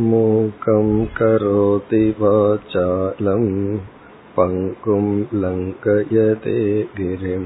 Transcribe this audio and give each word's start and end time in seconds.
मूकं 0.00 0.88
करोति 1.16 2.04
वाचालं 2.20 3.44
पङ्कुं 4.36 5.04
लङ्कयते 5.42 6.56
गिरिं 6.96 7.44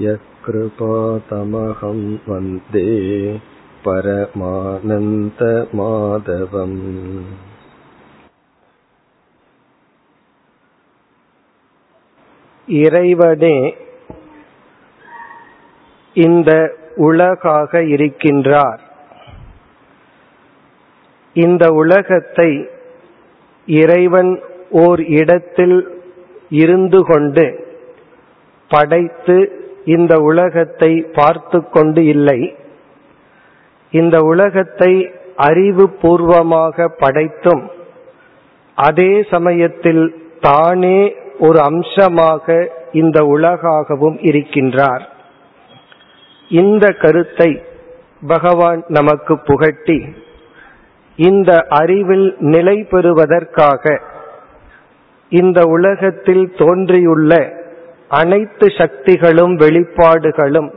यत्कृपातमहं 0.00 2.00
वन्दे 2.28 2.86
परमानन्दमाधवम् 3.86 6.78
இறைவனே 12.68 13.56
இந்த 16.16 16.50
உலகாக 17.06 17.80
இருக்கின்றார் 17.94 18.82
இந்த 21.45 21.63
உலகத்தை 21.81 22.49
இறைவன் 23.67 24.31
ஓர் 24.83 25.01
இடத்தில் 25.19 25.77
இருந்து 26.61 26.99
கொண்டு 27.05 27.45
படைத்து 28.71 29.37
இந்த 29.95 30.13
உலகத்தை 30.29 30.91
பார்த்து 31.17 31.59
கொண்டு 31.75 32.01
இல்லை. 32.13 32.39
இந்த 33.93 34.15
உலகத்தை 34.31 34.91
அறிவு 35.47 35.85
பூர்வமாக 36.01 36.87
படைத்தும் 37.01 37.63
அதே 38.77 39.11
சமயத்தில் 39.33 40.03
தானே 40.39 40.99
ஒரு 41.39 41.59
அம்சமாக 41.69 42.55
இந்த 43.01 43.17
உலகாகவும் 43.35 44.17
இருக்கின்றார். 44.29 45.03
இந்த 46.51 46.85
கருத்தை 47.03 47.49
பகவான் 48.27 48.81
நமக்கு 48.97 49.33
புகட்டி 49.49 49.99
இந்த 51.17 51.65
அறிவில் 51.69 52.35
நிலை 52.39 52.83
பெறுவதற்காக 52.83 54.01
இந்த 55.29 55.63
உலகத்தில் 55.63 56.53
தோன்றியுள்ள 56.57 57.31
அனைத்து 58.09 58.67
சக்திகளும் 58.77 59.57
வெளிப்பாடுகளும் 59.57 60.69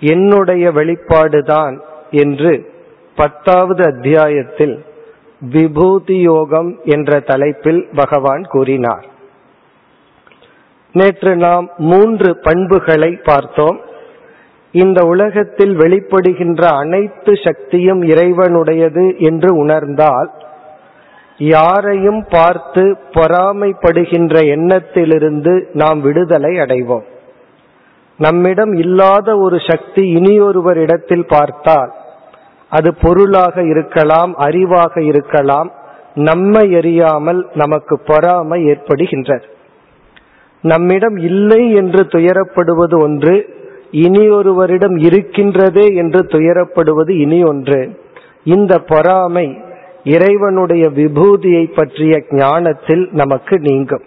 என்னுடைய 0.00 0.70
வெளிப்பாடுதான் 0.70 1.80
என்று 2.10 2.72
பத்தாவது 3.16 3.82
அத்தியாயத்தில் 3.84 4.84
விபூதி 5.40 6.20
யோகம் 6.20 6.80
என்ற 6.84 7.20
தலைப்பில் 7.20 7.88
பகவான் 7.94 8.42
கூறினார். 8.42 9.06
நேற்று 10.92 11.36
நாம் 11.36 11.70
மூன்று 11.76 12.38
பண்புகளை 12.42 13.20
பார்த்தோம். 13.24 13.80
இந்த 14.78 15.00
உலகத்தில் 15.06 15.74
வெளிப்படுகின்ற 15.78 16.62
அனைத்து 16.80 17.32
சக்தியும் 17.44 18.02
இறைவனுடையது 18.12 19.04
என்று 19.28 19.50
உணர்ந்தால் 19.56 20.30
யாரையும் 21.50 22.22
பார்த்து 22.28 22.84
பொறாமைப்படுகின்ற 23.14 24.34
எண்ணத்திலிருந்து 24.54 25.52
நாம் 25.72 25.98
விடுதலை 26.00 26.52
அடைவோம். 26.58 27.06
நம்மிடம் 28.18 28.72
இல்லாத 28.74 29.28
ஒரு 29.38 29.58
சக்தி 29.70 30.02
இனியொருவர் 30.18 30.78
இடத்தில் 30.84 31.26
பார்த்தால் 31.28 31.90
அது 32.72 32.90
பொருளாக 33.02 33.62
இருக்கலாம் 33.72 34.32
அறிவாக 34.46 35.02
இருக்கலாம் 35.02 35.68
நம்மை 36.28 36.64
எறியாமல் 36.78 37.40
நமக்கு 37.54 37.94
பொறாமை 38.06 38.58
ஏற்படுகின்றது. 38.72 39.46
நம்மிடம் 40.64 41.16
இல்லை 41.28 41.62
என்று 41.72 42.02
துயரப்படுவது 42.14 42.96
ஒன்று 43.02 43.34
இனி 43.90 44.28
ஒருவரிடம் 44.28 44.96
இருக்கின்றதே 44.96 45.94
என்று 45.94 46.22
துயரப்படுவது 46.22 47.10
இனி 47.10 47.42
ஒன்று. 47.42 48.00
இந்த 48.44 48.78
பொறாமை 48.78 49.58
இறைவனுடைய 50.04 50.88
விபூதியை 50.88 51.74
பற்றிய 51.74 52.24
ஞானத்தில் 52.30 53.08
நமக்கு 53.12 53.58
நீங்கும். 53.58 54.02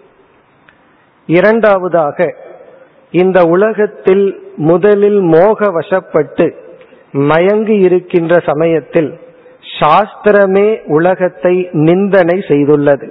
இரண்டாவதாக 1.26 2.34
இந்த 3.10 3.44
உலகத்தில் 3.44 4.42
முதலில் 4.56 5.20
மோக 5.20 5.80
வசப்பட்டு 5.80 6.52
மயங்கி 7.12 7.76
இருக்கின்ற 7.76 8.38
சமயத்தில் 8.38 9.18
சாஸ்திரமே 9.80 10.86
உலகத்தை 10.86 11.68
நிந்தனை 11.72 12.38
செய்துள்ளது. 12.48 13.10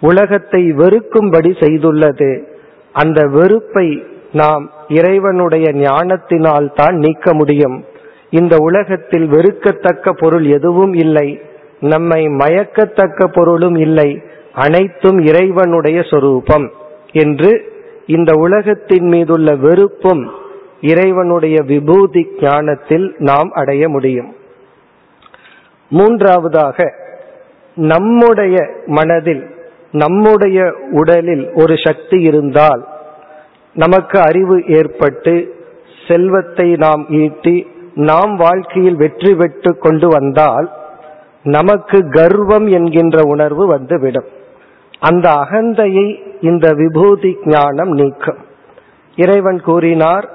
உலகத்தை 0.00 0.72
வெறுக்கும்படி 0.72 1.52
செய்துள்ளது. 1.60 2.44
அந்த 2.92 3.26
வெறுப்பை 3.26 4.04
நாம் 4.32 4.70
இறைவனுடைய 4.88 5.72
ஞானத்தினால் 5.72 6.72
தான் 6.74 6.96
நீக்க 6.96 7.34
முடியும். 7.34 7.84
இந்த 8.30 8.56
உலகத்தில் 8.56 9.26
வெறுக்கத்தக்க 9.28 10.12
பொருள் 10.12 10.44
எதுவும் 10.44 10.92
இல்லை. 10.92 11.42
நம்மை 11.80 12.26
மயக்கத்தக்க 12.26 13.26
பொருளும் 13.26 13.74
இல்லை. 13.74 14.22
அனைத்தும் 14.52 15.18
இறைவனுடைய 15.18 16.02
சொரூபம் 16.02 16.72
என்று 17.12 17.72
இந்த 18.06 18.32
உலகத்தின் 18.32 19.06
மீதுள்ள 19.06 19.54
வெறுப்பும் 19.54 20.30
இறைவனுடைய 20.80 21.62
விபூதி 21.66 22.28
ஞானத்தில் 22.40 23.14
நாம் 23.18 23.50
அடைய 23.50 23.88
முடியும். 23.88 24.34
மூன்றாவதாக 25.88 26.94
நம்முடைய 27.74 28.70
மனதில் 28.86 29.54
நம்முடைய 29.92 30.74
உடலில் 30.90 31.52
ஒரு 31.54 31.74
சக்தி 31.84 32.22
இருந்தால் 32.22 32.89
நமக்கு 33.76 34.20
அறிவு 34.20 34.62
ஏற்பட்டு 34.66 35.54
செல்வத்தை 36.08 36.76
நாம் 36.76 37.06
ஈட்டி 37.08 37.66
நாம் 37.94 38.36
வாழ்க்கையில் 38.36 38.96
வெற்றி 38.96 39.34
பெற்று 39.34 39.78
கொண்டு 39.78 40.08
வந்தால் 40.08 40.72
நமக்கு 41.42 41.98
கர்வம் 42.08 42.66
என்கின்ற 42.66 43.22
உணர்வு 43.22 43.66
வந்துவிடும். 43.66 44.26
அந்த 45.00 45.30
அகந்தையை 45.30 46.08
இந்த 46.40 46.72
விபூதி 46.72 47.38
ஞானம் 47.44 47.90
நீக்கும். 47.90 48.38
இறைவன் 49.16 49.60
கூறினார் 49.60 50.28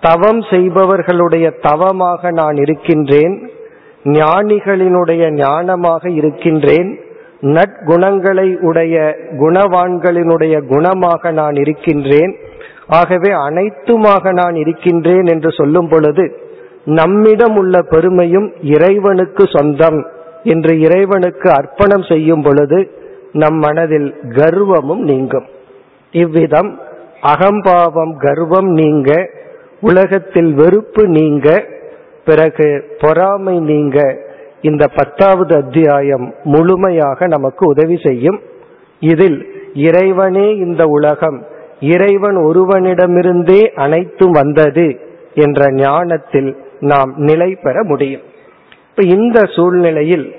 தவம் 0.00 0.42
செய்பவர்களுடைய 0.42 1.46
தவமாக 1.60 2.30
நான் 2.30 2.56
இருக்கின்றேன் 2.56 3.50
ஞானிகளினுடைய 4.04 5.22
ஞானமாக 5.30 6.10
இருக்கின்றேன் 6.10 6.90
நற்குணங்களை 7.40 8.58
உடைய 8.60 8.94
குணவான்களினுடைய 9.30 10.54
குணமாக 10.70 11.32
நான் 11.32 11.54
இருக்கின்றேன் 11.54 12.32
ஆகவே 12.90 13.30
அனைத்துமாக 13.46 14.32
நான் 14.32 14.54
இருக்கின்றேன் 14.54 15.26
என்று 15.26 15.50
சொல்லும் 15.52 15.88
பொழுது 15.88 16.24
நம்மிடம் 16.84 17.56
உள்ள 17.56 17.82
பெருமையும் 17.82 18.48
இறைவனுக்கு 18.62 19.44
சொந்தம் 19.46 20.00
என்று 20.44 20.80
இறைவனுக்கு 20.80 21.48
அர்ப்பணம் 21.50 22.02
செய்யும் 22.02 22.42
பொழுது 22.42 22.78
நம் 23.32 23.58
மனதில் 23.58 24.14
கர்வமும் 24.28 25.02
நீங்கும். 25.10 25.46
இவ்விதம் 26.12 26.70
அகம்பாவம் 27.20 28.14
கர்வம் 28.16 28.70
நீங்க 28.72 29.10
உலகத்தில் 29.80 30.50
வெறுப்பு 30.54 31.02
நீங்க 31.08 31.48
பிறகு 32.24 32.68
பொறாமை 33.00 33.60
நீங்க 33.60 33.98
இந்த 34.60 34.84
பத்தாவது 34.94 35.54
அத்தியாயம் 35.56 36.34
முழுமையாக 36.44 37.26
நமக்கு 37.26 37.66
உதவி 37.66 37.96
செய்யும். 38.02 38.40
இதில் 39.02 39.38
இறைவனே 39.74 40.48
இந்த 40.56 40.82
உலகம் 40.86 41.38
இறைவன் 41.80 42.36
ஒருவனிடமிருந்தே 42.36 43.66
அனைத்தும் 43.74 44.30
வந்தது 44.30 45.00
என்ற 45.34 45.72
ஞானத்தில் 45.72 46.56
நாம் 46.80 47.12
நிலை 47.16 47.54
பெற 47.54 47.84
முடியும். 47.84 48.20
இப்ப 48.90 49.02
இந்த 49.02 49.44
சூழ்நிலையில் 49.44 50.34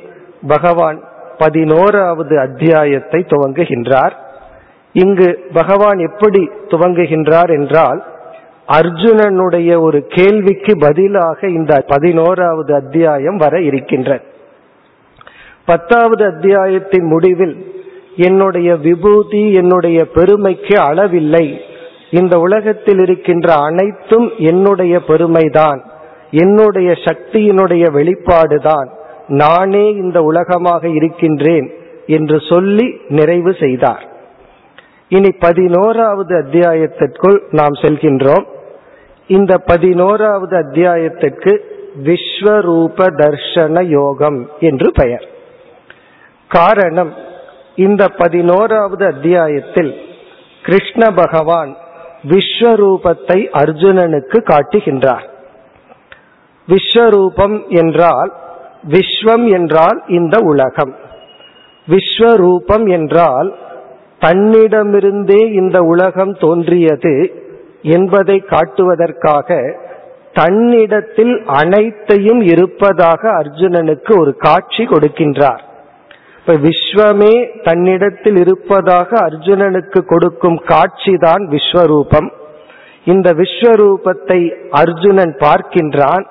பகவான் 0.48 1.04
பதினோராவது 1.38 2.40
அத்தியாயத்தை 2.40 3.26
துவங்குகின்றார். 3.30 4.12
இங்கு 4.94 5.46
பகவான் 5.54 5.98
எப்படி 5.98 6.50
துவங்குகின்றார் 6.68 7.60
என்றால் 7.60 8.04
அர்ஜுனனுடைய 8.68 9.82
ஒரு 9.82 10.06
கேள்விக்கு 10.08 10.78
பதிலாக 10.78 11.48
இந்த 11.48 11.84
பதினோராவது 11.88 12.76
அத்தியாயம் 12.76 13.36
வர 13.36 13.62
இருக்கின்ற 13.62 14.20
பத்தாவது 15.66 16.26
அத்தியாயத்தின் 16.26 17.04
முடிவில் 17.04 17.66
என்னுடைய 18.22 18.76
விபூதி 18.76 19.54
என்னுடைய 19.54 20.06
பெருமைக்கு 20.06 20.76
அளவில்லை. 20.80 21.58
இந்த 22.12 22.40
உலகத்தில் 22.40 23.00
இருக்கின்ற 23.00 23.54
அனைத்தும் 23.54 24.32
என்னுடைய 24.38 25.02
பெருமைதான். 25.08 25.82
என்னுடைய 26.32 26.92
சக்தியினுடைய 26.92 27.86
வெளிப்பாடுதான். 27.98 28.90
நானே 29.28 29.90
இந்த 29.90 30.24
உலகமாக 30.24 30.88
இருக்கின்றேன் 30.88 31.72
என்று 32.08 32.42
சொல்லி 32.50 32.88
நிறைவு 33.08 33.56
செய்தார். 33.60 34.06
இனி 35.08 35.32
பதினோராவது 35.32 36.36
அத்தியாயத்திற்குள் 36.36 37.40
நாம் 37.52 37.76
செல்கின்றோம். 37.82 38.46
இந்த 39.28 39.58
பதினோராவது 39.58 40.56
அத்தியாயத்திற்கு 40.58 41.60
விஸ்வரூப 42.04 43.08
தர்ஷன 43.20 43.84
யோகம் 43.84 44.50
என்று 44.60 44.92
பெயர். 44.92 45.26
காரணம் 46.48 47.30
இந்த 47.82 48.04
பதினோராவது 48.22 49.04
அத்தியாயத்தில் 49.06 49.92
கிருஷ்ண 50.64 51.04
பகவான் 51.12 51.72
விஸ்வரூபத்தை 52.30 53.38
அர்ஜுனனுக்கு 53.62 54.38
காட்டுகின்றார். 54.50 55.26
விஸ்வரூபம் 56.68 57.58
என்றால் 57.80 58.32
விஸ்வம் 58.90 59.46
என்றால் 59.52 60.00
இந்த 60.08 60.36
உலகம். 60.52 60.94
விஸ்வரூபம் 61.88 62.86
என்றால் 62.90 63.50
தன்னிடமிருந்தே 64.20 65.42
இந்த 65.54 65.78
உலகம் 65.94 66.34
தோன்றியது 66.40 67.16
என்பதை 67.96 68.38
காட்டுவதற்காக 68.50 69.58
தன்னிடத்தில் 70.34 71.34
அனைத்தையும் 71.60 72.42
இருப்பதாக 72.52 73.22
அர்ஜுனனுக்கு 73.40 74.12
ஒரு 74.20 74.34
காட்சி 74.46 74.84
கொடுக்கின்றார். 74.86 75.64
இப்ப 76.42 76.54
விஸ்வமே 76.54 77.62
தன்னிடத்தில் 77.64 78.38
இருப்பதாக 78.38 79.10
அர்ஜுனனுக்கு 79.30 80.00
கொடுக்கும் 80.06 80.58
காட்சி 80.64 81.14
தான் 81.18 81.44
விஸ்வரூபம். 81.50 82.30
இந்த 83.04 83.32
விஸ்வரூபத்தை 83.32 84.40
அர்ஜுனன் 84.70 85.34
பார்க்கின்றான். 85.40 86.26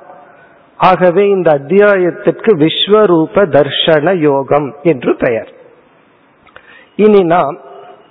ஆகவே 0.76 1.28
இந்த 1.28 1.50
அத்தியாயத்திற்கு 1.50 2.50
விஸ்வரூப 2.56 3.44
தர்ஷன 3.56 4.14
யோகம் 4.18 4.74
என்று 4.82 5.16
பெயர். 5.16 5.50
இனி 6.96 7.22
நாம் 7.22 7.58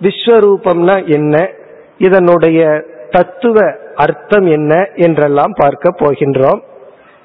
விஸ்வரூபம்னா 0.01 1.07
என்ன 1.07 1.49
இதனுடைய 1.97 2.85
தத்துவ 3.09 3.57
அர்த்தம் 3.95 4.47
என்ன 4.47 4.73
என்றெல்லாம் 4.95 5.53
பார்க்க 5.57 5.89
போகின்றோம். 5.99 6.61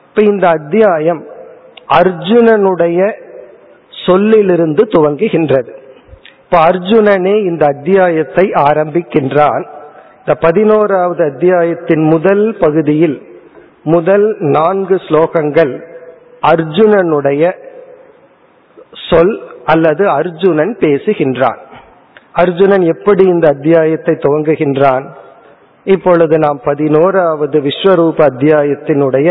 இப்ப 0.07 0.23
இந்த 0.23 0.49
அத்தியாயம் 0.49 1.27
அர்ஜுனனுடைய 1.89 3.01
சொல்லிலிருந்து 4.07 4.83
துவங்குகின்றது. 4.85 5.73
இப்ப 6.43 6.59
அர்ஜுனனே 6.71 7.37
இந்த 7.45 7.67
அத்தியாயத்தை 7.67 8.45
ஆரம்பிக்கின்றான். 8.49 9.65
இந்த 10.19 10.35
பதினோராவது 10.41 11.25
அத்தியாயத்தின் 11.25 12.05
முதல் 12.05 12.57
பகுதியில் 12.61 13.23
முதல் 13.83 14.37
நான்கு 14.39 14.95
ஸ்லோகங்கள் 14.95 15.73
அர்ஜுனனுடைய 16.47 17.53
சொல் 19.11 19.41
அல்லது 19.65 20.09
அர்ஜுனன் 20.09 20.77
பேசுகின்றான். 20.81 21.61
அர்ஜுனன் 22.33 22.83
எப்படி 22.83 23.25
இந்த 23.25 23.49
அத்தியாயத்தை 23.49 24.15
துவங்குகின்றான்? 24.15 25.05
இப்பொழுது 25.85 26.39
நாம் 26.39 26.61
பதினோராவது 26.65 27.61
விஸ்வரூப 27.61 28.19
அத்தியாயத்தினுடைய 28.31 29.29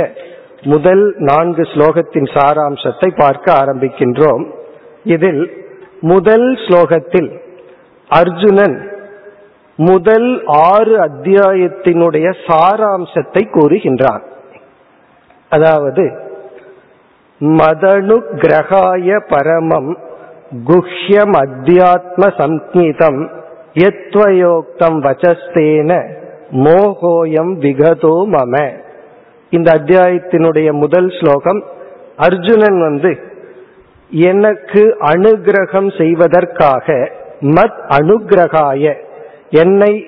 முதல் 0.64 1.14
நான்கு 1.18 1.62
ஸ்லோகத்தின் 1.62 2.28
சாராம்சத்தை 2.36 3.10
பார்க்க 3.18 3.54
ஆரம்பிக்கின்றோம். 3.54 4.44
இதில் 5.04 5.68
முதல் 6.02 6.54
ஸ்லோகத்தில் 6.54 7.42
அர்ஜுனன் 8.10 8.92
முதல் 9.78 10.46
ஆறு 10.46 10.98
அத்தியாயத்தினுடைய 11.00 12.34
சாராம்சத்தை 12.48 13.44
கூறுகின்றான். 13.52 14.24
அதாவது 15.50 16.04
மதனு 17.42 18.18
கிரகாய 18.36 19.20
பரமம் 19.28 19.98
குஹ்யம் 20.68 21.36
அத்தியாத்ம 21.44 22.24
சம்ஹிதம் 22.40 23.30
எத்வயோக்தம் 23.74 24.98
வச்சஸ்தேன 25.06 25.92
மோகோயம் 26.52 27.54
விகதோ 27.60 28.16
மம. 28.26 28.74
இந்த 29.50 29.72
அத்தியாயத்தினுடைய 29.72 30.72
முதல் 30.72 31.10
ஸ்லோகம் 31.20 31.64
அர்ஜுனன் 32.18 32.80
வந்து 32.82 33.32
எனக்கு 34.14 34.98
அனுகிரகம் 35.00 35.98
செய்வதற்காக 35.98 37.12
மத் 37.42 37.80
அனுகிரகாய 37.90 38.94
என்னை 39.50 40.06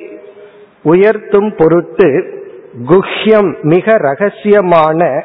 உயர்த்தும் 0.83 1.55
பொருட்டு 1.57 2.33
குஹ்யம் 2.89 3.61
மிக 3.61 3.97
ரகசியமான 3.97 5.23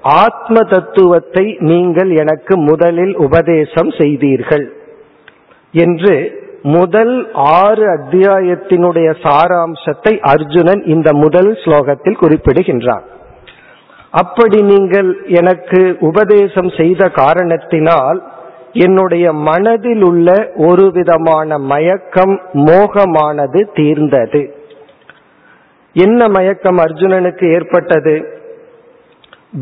ஆத்ம 0.00 0.60
தத்துவத்தை 0.60 1.56
நீங்கள் 1.58 2.10
எனக்கு 2.10 2.56
முதலில் 2.56 3.16
உபதேசம் 3.16 3.90
செய்தீர்கள் 3.90 4.72
என்று 5.72 6.46
முதல் 6.62 7.32
ஆறு 7.32 7.84
அத்தியாயத்தினுடைய 7.86 9.14
சாராம்சத்தை 9.22 10.20
அர்ஜுனன் 10.20 10.82
இந்த 10.84 11.12
முதல் 11.12 11.50
ஸ்லோகத்தில் 11.64 12.20
குறிப்பிடுகின்றான். 12.20 13.04
அப்படி 14.20 14.58
நீங்கள் 14.62 15.10
எனக்கு 15.32 15.80
உபதேசம் 16.00 16.70
செய்த 16.76 17.02
காரணத்தினால் 17.08 18.18
என்னுடைய 18.72 19.26
மனதில் 19.32 20.02
உள்ள 20.02 20.28
ஒரு 20.56 20.84
விதமான 20.92 21.58
மயக்கம் 21.58 22.34
மோகமானது 22.52 23.60
தீர்ந்தது. 23.74 24.42
என்ன 25.96 26.28
மயக்கம் 26.28 26.78
அர்ஜுனனுக்கு 26.78 27.46
ஏற்பட்டது? 27.54 28.16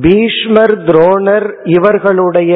பீஷ்மர் 0.01 0.75
துரோணர் 0.85 1.49
இவர்களுடைய 1.77 2.55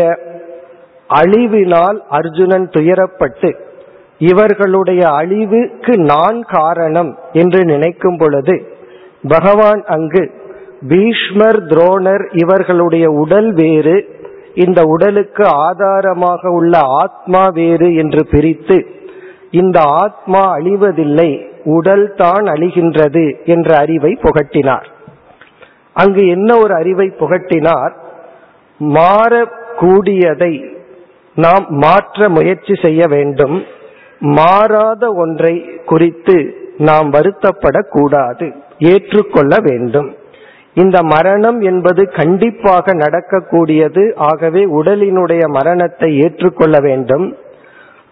அழிவினால் 1.11 1.99
அர்ஜுனன் 2.09 2.67
துயரப்பட்டு 2.69 3.51
இவர்களுடைய 4.19 5.03
அழிவுக்கு 5.11 5.95
நான் 6.13 6.39
காரணம் 6.49 7.11
என்று 7.33 7.61
நினைக்கும் 7.65 8.19
பொழுது 8.19 8.55
பகவான் 9.29 9.83
அங்கு 9.87 10.23
பீஷ்மர் 10.89 11.65
துரோணர் 11.65 12.25
இவர்களுடைய 12.33 13.11
உடல் 13.11 13.53
வேறு. 13.53 14.19
இந்த 14.55 14.83
உடலுக்கு 14.83 15.47
ஆதாரமாக 15.47 16.51
உள்ள 16.51 16.79
ஆத்மா 16.79 17.49
வேறு 17.49 17.95
என்று 17.95 18.27
பிரித்து 18.31 18.87
இந்த 19.51 19.81
ஆத்மா 19.81 20.57
அழிவதில்லை 20.57 21.49
உடல் 21.65 22.15
தான் 22.17 22.45
அழிகின்றது 22.45 23.45
என்ற 23.45 23.77
அறிவை 23.77 24.19
புகட்டினார். 24.23 24.85
அங்கு 25.93 26.29
என்ன 26.29 26.57
ஒரு 26.57 26.75
அறிவை 26.75 27.13
புகட்டினார்? 27.21 27.91
மாறக்கூடியதை 28.81 30.79
நாம் 31.35 31.67
மாற்ற 31.69 32.29
முயற்சி 32.29 32.75
செய்ய 32.83 33.07
வேண்டும். 33.07 33.65
மாறாத 34.19 35.13
ஒன்றை 35.13 35.65
குறித்து 35.87 36.55
நாம் 36.77 37.13
வருத்தப்படக்கூடாது 37.13 38.55
ஏற்றுக்கொள்ள 38.79 39.57
வேண்டும். 39.63 40.17
இந்த 40.75 41.03
மரணம் 41.03 41.61
என்பது 41.61 42.11
கண்டிப்பாக 42.11 42.93
நடக்கக்கூடியது. 42.93 44.13
ஆகவே 44.15 44.67
உடலினுடைய 44.67 45.47
மரணத்தை 45.47 46.19
ஏற்றுக்கொள்ள 46.19 46.79
வேண்டும். 46.81 47.37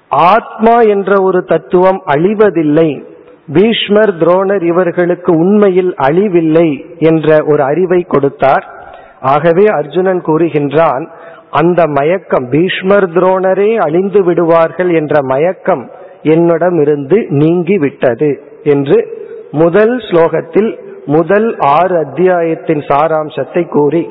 ஆத்மா 0.09 0.81
என்ற 0.81 1.23
ஒரு 1.23 1.45
தத்துவம் 1.45 2.03
அழிவதில்லை. 2.07 3.05
பீஷ்மர் 3.53 4.15
துரோணர் 4.15 4.63
இவர்களுக்கு 4.63 5.33
உண்மையில் 5.33 5.95
அழிவில்லை 6.03 6.99
என்ற 6.99 7.45
ஒரு 7.47 7.63
அறிவை 7.63 8.03
கொடுத்தார். 8.03 8.77
ஆகவே 9.21 9.65
அர்ஜுனன் 9.67 10.23
கூறுகின்றான் 10.27 11.09
அந்த 11.51 11.87
மயக்கம் 11.87 12.51
பீஷ்மர் 12.51 13.11
துரோணரே 13.11 13.77
அழிந்து 13.77 14.25
விடுவார்கள் 14.25 14.95
என்ற 14.95 15.23
மயக்கம் 15.23 15.91
என்னிடம் 16.23 16.81
இருந்து 16.81 17.27
நீங்கி 17.29 17.79
விட்டது 17.79 18.43
என்று 18.63 19.17
முதல் 19.51 19.97
ஸ்லோகத்தில் 19.99 20.88
முதல் 21.15 21.49
ஆறு 21.77 21.95
அத்தியாயத்தின் 22.05 22.83
சாராம்சத்தை 22.89 23.63
கூறி 23.69 24.03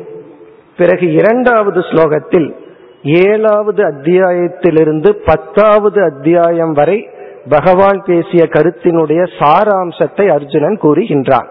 பிறகு 0.77 1.06
இரண்டாவது 1.12 1.80
ஸ்லோகத்தில் 1.80 2.48
ஏழாவது 3.25 3.82
அத்தியாயத்திலிருந்து 3.84 5.10
பத்தாவது 5.25 6.00
அத்தியாயம் 6.04 6.74
வரை 6.74 6.98
பகவான் 7.50 8.00
பேசிய 8.06 8.44
கருத்தினுடைய 8.46 9.22
சாராம்சத்தை 9.39 10.25
அர்ஜுனன் 10.27 10.77
கூறுகின்றான். 10.82 11.48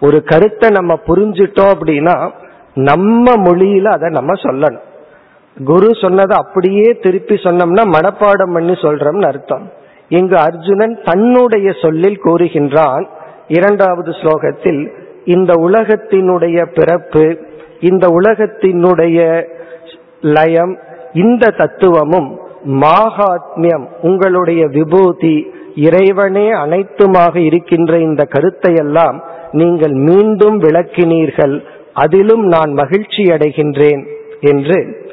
ஒரு 0.00 0.18
கருத்தை 0.24 0.68
நம்ம 0.70 0.92
புரிஞ்சிட்டோம் 1.06 1.72
அப்படின்னா 1.74 2.16
நம்ம 2.74 3.32
மொழியில 3.36 3.86
அதை 3.88 4.08
நம்ம 4.10 4.32
சொல்லணும். 4.42 4.86
குரு 5.56 5.88
சொன்னதை 5.94 6.34
அப்படியே 6.36 6.88
திருப்பி 7.00 7.34
சொன்னோம்னா 7.34 7.84
மனப்பாடம் 7.96 8.52
பண்ணி 8.52 8.74
சொல்றோம்னு 8.84 9.26
அர்த்தம். 9.26 9.64
இங்கு 10.08 10.36
அர்ஜுனன் 10.38 10.94
தன்னுடைய 11.04 11.68
சொல்லில் 11.82 12.22
கூறுகின்றான் 12.24 13.06
இரண்டாவது 13.48 14.10
ஸ்லோகத்தில் 14.10 14.92
இந்த 15.24 15.52
உலகத்தினுடைய 15.52 16.66
பிறப்பு 16.74 17.38
இந்த 17.80 18.08
உலகத்தினுடைய 18.08 19.48
லயம் 20.20 20.78
இந்த 21.12 21.48
தத்துவமும் 21.48 22.40
மாகாத்மியம் 22.66 23.86
உங்களுடைய 24.02 24.66
விபூதி 24.66 25.52
இறைவனே 25.74 26.52
அனைத்துமாக 26.52 27.36
இருக்கின்ற 27.36 27.98
இந்த 27.98 28.24
கருத்தை 28.24 28.74
எல்லாம் 28.74 29.24
நீங்கள் 29.52 29.92
மீண்டும் 29.92 30.62
விளக்கினீர்கள். 30.62 31.64
அதிலும் 31.94 32.46
நான் 32.46 32.72
மகிழ்ச்சி 32.72 33.22
அடைகின்றேன் 33.22 34.06
என்று 34.40 35.06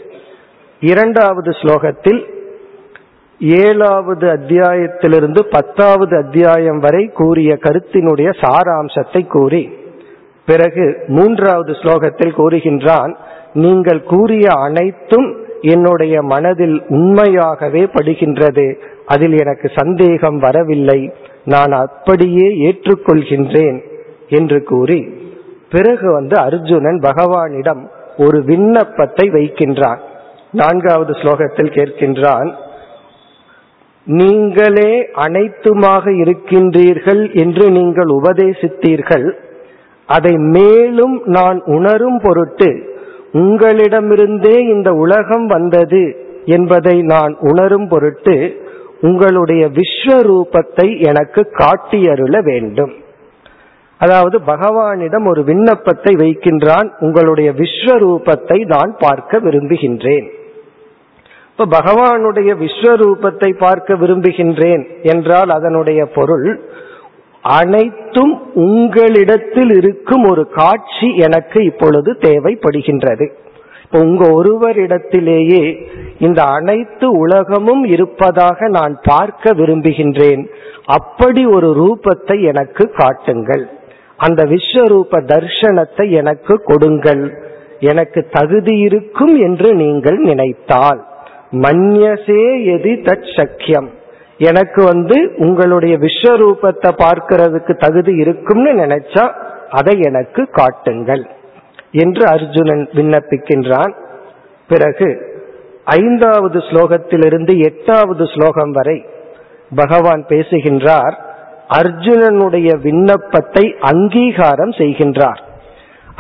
இரண்டாவது 0.80 1.52
ஸ்லோகத்தில் 1.52 2.35
ஏழாவது 3.40 4.28
அத்தியாயத்திலிருந்து 4.28 5.42
பத்தாவது 5.50 6.18
அத்தியாயம் 6.18 6.80
வரை 6.80 7.08
கூறிய 7.08 7.58
கருத்தினுடைய 7.62 8.30
சாராம்சத்தை 8.42 9.28
கூறி 9.28 9.70
பிறகு 10.46 11.04
மூன்றாவது 11.08 11.72
ஸ்லோகத்தில் 11.72 12.38
கூறுகின்றான் 12.38 13.16
நீங்கள் 13.54 14.04
கூறிய 14.04 14.54
அனைத்தும் 14.54 15.36
என்னுடைய 15.62 16.22
மனதில் 16.22 16.84
உண்மையாகவே 16.88 17.84
படுகின்றது. 17.84 18.76
அதில் 19.06 19.40
எனக்கு 19.40 19.72
சந்தேகம் 19.76 20.38
வரவில்லை. 20.38 21.14
நான் 21.46 21.72
அப்படியே 21.72 22.48
ஏற்றுக்கொள்கின்றேன் 22.64 23.84
என்று 24.28 24.64
கூறி 24.64 25.14
பிறகு 25.70 26.12
வந்து 26.12 26.38
அர்ஜுனன் 26.40 27.00
பகவானிடம் 27.00 27.82
ஒரு 28.18 28.44
விண்ணப்பத்தை 28.44 29.30
வைக்கின்றான். 29.30 29.98
நான்காவது 30.52 31.14
ஸ்லோகத்தில் 31.14 31.76
கேட்கின்றான் 31.78 32.54
நீங்களே 34.08 35.10
அனைத்துமாக 35.14 36.12
இருக்கின்றீர்கள் 36.12 37.34
என்று 37.34 37.72
நீங்கள் 37.72 38.08
உபதேசித்தீர்கள். 38.08 39.36
அதை 40.06 40.38
மேலும் 40.38 41.22
நான் 41.26 41.62
உணரும் 41.66 42.20
பொருட்டு 42.24 42.70
உங்களிடமிருந்தே 43.34 44.58
இந்த 44.60 44.94
உலகம் 44.94 45.46
வந்தது 45.46 46.04
என்பதை 46.46 47.02
நான் 47.02 47.38
உணரும் 47.40 47.88
பொருட்டு 47.88 48.64
உங்களுடைய 49.02 49.68
விஸ்வரூபத்தை 49.68 51.00
எனக்கு 51.00 51.42
காட்டியருள 51.54 52.44
வேண்டும். 52.44 52.94
அதாவது 53.98 54.40
பகவானிடம் 54.40 55.26
ஒரு 55.26 55.44
விண்ணப்பத்தை 55.44 56.14
வைக்கின்றான் 56.16 56.92
உங்களுடைய 57.00 57.52
விஸ்வரூபத்தை 57.52 58.66
நான் 58.66 58.96
பார்க்க 59.00 59.40
விரும்புகின்றேன். 59.40 60.35
இப்ப 61.58 61.80
பகவானுடைய 61.80 62.50
விஸ்வரூபத்தை 62.60 63.58
பார்க்க 63.58 63.94
விரும்புகின்றேன் 63.94 64.88
என்றால் 65.02 65.50
அதனுடைய 65.50 66.06
பொருள் 66.06 66.62
அனைத்தும் 67.42 68.52
உங்களிடத்தில் 68.54 69.70
இருக்கும் 69.70 70.24
ஒரு 70.24 70.50
காட்சி 70.50 71.16
எனக்கு 71.18 71.64
இப்பொழுது 71.64 72.12
தேவைப்படுகின்றது. 72.12 73.30
இப்ப 73.84 74.00
உங்க 74.00 74.30
ஒருவரிடத்திலேயே 74.30 75.88
இந்த 76.20 76.44
அனைத்து 76.44 77.12
உலகமும் 77.12 77.86
இருப்பதாக 77.86 78.68
நான் 78.68 79.00
பார்க்க 79.04 79.52
விரும்புகின்றேன். 79.52 80.48
அப்படி 80.86 81.46
ஒரு 81.46 81.72
ரூபத்தை 81.72 82.44
எனக்கு 82.44 82.92
காட்டுங்கள். 82.92 83.70
அந்த 84.18 84.44
விஸ்வரூப 84.44 85.22
தர்சனத்தை 85.26 86.12
எனக்கு 86.12 86.62
கொடுங்கள். 86.64 87.34
எனக்கு 87.80 88.28
தகுதி 88.32 88.78
இருக்கும் 88.78 89.36
என்று 89.40 89.74
நீங்கள் 89.74 90.18
நினைத்தால். 90.18 91.14
மன்யசே 91.64 92.44
எதி 92.76 92.94
தத் 93.08 93.30
சக்கியம். 93.38 93.90
எனக்கு 94.38 94.84
வந்து 94.84 95.18
உங்களுடைய 95.38 95.98
விஸ்வரூபத்தை 95.98 96.90
பார்க்கிறதுக்கு 97.04 97.74
தகுதி 97.78 98.14
இருக்கும்னு 98.16 98.72
நினைச்சா 98.74 99.26
அதை 99.70 100.00
எனக்கு 100.00 100.42
காட்டுங்கள் 100.52 101.24
என்று 101.92 102.24
அர்ஜுனன் 102.28 102.84
விண்ணப்பிக்கின்றான். 102.94 103.94
பிறகு 104.68 105.10
ஐந்தாவது 105.84 106.60
ஸ்லோகத்திலிருந்து 106.60 107.54
எட்டாவது 107.60 108.26
ஸ்லோகம் 108.26 108.72
வரை 108.72 109.06
பகவான் 109.76 110.24
பேசுகின்றார். 110.28 111.16
அர்ஜுனனுடைய 111.78 112.70
விண்ணப்பத்தை 112.82 113.76
அங்கீகாரம் 113.80 114.72
செய்கின்றார். 114.72 115.42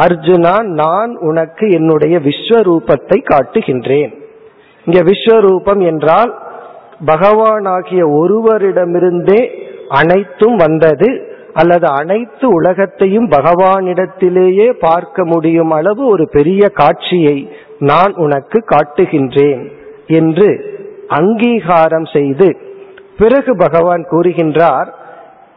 அர்ஜுனா 0.05 0.53
நான் 0.81 1.11
உனக்கு 1.19 1.65
என்னுடைய 1.69 2.19
விஸ்வரூபத்தை 2.19 3.17
காட்டுகின்றேன். 3.31 4.13
இங்க 4.85 4.99
விஸ்வரூபம் 5.01 5.85
என்றால் 5.85 6.31
பகவானாகிய 7.05 8.01
ஒருவரிடமிருந்தே 8.21 9.41
அனைத்தும் 9.89 10.55
வந்தது 10.55 11.09
அல்லது 11.53 11.87
அனைத்து 11.87 12.47
உலகத்தையும் 12.49 13.29
பகவானிடத்திலேயே 13.29 14.71
பார்க்க 14.79 15.25
முடியும் 15.25 15.69
அளவு 15.69 16.05
ஒரு 16.07 16.29
பெரிய 16.29 16.69
காட்சியை 16.69 17.49
நான் 17.79 18.13
உனக்கு 18.13 18.63
காட்டுகின்றேன் 18.65 19.71
என்று 20.07 20.49
அங்கீகாரம் 21.07 22.05
செய்து 22.05 22.57
பிறகு 23.17 23.57
பகவான் 23.57 24.03
கூறுகின்றார் 24.11 24.89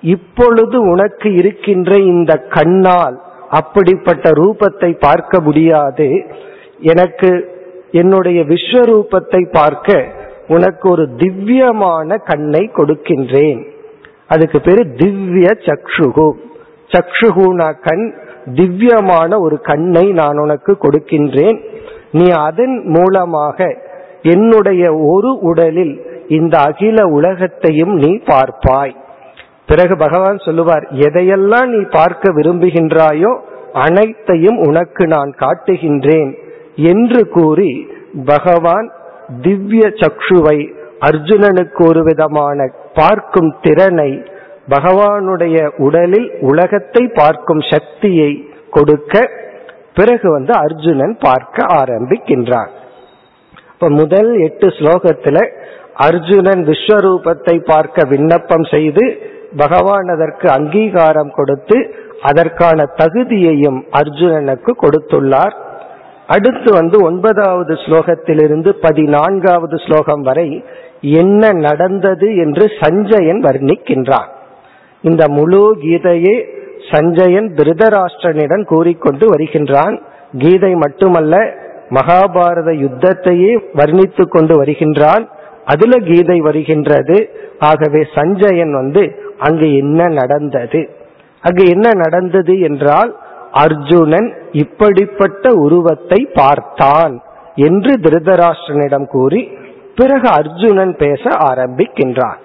இப்பொழுது 0.01 0.91
உனக்கு 0.91 1.33
இருக்கின்ற 1.35 1.99
இந்த 1.99 2.33
கண்ணால் 2.49 3.17
அப்படிப்பட்ட 3.49 4.31
ரூபத்தை 4.31 4.99
பார்க்க 4.99 5.41
முடியாது. 5.41 6.09
எனக்கு 6.81 7.58
என்னுடைய 7.91 8.43
விஸ்வரூபத்தை 8.43 9.51
பார்க்க 9.51 10.05
உனக்கு 10.49 10.91
ஒரு 10.91 11.09
திவ்யமான 11.17 12.17
கண்ணை 12.17 12.71
கொடுக்கின்றேன். 12.75 13.67
அதுக்கு 14.27 14.61
பேரு 14.61 14.93
திவ்ய 14.97 15.49
சக்ஷுகு. 15.49 16.31
சக்ஷுகுனா 16.91 17.75
கண் 17.83 18.15
திவ்யமான 18.55 19.41
ஒரு 19.41 19.61
கண்ணை 19.61 20.13
நான் 20.13 20.39
உனக்கு 20.39 20.77
கொடுக்கின்றேன். 20.81 21.59
நீ 22.13 22.31
அதன் 22.31 22.85
மூலமாக 22.85 23.77
என்னுடைய 24.23 24.95
ஒரு 24.95 25.39
உடலில் 25.41 26.25
இந்த 26.29 26.59
அகில 26.59 27.09
உலகத்தையும் 27.09 27.95
நீ 27.95 28.21
பார்ப்பாய். 28.27 28.95
பிறகு 29.67 29.97
பகவான் 29.97 30.39
சொல்லுவார் 30.39 30.89
எதையெல்லாம் 30.91 31.65
நீ 31.65 31.81
பார்க்க 31.91 32.33
விரும்புகின்றாயோ 32.33 33.39
அனைத்தையும் 33.73 34.59
உனக்கு 34.59 35.07
நான் 35.07 35.35
காட்டுகின்றேன். 35.39 36.39
என்று 36.91 37.29
கூறி 37.29 37.73
பகவான் 38.25 38.89
திவ்ய 39.43 39.87
சக்ஷுவை 40.03 40.59
அர்ஜுனனுக்கு 41.01 41.83
ஒரு 41.89 42.03
விதமான 42.03 42.69
பார்க்கும் 42.95 43.51
திறனை 43.61 44.11
பகவானுடைய 44.69 45.59
உடலில் 45.77 46.29
உலகத்தை 46.41 47.03
பார்க்கும் 47.09 47.61
சக்தியை 47.61 48.31
கொடுக்க 48.71 49.15
பிறகு 49.95 50.31
வந்து 50.31 50.53
அர்ஜுனன் 50.53 51.15
பார்க்க 51.19 51.67
ஆரம்பிக்கின்றான். 51.75 52.73
இப்ப 53.73 53.89
முதல் 53.89 54.31
எட்டு 54.41 54.67
ஸ்லோகத்துல 54.67 55.39
அர்ஜுனன் 56.07 56.63
விஸ்வரூபத்தை 56.65 57.57
பார்க்க 57.65 58.09
விண்ணப்பம் 58.09 58.65
செய்து 58.65 59.05
பகவான் 59.57 60.09
அதற்கு 60.09 60.47
அங்கீகாரம் 60.51 61.33
கொடுத்து 61.35 61.79
அதற்கான 62.23 62.85
தகுதியையும் 62.97 63.81
அர்ஜுனனுக்கு 64.01 64.73
கொடுத்துள்ளார். 64.83 65.57
அடுத்து 66.29 66.71
வந்து 66.73 66.97
ஒன்பதாவது 67.03 67.75
ஸ்லோகத்திலிருந்து 67.75 68.71
பதினான்காவது 68.81 69.77
ஸ்லோகம் 69.79 70.21
வரை 70.21 70.49
என்ன 71.01 71.53
நடந்தது 71.53 72.29
என்று 72.37 72.65
சஞ்சயன் 72.81 73.41
வர்ணிக்கின்றான் 73.43 74.31
இந்த 75.05 75.25
முழு 75.29 75.63
கீதையே 75.83 76.37
சஞ்சயன் 76.91 77.49
திருதராஷ்டிரனிடம் 77.55 78.65
கூறிக்கொண்டு 78.65 79.25
வருகின்றான். 79.29 79.97
கீதை 80.39 80.71
மட்டுமல்ல 80.75 81.37
மகாபாரத 81.91 82.71
யுத்தத்தையே 82.85 83.53
வர்ணித்து 83.75 84.25
கொண்டு 84.29 84.55
வருகின்றான். 84.57 85.25
அதுல 85.65 85.97
கீதை 85.99 86.39
வருகின்றது. 86.41 87.17
ஆகவே 87.59 88.03
சஞ்சயன் 88.15 88.73
வந்து 88.73 89.03
அங்கு 89.39 89.69
என்ன 89.77 90.07
நடந்தது? 90.07 90.81
அங்கு 91.45 91.65
என்ன 91.69 91.89
நடந்தது 91.95 92.55
என்றால் 92.61 93.11
அர்ஜுனன் 93.53 94.35
இப்படிப்பட்ட 94.53 95.53
உருவத்தை 95.53 96.29
பார்த்தான் 96.35 97.23
என்று 97.55 97.93
திருதராஷ்டிரனிடம் 97.95 99.07
கூறி 99.07 99.51
பிறகு 99.95 100.29
அர்ஜுனன் 100.29 100.97
பேச 100.97 101.23
ஆரம்பிக்கின்றான். 101.31 102.37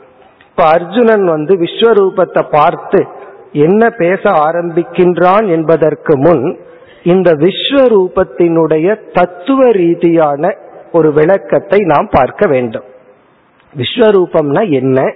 இப்ப 0.49 0.63
அர்ஜுனன் 0.63 1.25
வந்து 1.25 1.57
விஸ்வரூபத்தை 1.57 2.43
பார்த்து 2.51 3.07
என்ன 3.51 3.89
பேச 3.89 4.29
ஆரம்பிக்கின்றான் 4.29 5.47
என்பதற்கு 5.47 6.17
முன் 6.17 6.59
இந்த 7.03 7.31
விஸ்வரூபத்தினுடைய 7.31 9.11
தத்துவ 9.11 9.69
ரீதியான 9.69 10.55
ஒரு 10.91 11.13
விளக்கத்தை 11.13 11.79
நாம் 11.79 12.07
பார்க்க 12.11 12.47
வேண்டும். 12.47 12.83
விஸ்வரூபம்னா 13.75 14.69
என்ன? 14.69 15.13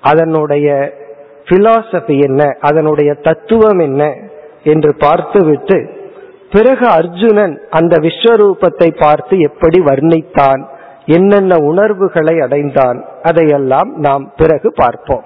அதனுடைய 0.00 0.92
பிலாசபி 1.44 2.20
என்ன? 2.22 2.56
அதனுடைய 2.60 3.14
தத்துவம் 3.14 3.78
என்ன? 3.78 4.16
என்று 4.62 4.94
பார்த்துவிட்டு 4.94 5.98
பிறகு 6.50 6.86
அர்ஜுனன் 6.86 7.60
அந்த 7.70 7.96
விஸ்வரூபத்தை 7.96 9.00
பார்த்து 9.00 9.38
எப்படி 9.38 9.78
வர்ணித்தான் 9.80 10.66
என்னென்ன 11.06 11.56
உணர்வுகளை 11.56 12.40
அடைந்தான் 12.40 13.04
அதையெல்லாம் 13.22 13.94
நாம் 13.96 14.32
பிறகு 14.36 14.72
பார்ப்போம். 14.72 15.24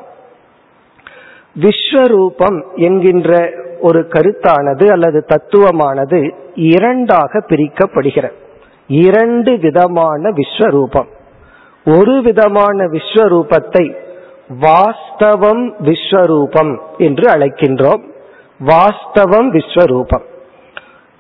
விஸ்வரூபம் 1.61 2.77
என்கின்ற 2.77 3.51
ஒரு 3.81 4.01
கருத்தானது 4.01 4.91
அல்லது 4.91 5.25
தத்துவமானது 5.29 6.35
இரண்டாக 6.55 7.39
பிரிக்கப்படுகிறது. 7.39 8.33
இரண்டு 8.87 9.59
விதமான 9.59 10.31
விஸ்வரூபம். 10.31 11.09
ஒரு 11.87 12.23
விதமான 12.23 12.85
விஸ்வரூபத்தை 12.85 13.95
வாஸ்தவம் 14.61 15.73
விஸ்வரூபம் 15.83 16.79
என்று 16.99 17.33
அழைக்கின்றோம். 17.33 18.13
வாஸ்தவம் 18.67 19.49
விஸ்வரூபம். 19.53 20.25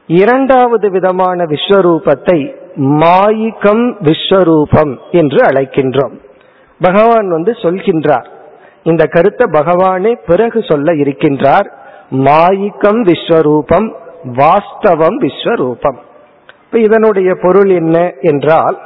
இரண்டாவது 0.07 0.91
விதமான 0.91 1.45
விஸ்வரூபத்தை 1.45 2.39
மாயிக்கம் 2.77 3.85
விஸ்வரூபம் 4.03 4.93
என்று 5.11 5.41
அழைக்கின்றோம். 5.45 6.15
பகவான் 6.81 7.29
வந்து 7.29 7.53
சொல்கின்றார். 7.53 8.27
இந்த 8.83 9.05
கருத்தை 9.07 9.47
பகவானே 9.51 10.13
பிறகு 10.27 10.63
சொல்ல 10.63 10.93
இருக்கின்றார். 10.93 11.69
மாயிக்கம் 12.11 13.01
விஸ்வரூபம் 13.11 13.89
வாஸ்தவம் 14.37 15.17
விஸ்வரூபம். 15.21 15.99
இப்ப 16.65 16.79
இதனுடைய 16.79 17.31
பொருள் 17.43 17.71
என்ன 17.71 18.13
என்றால் 18.21 18.79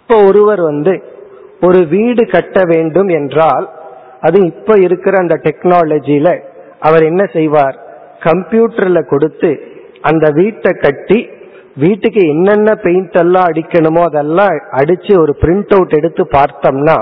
இப்போ 0.00 0.24
ஒருவர் 0.24 0.60
வந்து 0.60 0.92
ஒரு 1.60 1.86
வீடு 1.86 2.22
கட்ட 2.26 2.60
வேண்டும் 2.64 3.08
என்றால் 3.08 3.66
அது 4.20 4.38
இப்ப 4.46 4.78
இருக்கிற 4.78 5.14
அந்த 5.18 5.34
டெக்னாலஜியில 5.42 6.28
அவர் 6.86 7.04
என்ன 7.10 7.22
செய்வார்? 7.36 7.76
கம்ப்யூட்டர்ல 8.26 9.00
கொடுத்து 9.12 9.50
அந்த 10.10 10.26
வீட்டை 10.40 10.72
கட்டி 10.84 11.20
வீட்டுக்கு 11.82 12.22
என்னென்ன 12.32 12.70
பெயிண்ட் 12.84 13.18
எல்லாம் 13.22 13.48
அடிக்கணுமோ 13.50 14.02
அதெல்லாம் 14.08 14.54
அடிச்சு 14.80 15.12
ஒரு 15.24 15.32
பிரிண்ட் 15.42 15.72
அவுட் 15.76 15.98
எடுத்து 15.98 16.22
பார்த்தோம்னா 16.38 16.96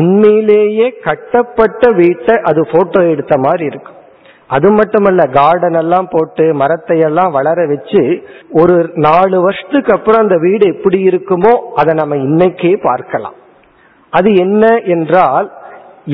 உண்மையிலேயே 0.00 0.88
கட்டப்பட்ட 1.06 1.90
வீட்டை 2.00 2.34
அது 2.50 2.60
போட்டோ 2.72 3.00
எடுத்த 3.12 3.34
மாதிரி 3.44 3.64
இருக்கும். 3.70 3.94
அது 4.56 4.68
மட்டுமல்ல 4.78 5.22
கார்டன் 5.36 5.78
எல்லாம் 5.82 6.08
போட்டு 6.12 6.44
மரத்தை 6.60 6.96
எல்லாம் 7.08 7.30
வளர 7.36 7.64
வச்சு 7.72 8.02
ஒரு 8.60 8.76
நாலு 9.06 9.36
வருஷத்துக்கு 9.46 9.92
அப்புறம் 9.96 10.22
அந்த 10.24 10.36
வீடு 10.44 10.66
எப்படி 10.74 10.98
இருக்குமோ 11.10 11.52
அதை 11.80 11.94
நம்ம 12.00 12.16
இன்னைக்கே 12.28 12.74
பார்க்கலாம். 12.88 13.36
அது 14.12 14.30
என்ன 14.44 14.64
என்றால் 14.94 15.48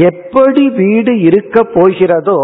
எப்படி 0.09 0.65
வீடு 0.83 1.13
இருக்க 1.29 1.59
போகிறதோ 1.77 2.39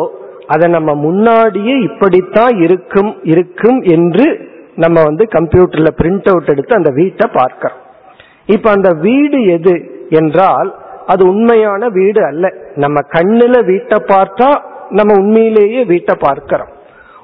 அதை 0.53 0.67
நம்ம 0.71 0.91
முன்னாடியே 1.05 1.75
இப்படித்தான் 1.89 2.55
இருக்கும் 2.67 3.11
இருக்கும் 3.33 3.81
என்று 3.97 4.27
நம்ம 4.77 4.99
வந்து 5.05 5.25
கம்ப்யூட்டர்ல 5.33 5.91
பிரிண்ட் 6.01 6.29
அவுட் 6.29 6.53
எடுத்து 6.53 6.75
அந்த 6.75 6.91
வீட்டை 6.95 7.27
பார்க்கிறோம். 7.33 7.81
இப்ப 8.47 8.67
அந்த 8.71 8.91
வீடு 9.01 9.39
எது 9.57 9.75
என்றால் 10.11 10.71
அது 11.07 11.23
உண்மையான 11.29 11.89
வீடு 11.89 12.21
அல்ல. 12.25 12.47
நம்ம 12.75 12.99
கண்ணுல 13.13 13.57
வீட்டை 13.65 13.99
பார்த்தா 14.13 14.51
நம்ம 14.91 15.13
உண்மையிலேயே 15.19 15.81
வீட்டை 15.85 16.15
பார்க்கிறோம். 16.21 16.73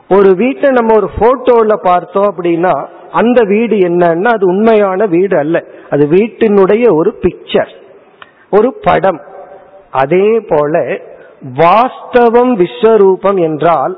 ஒரு 0.09 0.31
வீட்டை 0.35 0.69
நம்ம 0.71 0.91
ஒரு 0.95 1.09
போட்டோல 1.21 1.75
பார்த்தோம் 1.83 2.29
அப்படின்னா 2.33 2.75
அந்த 3.11 3.41
வீடு 3.53 3.77
என்னன்னா 3.89 4.31
அது 4.37 4.45
உண்மையான 4.47 5.07
வீடு 5.07 5.37
அல்ல. 5.39 5.57
அது 5.91 6.05
வீட்டினுடைய 6.07 6.85
ஒரு 6.95 7.13
பிக்சர் 7.23 7.73
ஒரு 8.51 8.71
படம். 8.83 9.21
அதே 9.91 10.29
போல 10.49 10.75
வாஸ்தவம் 11.43 12.53
விஸ்வரூபம் 12.63 13.39
என்றால் 13.49 13.95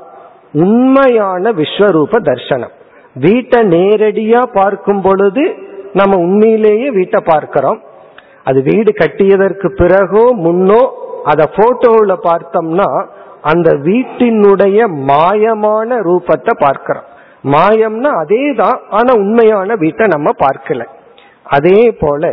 உண்மையான 0.63 1.51
விஸ்வரூப 1.59 2.19
தர்சனம். 2.29 2.73
வீட்டை 3.15 3.59
நேரடியா 3.75 4.41
பார்க்கும் 4.59 5.01
பொழுது 5.01 5.43
நம்ம 5.93 6.17
உண்மையிலேயே 6.25 6.87
வீட்டை 6.97 7.19
பார்க்கிறோம். 7.31 7.79
அது 8.43 8.59
வீடு 8.69 8.91
கட்டியதற்கு 9.01 9.67
பிறகோ 9.81 10.25
முன்னோ 10.45 10.81
அத 11.31 11.41
போட்டோவில் 11.57 12.23
பார்த்தோம்னா 12.29 12.89
அந்த 13.51 13.69
வீட்டினுடைய 13.87 14.79
மாயமான 15.09 15.99
ரூபத்தை 16.07 16.53
பார்க்கிறோம். 16.65 17.07
மாயம்னா 17.53 18.11
அதே 18.23 18.43
தான் 18.61 18.79
ஆனா 18.89 19.11
உண்மையான 19.23 19.75
வீட்டை 19.83 20.05
நம்ம 20.07 20.29
பார்க்கல. 20.45 20.81
அதே 21.57 21.81
போல 21.99 22.31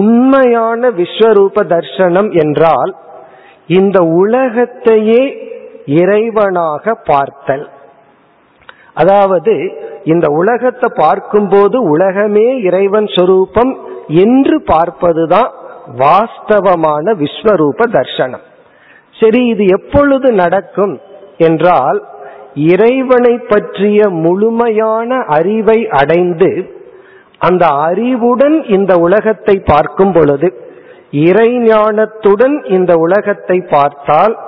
உண்மையான 0.00 0.90
விஸ்வரூப 1.00 1.62
தர்சனம் 1.74 2.30
என்றால் 2.42 2.92
இந்த 3.68 3.98
உலகத்தையே 4.22 5.22
இறைவனாக 6.00 6.94
பார்த்தல். 7.04 7.66
அதாவது 8.94 9.54
இந்த 10.04 10.26
உலகத்தை 10.30 10.88
பார்க்கும்போது 10.96 11.76
உலகமே 11.82 12.48
இறைவன் 12.60 13.06
சொரூபம் 13.06 13.72
என்று 14.08 14.56
பார்ப்பதுதான் 14.66 15.50
வாஸ்தவமான 15.98 17.14
விஸ்வரூப 17.22 17.80
தர்சனம். 17.96 18.44
சரி 19.16 19.40
இது 19.46 19.64
எப்பொழுது 19.76 20.28
நடக்கும் 20.32 20.94
என்றால் 21.38 21.98
இறைவனை 22.54 23.34
பற்றிய 23.48 24.08
முழுமையான 24.24 25.18
அறிவை 25.28 25.78
அடைந்து 26.00 26.50
அந்த 27.38 27.64
அறிவுடன் 27.88 28.56
இந்த 28.66 28.92
உலகத்தை 28.96 29.56
பார்க்கும் 29.64 30.12
பொழுது 30.12 30.48
இறை 31.12 31.50
ஞானத்துடன் 31.58 32.66
இந்த 32.66 32.94
உலகத்தை 32.94 33.58
பார்த்தால் 33.60 34.38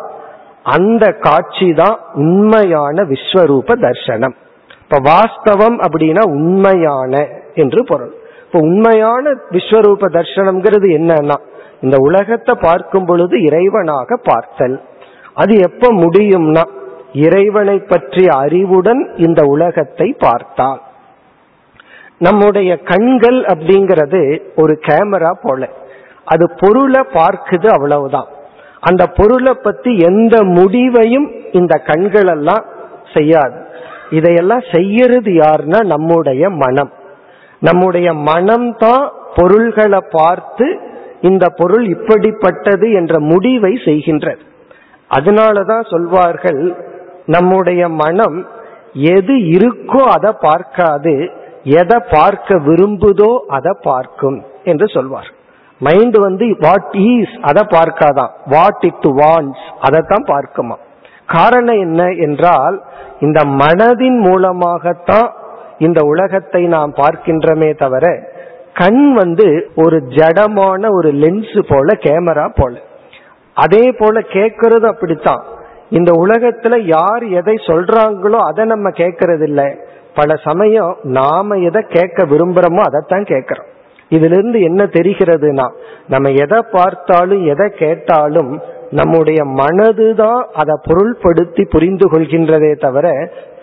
அந்த 0.63 1.13
காட்சி 1.13 1.73
தான் 1.73 1.99
உண்மையான 2.15 3.03
விஸ்வரூப 3.03 3.77
தர்சனம். 3.81 4.35
இப்ப 4.83 4.99
வாஸ்தவம் 4.99 5.77
அப்படின்னா 5.79 6.23
உண்மையான 6.31 7.29
என்று 7.55 7.85
பொருள். 7.85 8.13
இப்ப 8.47 8.59
உண்மையான 8.59 9.33
விஸ்வரூப 9.51 10.11
தர்சனம்ங்கிறது 10.13 10.89
என்னன்னா 10.99 11.37
இந்த 11.81 11.97
உலகத்தை 11.97 12.55
பார்க்கும் 12.61 13.05
பொழுது 13.05 13.37
இறைவனாக 13.39 14.17
பார்த்தல். 14.23 14.81
அது 15.35 15.55
எப்ப 15.59 15.93
முடியும்னா 15.93 16.65
இறைவனை 17.13 17.79
பற்றிய 17.79 18.33
அறிவுடன் 18.37 19.15
இந்த 19.17 19.43
உலகத்தை 19.45 20.15
பார்த்தால். 20.19 20.83
நம்முடைய 22.19 22.77
கண்கள் 22.77 23.43
அப்படிங்கிறது 23.43 24.41
ஒரு 24.57 24.81
கேமரா 24.89 25.31
போல. 25.43 25.69
அது 26.25 26.51
பொருளை 26.59 27.01
பார்க்குது 27.13 27.67
அவ்வளவுதான். 27.67 28.29
அந்த 28.81 29.07
பொருளை 29.07 29.55
பத்தி 29.63 29.97
எந்த 29.97 30.43
முடிவையும் 30.43 31.33
இந்த 31.53 31.75
கண்கள் 31.77 32.27
எல்லாம் 32.27 32.65
செய்யாது. 33.13 33.65
இதையெல்லாம் 34.11 34.65
செய்யறது 34.73 35.31
யாருன்னா 35.31 35.85
நம்முடைய 35.85 36.51
மனம். 36.51 36.93
நம்முடைய 37.61 38.13
மனம்தான் 38.13 39.11
பொருள்களை 39.35 39.99
பார்த்து 40.11 40.81
இந்த 41.21 41.49
பொருள் 41.49 41.87
இப்படிப்பட்டது 41.87 42.93
என்ற 42.93 43.21
முடிவை 43.21 43.73
செய்கின்றது. 43.85 44.39
அதனாலதான் 45.11 45.91
சொல்வார்கள் 45.91 46.77
நம்முடைய 47.27 47.89
மனம் 47.89 48.47
எது 48.93 49.35
இருக்கோ 49.35 50.03
அதை 50.03 50.33
பார்க்காது 50.41 51.31
எதை 51.65 51.99
பார்க்க 52.11 52.55
விரும்புதோ 52.55 53.39
அதை 53.47 53.77
பார்க்கும் 53.83 54.45
என்று 54.65 54.87
சொல்வார் 54.87 55.31
மைண்ட் 55.81 56.17
வந்து 56.19 56.47
வாட் 56.61 56.95
ஈஸ் 57.11 57.35
அதை 57.41 57.63
பார்க்காதான். 57.69 58.33
வாட் 58.47 58.85
இட் 58.91 59.09
வாண்ட்ஸ் 59.21 59.67
அதைத்தான் 59.81 60.25
பார்க்குமா. 60.25 60.77
காரணம் 61.27 61.81
என்ன 61.81 62.07
என்றால் 62.27 62.77
இந்த 63.21 63.41
மனதின் 63.45 64.19
மூலமாகத்தான் 64.19 65.29
இந்த 65.79 66.01
உலகத்தை 66.03 66.63
நாம் 66.65 66.93
பார்க்கின்றமே 66.95 67.71
தவிர 67.79 68.07
கண் 68.75 69.13
வந்து 69.13 69.47
ஒரு 69.77 69.97
ஜடமான 70.09 70.83
ஒரு 70.91 71.11
லென்ஸ் 71.13 71.61
போல 71.69 71.97
கேமரா 72.01 72.47
போல. 72.55 72.75
அதே 73.55 73.85
போல 73.93 74.21
கேட்கறது 74.21 74.87
அப்படித்தான். 74.87 75.43
இந்த 75.91 76.11
உலகத்துல 76.13 76.75
யார் 76.87 77.25
எதை 77.39 77.55
சொல்றாங்களோ 77.67 78.41
அதை 78.51 78.65
நம்ம 78.65 78.89
கேட்கறது 78.91 79.43
இல்லை 79.43 79.69
பல 80.15 80.35
சமயம் 80.45 80.97
நாம 81.03 81.57
எதை 81.57 81.83
கேட்க 81.89 82.25
விரும்புறோமோ 82.25 82.83
அதைத்தான் 82.85 83.25
கேட்கிறோம். 83.25 83.70
இதுல 84.11 84.37
இருந்து 84.39 84.61
என்ன 84.69 84.83
தெரிகிறதுனா 84.97 85.67
நம்ம 86.13 86.31
எதை 86.45 86.61
பார்த்தாலும் 86.73 87.43
எதை 87.53 87.67
கேட்டாலும் 87.83 88.53
நம்முடைய 88.99 89.41
மனதுதான் 89.61 90.43
அதை 90.61 90.75
பொருள்படுத்தி 90.87 91.65
புரிந்து 91.75 92.07
கொள்கின்றதே 92.13 92.73
தவிர 92.85 93.07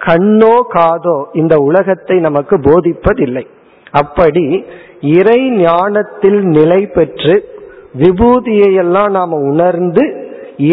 கண்ணோ 0.06 0.56
காதோ 0.76 1.18
இந்த 1.42 1.56
உலகத்தை 1.70 2.18
நமக்கு 2.28 2.56
போதிப்பதில்லை. 2.68 3.46
அப்படி 3.94 4.46
இறை 5.18 5.40
ஞானத்தில் 5.64 6.40
நிலை 6.58 6.80
பெற்று 6.96 7.36
விபூதியையெல்லாம் 8.02 9.12
நாம் 9.18 9.36
உணர்ந்து 9.52 10.06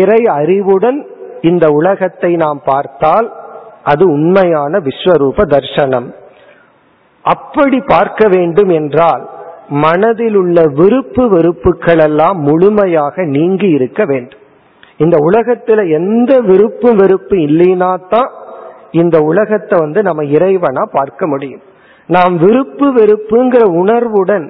இறை 0.01 0.21
அறிவுடன் 0.39 0.99
இந்த 1.51 1.65
உலகத்தை 1.79 2.31
நாம் 2.45 2.61
பார்த்தால் 2.65 3.29
அது 3.93 4.05
உண்மையான 4.17 4.79
விஸ்வரூப 4.87 5.45
தர்சனம். 5.55 6.09
அப்படி 7.25 7.79
பார்க்க 7.95 8.29
வேண்டும் 8.35 8.73
என்றால் 8.81 9.25
மனதில் 9.69 10.35
உள்ள 10.35 10.63
விருப்பு 10.63 11.29
வெறுப்புகள் 11.29 11.99
எல்லாம் 11.99 12.39
முழுமையாக 12.39 13.25
நீங்கி 13.25 13.69
இருக்க 13.69 14.05
வேண்டும். 14.05 14.43
இந்த 14.97 15.17
உலகத்துல 15.17 15.91
எந்த 15.91 16.41
விருப்பு 16.41 16.97
வெறுப்பு 16.97 17.37
இல்லைனா 17.37 17.93
தான் 18.09 18.31
இந்த 18.91 19.19
உலகத்தை 19.19 19.79
வந்து 19.79 20.03
நம்ம 20.03 20.23
இறைவனா 20.23 20.83
பார்க்க 20.99 21.27
முடியும். 21.27 21.63
நாம் 22.09 22.35
விருப்பு 22.37 22.87
வெறுப்புங்கிற 22.93 23.65
உணர்வுடன் 23.81 24.47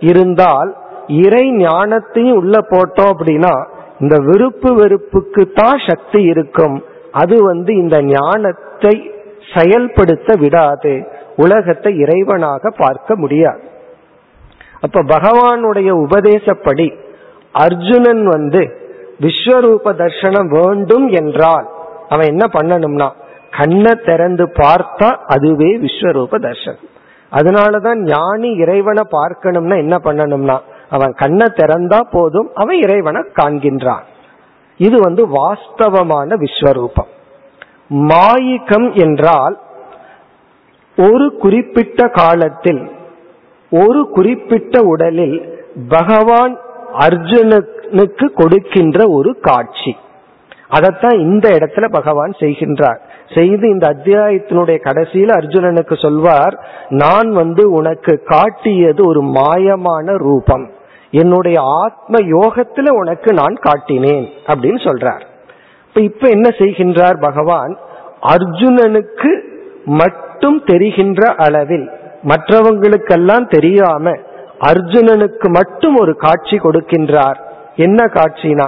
இருந்தால் 0.00 0.70
இறை 1.08 1.44
ஞானத்தையும் 1.50 2.38
உள்ள 2.40 2.56
போட்டோம் 2.72 3.12
அப்படின்னா 3.14 3.54
இந்த 4.00 4.16
விருப்பு 4.18 4.74
வெறுப்புக்கு 4.74 5.42
தான் 5.54 5.78
சக்தி 5.88 6.22
இருக்கும். 6.22 6.82
அது 7.12 7.36
வந்து 7.42 7.76
இந்த 7.76 8.02
ஞானத்தை 8.02 8.94
செயல்படுத்த 9.54 10.34
விடாது. 10.42 10.94
உலகத்தை 11.36 11.92
இறைவனாக 11.98 12.70
பார்க்க 12.78 13.16
முடியாது. 13.16 13.65
அப்ப 14.80 15.02
பகவானுடைய 15.02 15.90
உபதேசப்படி 15.90 16.92
அர்ஜுனன் 17.52 18.26
வந்து 18.26 18.62
விஸ்வரூப 19.20 19.92
தர்சனம் 19.94 20.48
வேண்டும் 20.48 21.08
என்றால் 21.08 21.68
அவன் 22.08 22.26
என்ன 22.26 22.46
பண்ணணும்னா 22.46 23.10
கண்ணை 23.50 23.92
திறந்து 24.04 24.44
பார்த்தா 24.44 25.16
அதுவே 25.26 25.78
விஸ்வரூப 25.78 26.38
தர்சனம் 26.38 26.94
அதனாலதான் 27.32 28.00
ஞானி 28.02 28.50
இறைவனை 28.52 29.02
பார்க்கணும்னா 29.10 29.76
என்ன 29.76 29.96
பண்ணணும்னா 30.04 30.58
அவன் 30.90 31.12
கண்ணை 31.12 31.46
திறந்தா 31.46 32.00
போதும் 32.10 32.50
அவன் 32.54 32.76
இறைவனை 32.76 33.22
காண்கின்றான். 33.34 34.04
இது 34.76 35.00
வந்து 35.00 35.26
வாஸ்தவமான 35.26 36.36
விஸ்வரூபம். 36.36 37.10
மாயிக்கம் 37.90 38.92
என்றால் 38.94 39.58
ஒரு 40.98 41.36
குறிப்பிட்ட 41.36 42.08
காலத்தில் 42.08 42.95
ஒரு 43.70 44.08
குறிப்பிட்ட 44.08 44.82
உடலில் 44.82 45.64
பகவான் 45.88 46.58
அர்ஜுனனுக்கு 46.98 48.26
கொடுக்கின்ற 48.34 49.04
ஒரு 49.08 49.38
காட்சி. 49.40 49.96
அதைத்தான் 50.68 51.18
இந்த 51.18 51.48
இடத்துல 51.48 51.88
பகவான் 51.90 52.30
செய்கின்றார். 52.30 52.98
செய்து 53.34 53.68
இந்த 53.68 53.88
அத்தியாயத்தினுடைய 53.88 54.78
கடைசியில் 54.78 55.28
அர்ஜுனனுக்கு 55.28 56.02
சொல்வார் 56.02 56.58
நான் 56.88 57.30
வந்து 57.30 57.70
உனக்கு 57.70 58.22
காட்டியது 58.24 59.06
ஒரு 59.06 59.22
மாயமான 59.22 60.16
ரூபம். 60.16 60.70
என்னுடைய 61.10 61.60
ஆத்ம 61.60 62.18
யோகத்துல 62.18 62.88
உனக்கு 62.90 63.32
நான் 63.32 63.56
காட்டினேன் 63.60 64.26
அப்படின்னு 64.46 64.80
சொல்றார். 64.84 65.22
இப்ப 65.88 66.00
இப்ப 66.00 66.28
என்ன 66.28 66.48
செய்கின்றார் 66.48 67.20
பகவான்? 67.20 67.78
அர்ஜுனனுக்கு 68.22 69.42
மட்டும் 69.84 70.62
தெரிகின்ற 70.64 71.34
அளவில் 71.36 71.90
மற்றவங்களுக்கெல்லாம் 72.30 73.46
தெரியாம 73.48 74.12
அர்ஜுனனுக்கு 74.60 75.48
மட்டும் 75.48 75.96
ஒரு 75.96 76.16
காட்சி 76.16 76.56
கொடுக்கின்றார். 76.56 77.38
என்ன 77.76 78.04
காட்சினா 78.04 78.66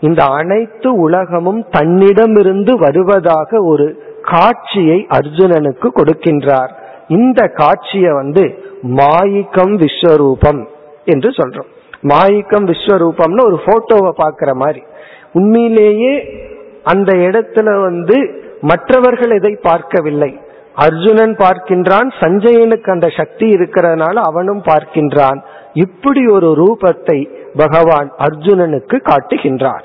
இந்த 0.00 0.24
அனைத்து 0.24 0.88
உலகமும் 0.96 1.62
தன்னிடமிருந்து 1.70 2.72
வருவதாக 2.78 3.60
ஒரு 3.62 3.86
காட்சியை 4.22 5.06
அர்ஜுனனுக்கு 5.18 5.88
கொடுக்கின்றார். 5.98 6.70
இந்த 7.08 7.40
காட்சியை 7.46 8.12
வந்து 8.12 8.44
மாயிக்கம் 8.82 9.74
விஸ்வரூபம் 9.82 10.60
என்று 11.04 11.30
சொல்றோம். 11.30 11.70
மாயிக்கம் 12.02 12.66
விஸ்வரூபம்னு 12.70 13.46
ஒரு 13.46 13.58
போட்டோவை 13.66 14.12
பார்க்கிற 14.16 14.54
மாதிரி. 14.54 14.82
உண்மையிலேயே 15.32 16.14
அந்த 16.82 17.12
இடத்துல 17.26 17.68
வந்து 17.82 18.16
மற்றவர்கள் 18.60 19.32
இதை 19.36 19.58
பார்க்கவில்லை. 19.62 20.30
அர்ஜுனன் 20.74 21.34
பார்க்கின்றான் 21.36 22.08
சஞ்சயனுக்கு 22.20 22.90
அந்த 22.90 23.08
சக்தி 23.08 23.46
இருக்கிறதுனால 23.54 24.14
அவனும் 24.14 24.62
பார்க்கின்றான். 24.62 25.40
இப்படி 25.72 26.26
ஒரு 26.26 26.48
ரூபத்தை 26.62 27.18
பகவான் 27.56 28.12
அர்ஜுனனுக்கு 28.18 28.96
காட்டுகின்றார். 29.10 29.84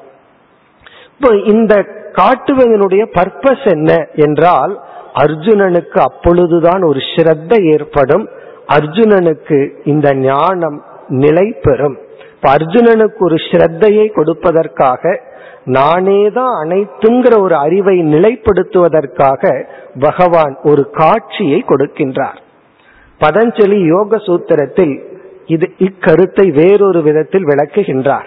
இப்போ 1.13 1.35
இந்த 1.53 1.73
காட்டுவதனுடைய 2.13 3.03
பர்பஸ் 3.17 3.65
என்ன 3.71 4.07
என்றால் 4.15 4.79
அர்ஜுனனுக்கு 5.13 5.99
அப்பொழுதுதான் 5.99 6.83
ஒரு 6.83 6.99
ஸ்ரத்த 6.99 7.63
ஏற்படும் 7.73 8.29
அர்ஜுனனுக்கு 8.67 9.69
இந்த 9.83 10.13
ஞானம் 10.13 10.83
நிலை 11.07 11.55
பெறும். 11.61 11.97
இப்ப 12.45 12.57
அர்ஜுனனுக்கு 12.57 13.17
ஒரு 13.19 13.35
ஸ்ரத்தையை 13.35 14.11
கொடுப்பதற்காக 14.15 15.19
நானேதான் 15.65 16.53
அனைத்துங்கிற 16.63 17.41
ஒரு 17.41 17.55
அறிவை 17.55 17.99
நிலைப்படுத்துவதற்காக 17.99 19.63
பகவான் 19.99 20.57
ஒரு 20.63 20.89
காட்சியை 20.89 21.63
கொடுக்கின்றார். 21.67 22.37
பதஞ்சலி 23.19 23.85
யோக 23.85 24.17
சூத்திரத்தில் 24.17 25.01
இது 25.45 25.71
இக்கருத்தை 25.77 26.51
வேறொரு 26.51 27.01
விதத்தில் 27.01 27.45
விளக்குகின்றார். 27.45 28.25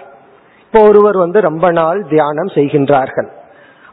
இப்போ 0.65 0.87
ஒருவர் 0.87 1.17
வந்து 1.17 1.41
ரொம்ப 1.41 1.71
நாள் 1.71 2.05
தியானம் 2.09 2.47
செய்கின்றார்கள். 2.47 3.29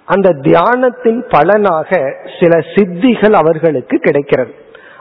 அந்த 0.05 0.29
தியானத்தின் 0.29 1.23
பலனாக 1.29 2.17
சில 2.41 2.59
சித்திகள் 2.75 3.33
அவர்களுக்கு 3.33 3.99
கிடைக்கிறது. 3.99 4.55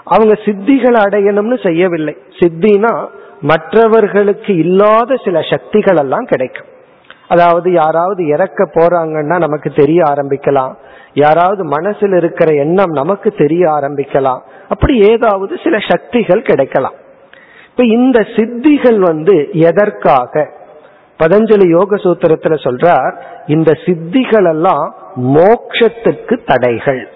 அவங்க 0.03 0.33
சித்திகள் 0.33 0.97
அடையணும்னு 1.07 1.65
செய்யவில்லை. 1.65 2.17
சித்தினா 2.39 3.05
மற்றவர்களுக்கு 3.41 4.57
இல்லாத 4.57 5.15
சில 5.15 5.41
சக்திகள் 5.41 5.97
எல்லாம் 5.97 6.25
கிடைக்கும். 6.25 6.67
அதாவது 7.27 7.71
யாராவது 7.71 8.27
இறக்க 8.27 8.69
போறாங்கன்னா 8.73 9.37
நமக்கு 9.37 9.69
தெரிய 9.69 10.03
ஆரம்பிக்கலாம். 10.03 10.73
யாராவது 11.13 11.63
மனசில் 11.63 12.11
இருக்கிற 12.11 12.53
எண்ணம் 12.53 12.91
நமக்கு 12.91 13.31
தெரிய 13.31 13.69
ஆரம்பிக்கலாம். 13.69 14.39
அப்படி 14.69 14.99
ஏதாவது 15.09 15.57
சில 15.63 15.77
சக்திகள் 15.79 16.41
கிடைக்கலாம். 16.41 16.93
இப்ப 17.69 17.85
இந்த 17.85 18.19
சித்திகள் 18.19 18.97
வந்து 18.97 19.49
எதற்காக? 19.51 20.49
பதஞ்சலி 21.23 21.67
யோக 21.67 21.95
சூத்திரத்துல 21.95 22.53
சொல்றார் 22.63 23.13
இந்த 23.47 23.71
சித்திகள் 23.71 24.47
எல்லாம் 24.47 24.95
மோக்ஷத்துக்கு 25.21 26.39
தடைகள். 26.45 27.09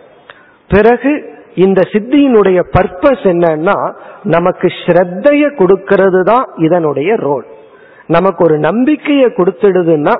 பிறகு 0.69 1.38
இந்த 1.65 1.81
சித்தியினுடைய 1.91 2.59
பர்பஸ் 2.75 3.23
என்னன்னா 3.31 3.77
நமக்கு 4.35 4.67
ஸ்ரத்தைய 4.81 5.43
கொடுக்கிறது 5.55 6.21
தான் 6.23 6.45
இதனுடைய 6.57 7.11
ரோல் 7.25 7.45
நமக்கு 8.15 8.41
ஒரு 8.43 8.57
நம்பிக்கையை 8.57 9.27
கொடுத்துடுதுன்னா 9.37 10.13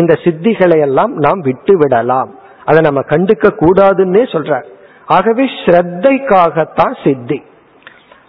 இந்த 0.00 0.12
சித்திகளை 0.24 0.78
எல்லாம் 0.80 1.12
நாம் 1.24 1.40
விட்டு 1.40 1.74
விடலாம். 1.78 2.30
அதை 2.64 2.80
நம்ம 2.80 3.00
கண்டுக்க 3.08 3.46
கூடாதுன்னே 3.62 4.22
சொல்ற 4.34 4.52
ஆகவே 5.06 5.44
ஸ்ரத்தைக்காகத்தான் 5.62 6.94
சித்தி. 7.04 7.38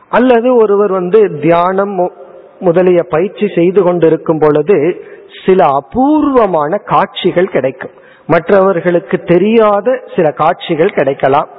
அல்லது 0.09 0.49
ஒருவர் 0.55 0.91
வந்து 0.91 1.19
தியானம் 1.41 1.95
முதலிய 2.59 3.01
பயிற்சி 3.09 3.47
செய்து 3.55 3.81
கொண்டிருக்கும் 3.83 4.41
பொழுது 4.43 4.77
சில 5.45 5.59
அபூர்வமான 5.79 6.77
காட்சிகள் 6.91 7.53
கிடைக்கும். 7.55 7.95
மற்றவர்களுக்கு 8.27 9.17
தெரியாத 9.33 9.87
சில 10.15 10.27
காட்சிகள் 10.41 10.97
கிடைக்கலாம். 10.99 11.49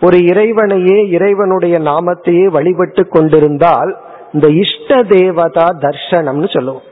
ஒரு 0.00 0.24
இறைவனையே 0.24 1.08
இறைவனுடைய 1.08 1.78
நாமத்தையே 1.78 2.44
வழிபட்டு 2.44 3.08
கொண்டிருந்தால் 3.08 3.98
இந்த 4.32 4.48
இஷ்ட 4.48 5.02
தேவதா 5.02 5.68
தர்சனம்னு 5.80 6.54
சொல்லுவோம். 6.54 6.82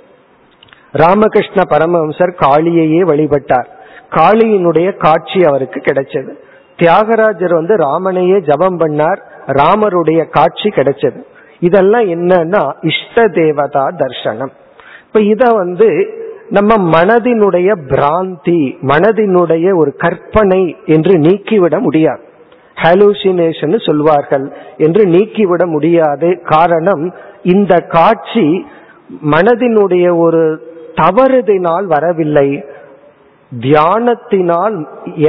ராமகிருஷ்ண 0.93 1.63
பரமஹம்சர் 1.69 2.35
காளியையே 2.41 3.01
வழிபட்டார். 3.03 3.67
காளியினுடைய 4.11 4.97
காட்சி 4.97 5.45
அவருக்கு 5.45 5.81
கிடைச்சது. 5.81 6.33
தியாகராஜர் 6.77 7.55
வந்து 7.55 7.77
ராமனையே 7.77 8.41
ஜபம் 8.41 8.81
பண்ணார். 8.81 9.19
ராமருடைய 9.47 10.29
காட்சி 10.29 10.69
கிடைச்சது. 10.69 11.23
இதெல்லாம் 11.61 12.05
என்னன்னா 12.05 12.73
இஷ்ட 12.81 13.29
தேவதா 13.29 13.89
தர்சனம் 13.99 14.51
இப்ப 15.07 15.21
இத 15.21 15.53
வந்து 15.53 15.89
நம்ம 16.49 17.01
மனதினுடைய 17.01 17.75
பிராந்தி 17.89 18.77
மனதினுடைய 18.83 19.77
ஒரு 19.77 19.95
கற்பனை 19.97 20.77
என்று 20.87 21.19
நீக்கிவிட 21.19 21.79
முடியாது. 21.79 22.25
ஹலூசினேஷன் 22.83 23.77
சொல்வார்கள் 23.87 24.47
என்று 24.77 25.03
நீக்கிவிட 25.07 25.67
முடியாது. 25.67 26.29
காரணம் 26.45 27.05
இந்த 27.43 27.75
காட்சி 27.97 28.47
மனதினுடைய 29.31 30.07
ஒரு 30.19 30.43
தவறுதினால் 30.95 31.85
வரவில்லை. 31.85 32.49
தியானத்தினால் 33.53 34.77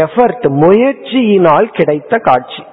எஃபர்ட் 0.03 0.45
முயற்சியினால் 0.63 1.67
கிடைத்த 1.71 2.17
காட்சி. 2.17 2.63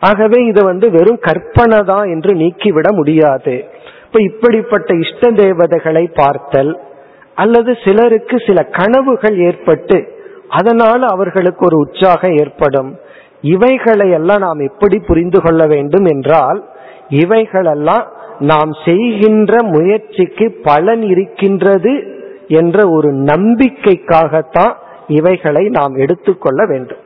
ஆகவே 0.00 0.38
இது 0.44 0.60
வந்து 0.64 0.90
வெறும் 0.90 1.20
கற்பனை 1.20 1.78
தான் 1.82 2.06
என்று 2.08 2.32
நீக்கிவிட 2.34 2.88
முடியாது. 2.92 3.54
இப்ப 4.06 4.20
இப்படிப்பட்ட 4.20 4.94
இஷ்ட 4.94 5.30
தேவதைகளை 5.30 6.04
பார்த்தல் 6.14 6.72
அல்லது 7.34 7.76
சிலருக்கு 7.84 8.36
சில 8.46 8.62
கனவுகள் 8.78 9.36
ஏற்பட்டு 9.38 9.98
அதனால 10.48 11.00
அவர்களுக்கு 11.06 11.62
ஒரு 11.66 11.76
உற்சாகம் 11.76 12.36
ஏற்படும். 12.36 12.90
இவைகளை 13.40 14.10
எல்லாம் 14.10 14.38
நாம் 14.38 14.58
எப்படி 14.58 14.98
புரிந்து 14.98 15.42
கொள்ள 15.42 15.66
வேண்டும் 15.66 16.04
என்றால் 16.04 16.68
இவைகளெல்லாம் 17.08 18.06
நாம் 18.38 18.70
செய்கின்ற 18.84 19.62
முயற்சிக்கு 19.62 20.60
பலன் 20.62 21.02
இருக்கின்றது 21.02 22.02
என்ற 22.48 22.88
ஒரு 22.88 23.12
நம்பிக்கைக்காகத்தான் 23.12 24.74
இவைகளை 25.06 25.68
நாம் 25.68 25.94
எடுத்துக்கொள்ள 25.94 26.66
வேண்டும். 26.66 26.98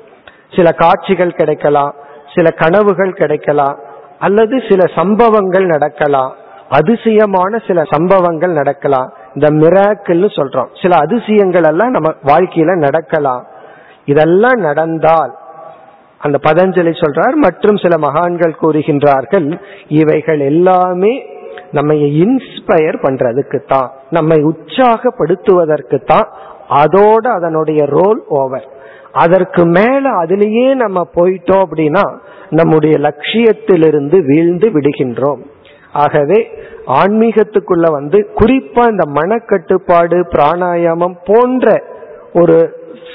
சில 0.57 0.73
காட்சிகள் 0.73 1.33
கிடைக்கலாம் 1.33 1.95
சில 2.35 2.51
கனவுகள் 2.51 3.13
கிடைக்கலாம் 3.13 3.79
அல்லது 4.19 4.63
சில 4.69 4.93
சம்பவங்கள் 4.95 5.65
நடக்கலாம் 5.65 6.33
அதிசயமான 6.69 7.59
சில 7.67 7.83
சம்பவங்கள் 7.91 8.53
நடக்கலாம். 8.53 9.13
இந்த 9.35 9.49
மிராக்கிள்னு 9.51 10.29
சொல்றோம். 10.37 10.83
சில 10.83 10.97
அதிசயங்கள் 10.97 11.63
எல்லாம் 11.63 11.91
நம்ம 11.91 12.13
வாழ்க்கையில 12.25 12.77
நடக்கலாம். 12.77 13.47
இதெல்லாம் 14.05 14.61
நடந்தால் 14.61 15.35
அந்த 16.25 16.39
பதஞ்சலி 16.39 16.93
சொல்றார் 17.01 17.37
மற்றும் 17.47 17.77
சில 17.77 17.95
மகான்கள் 17.99 18.61
கூறுகின்றார்கள் 18.63 19.49
இவைகள் 19.89 20.41
எல்லாமே 20.41 21.15
நம்ம 21.71 21.95
இன்ஸ்பயர் 21.95 22.99
பண்றதுக்கு 23.03 23.59
தான் 23.67 23.91
நம்மை 24.11 24.39
உற்சாகப்படுத்துவதற்கு 24.43 25.99
தான் 26.05 26.29
அதோட 26.83 27.25
அதனுடைய 27.39 27.85
ரோல் 27.87 28.21
ஓவர் 28.27 28.67
அதற்கு 29.13 29.65
மேல 29.67 30.05
அதுலேயே 30.23 30.69
நம்ம 30.75 31.01
போயிட்டோம் 31.15 31.65
அப்படின்னா 31.67 32.05
நம்முடைய 32.51 32.95
லட்சியத்திலிருந்து 32.99 34.17
வீழ்ந்து 34.21 34.69
விடுகின்றோம். 34.69 35.43
ஆகவே 35.93 36.39
ஆன்மீகத்துக்குள்ள 37.01 37.87
வந்து 37.91 38.19
குறிப்பா 38.41 38.85
இந்த 38.91 39.05
மனக்கட்டுப்பாடு 39.19 40.19
பிராணாயாமம் 40.33 41.17
போன்ற 41.27 41.67
ஒரு 42.33 42.57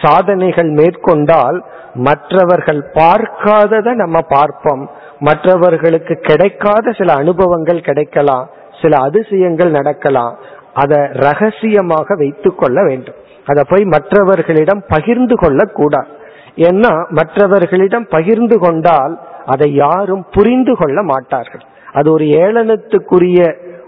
சாதனைகள் 0.02 0.70
மேற்கொண்டால் 0.70 1.64
மற்றவர்கள் 1.94 2.82
பார்க்காததை 2.94 3.94
நம்ம 3.94 4.20
பார்ப்போம். 4.20 4.90
மற்றவர்களுக்கு 5.20 6.16
கிடைக்காத 6.16 6.92
சில 6.92 7.14
அனுபவங்கள் 7.14 7.82
கிடைக்கலாம் 7.82 8.50
சில 8.82 8.98
அதிசயங்கள் 8.98 9.72
நடக்கலாம். 9.72 10.38
அதை 10.74 11.00
ரகசியமாக 11.12 12.16
வைத்து 12.16 12.56
கொள்ள 12.56 12.84
வேண்டும். 12.84 13.16
அதை 13.46 13.64
போய் 13.70 13.86
மற்றவர்களிடம் 13.86 14.84
பகிர்ந்து 14.88 15.36
கொள்ள 15.36 15.66
கூடாது 15.66 16.08
ஏன்னா 16.56 17.06
மற்றவர்களிடம் 17.10 18.06
பகிர்ந்து 18.10 18.60
கொண்டால் 18.60 19.20
அதை 19.46 19.74
யாரும் 19.74 20.26
புரிந்து 20.32 20.76
கொள்ள 20.76 21.02
மாட்டார்கள். 21.04 21.62
அது 21.94 22.12
ஒரு 22.12 22.26
ஏளனத்துக்குரிய 22.26 23.42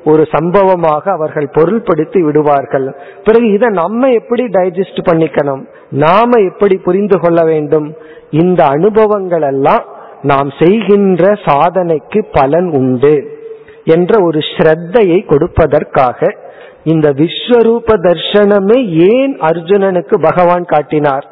ஒரு 0.03 0.27
சம்பவமாக 0.31 1.11
அவர்கள் 1.11 1.49
பொருள்படுத்தி 1.53 2.19
விடுவார்கள். 2.23 2.95
பிறகு 3.23 3.51
இதை 3.51 3.69
நம்ம 3.69 4.09
எப்படி 4.09 4.43
டைஜஸ்ட் 4.43 5.01
பண்ணிக்கணும்? 5.11 5.65
நாம 5.89 6.39
எப்படி 6.41 6.77
புரிந்து 6.77 7.19
கொள்ள 7.19 7.43
வேண்டும்? 7.43 7.97
இந்த 8.29 8.65
அனுபவங்கள் 8.65 9.41
எல்லாம் 9.41 9.85
நாம் 10.21 10.49
செய்கின்ற 10.59 11.31
சாதனைக்கு 11.31 12.25
பலன் 12.31 12.69
உண்டு 12.71 13.39
என்ற 13.85 14.23
ஒரு 14.23 14.39
ஸ்ரத்தையை 14.39 15.19
கொடுப்பதற்காக 15.25 16.35
இந்த 16.83 17.09
விஸ்வரூப 17.09 17.87
தர்சனமே 17.87 18.79
ஏன் 19.13 19.37
அர்ஜுனனுக்கு 19.39 20.15
பகவான் 20.21 20.65
காட்டினார்? 20.65 21.25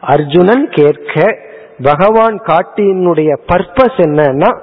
அர்ஜுனன் 0.00 0.68
கேட்க 0.70 1.36
பகவான் 1.82 2.36
காட்டியினுடைய 2.38 3.36
பர்பஸ் 3.52 3.96
என்னன்னா 3.96 4.56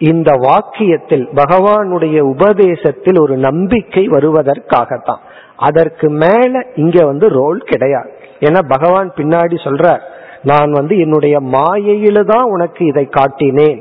இந்த 0.00 0.30
வாக்கியத்தில் 0.32 1.24
பகவானுடைய 1.34 2.18
உபதேசத்தில் 2.20 3.18
ஒரு 3.20 3.36
நம்பிக்கை 3.36 4.08
வருவதற்காகத்தான். 4.08 5.22
அதற்கு 5.56 6.10
மேல 6.10 6.64
இங்க 6.74 7.04
வந்து 7.04 7.28
ரோல் 7.28 7.60
கிடையாது. 7.62 8.10
ஏன்னா 8.40 8.60
பகவான் 8.68 9.10
பின்னாடி 9.16 9.56
சொல்றார் 9.64 10.02
நான் 10.42 10.70
வந்து 10.70 10.98
என்னுடைய 10.98 11.36
மாயையில 11.40 12.24
தான் 12.24 12.46
உனக்கு 12.54 12.86
இதை 12.86 13.08
காட்டினேன். 13.10 13.80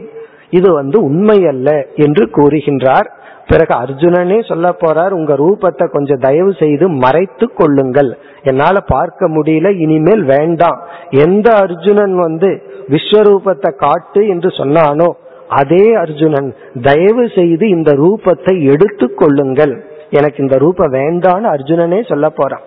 இது 0.49 0.73
வந்து 0.73 0.97
உண்மை 1.03 1.45
அல்ல 1.47 1.69
என்று 1.95 2.29
கூறுகின்றார். 2.37 3.07
பிறகு 3.47 3.73
அர்ஜுனனே 3.73 4.37
சொல்ல 4.47 4.67
போறார் 4.83 5.11
உங்க 5.11 5.33
ரூபத்தை 5.33 5.85
கொஞ்சம் 5.91 6.19
தயவு 6.19 6.53
செய்து 6.53 6.89
மறைத்து 6.89 7.45
கொள்ளுங்கள். 7.53 8.17
என்னால 8.43 8.79
பார்க்க 8.79 9.27
முடியல 9.27 9.69
இனிமேல் 9.77 10.23
வேண்டாம். 10.23 10.79
எந்த 11.09 11.47
அர்ஜுனன் 11.55 12.15
வந்து 12.15 12.49
விஸ்வரூபத்தை 12.89 13.71
காட்டு 13.75 14.27
என்று 14.27 14.49
சொன்னானோ 14.61 15.09
அதே 15.49 15.93
அர்ஜுனன் 15.93 16.55
தயவு 16.81 17.29
செய்து 17.35 17.69
இந்த 17.69 17.91
ரூபத்தை 17.91 18.71
எடுத்து 18.71 19.13
கொள்ளுங்கள். 19.13 19.85
எனக்கு 20.09 20.41
இந்த 20.41 20.57
ரூபம் 20.57 20.93
வேண்டான்னு 20.93 21.53
அர்ஜுனனே 21.55 22.09
சொல்ல 22.09 22.29
போறான். 22.29 22.61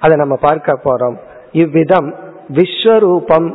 அதை 0.00 0.16
நம்ம 0.16 0.36
பார்க்க 0.36 0.78
போறோம். 0.84 1.16
இவ்விதம் 1.52 2.14
விஸ்வரூபம் 2.52 3.54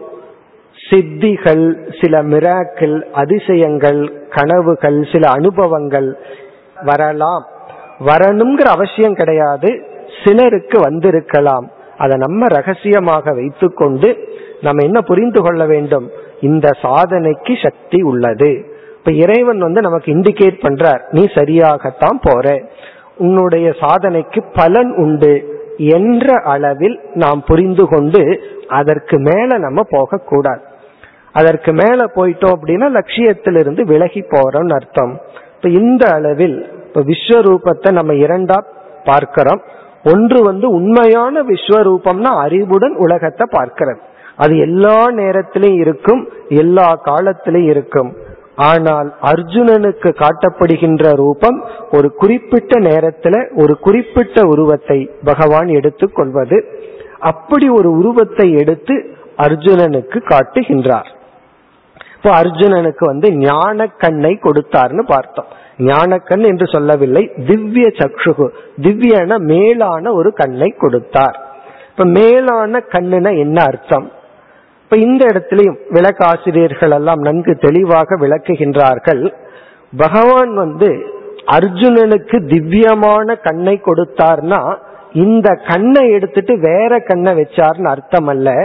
சித்திகள் 0.90 1.94
சில 2.02 2.24
மிராக்கள் 2.24 3.02
அதிசயங்கள் 3.02 4.28
கனவுகள் 4.30 5.08
சில 5.12 5.30
அனுபவங்கள் 5.30 6.18
வரலாம். 6.86 7.46
வரணுங்கிற 8.00 8.62
அவசியம் 8.62 9.14
கிடையாது. 9.14 9.86
சிலருக்கு 10.26 10.80
வந்திருக்கலாம். 10.80 11.72
அதை 11.98 12.18
நம்ம 12.18 12.48
ரகசியமாக 12.48 13.34
வைத்துக்கொண்டு 13.34 14.30
நம்ம 14.62 14.84
என்ன 14.84 15.02
புரிந்து 15.02 15.42
கொள்ள 15.42 15.66
வேண்டும்? 15.66 16.12
இந்த 16.42 16.68
சாதனைக்கு 16.82 17.54
சக்தி 17.64 18.00
உள்ளது. 18.02 18.52
இப்ப 18.98 19.12
இறைவன் 19.12 19.60
வந்து 19.60 19.82
நமக்கு 19.82 20.10
இண்டிகேட் 20.12 20.58
பண்றார் 20.66 21.02
நீ 21.10 21.24
சரியாகத்தான் 21.34 22.20
போற. 22.22 22.46
உன்னுடைய 23.18 23.68
சாதனைக்கு 23.80 24.42
பலன் 24.54 24.92
உண்டு 24.96 25.34
என்ற 25.78 26.34
அளவில் 26.44 26.98
நாம் 27.14 27.42
புரிந்து 27.48 27.86
கொண்டு 27.88 28.22
அதற்கு 28.68 29.18
மேல 29.20 29.58
நம்ம 29.58 29.82
போகக்கூடாது. 29.90 30.62
அதற்கு 31.32 31.72
மேல 31.74 32.00
போயிட்டோம் 32.16 32.56
அப்படின்னா 32.56 32.88
லட்சியத்திலிருந்து 32.92 33.82
விலகி 33.86 34.22
போறோம்னு 34.22 34.74
அர்த்தம். 34.74 35.14
இப்ப 35.56 35.70
இந்த 35.70 36.04
அளவில் 36.14 36.58
இப்ப 36.88 37.02
விஸ்வரூபத்தை 37.02 37.92
நம்ம 37.92 38.14
இரண்டா 38.14 38.58
பார்க்கிறோம். 39.04 39.62
ஒன்று 40.04 40.40
வந்து 40.44 40.68
உண்மையான 40.70 41.44
விஸ்வரூபம்னா 41.44 42.32
அறிவுடன் 42.46 42.96
உலகத்தை 42.96 43.46
பார்க்கிறது. 43.52 44.02
அது 44.44 44.54
எல்லா 44.66 44.98
நேரத்திலும் 45.20 45.78
இருக்கும் 45.84 46.22
எல்லா 46.62 46.90
காலத்திலும் 47.10 47.68
இருக்கும். 47.74 48.12
ஆனால் 48.70 49.10
அர்ஜுனனுக்கு 49.32 50.10
காட்டப்படுகின்ற 50.24 51.04
ரூபம் 51.22 51.58
ஒரு 51.92 52.08
குறிப்பிட்ட 52.22 52.80
நேரத்துல 52.90 53.36
ஒரு 53.62 53.74
குறிப்பிட்ட 53.86 54.44
உருவத்தை 54.54 55.00
பகவான் 55.24 55.70
எடுத்துக் 55.78 56.16
கொள்வது. 56.16 56.58
அப்படி 57.32 57.68
ஒரு 57.70 57.90
உருவத்தை 58.00 58.48
எடுத்து 58.62 58.96
அர்ஜுனனுக்கு 59.46 60.20
காட்டுகின்றார். 60.32 61.10
இப்போ 62.16 62.32
அர்ஜுனனுக்கு 62.42 63.04
வந்து 63.06 63.28
ஞான 63.38 63.88
கண்ணை 64.04 64.34
கொடுத்தார்னு 64.44 65.04
பார்த்தோம். 65.14 65.50
ஞானக்கண் 65.90 66.44
என்று 66.50 66.66
சொல்லவில்லை 66.68 67.24
திவ்ய 67.48 67.88
சக்ஷுகு 68.02 68.48
திவ்யன 68.86 69.38
மேலான 69.52 70.14
ஒரு 70.20 70.32
கண்ணை 70.34 70.70
கொடுத்தார். 70.84 71.38
இப்ப 71.92 72.06
மேலான 72.18 72.82
கண்ணுனா 72.94 73.32
என்ன 73.46 73.58
அர்த்தம்? 73.64 74.08
இப்ப 74.92 75.04
இந்த 75.04 75.26
இடத்திலையும் 75.26 75.78
விளக்காசிரியர்கள் 75.90 76.94
எல்லாம் 76.96 77.22
நன்கு 77.22 77.54
தெளிவாக 77.58 78.16
விளக்குகின்றார்கள். 78.16 79.22
பகவான் 79.98 80.52
வந்து 80.54 80.90
அர்ஜுனனுக்கு 81.58 82.38
திவ்யமான 82.48 83.36
கண்ணை 83.36 83.76
கொடுத்தார்னா 83.86 84.60
இந்த 85.14 85.48
கண்ணை 85.68 86.04
எடுத்துட்டு 86.12 86.56
வேற 86.60 87.00
கண்ணை 87.00 87.34
வச்சார்னு 87.34 87.90
அர்த்தம் 87.94 88.28
அல்ல 88.28 88.56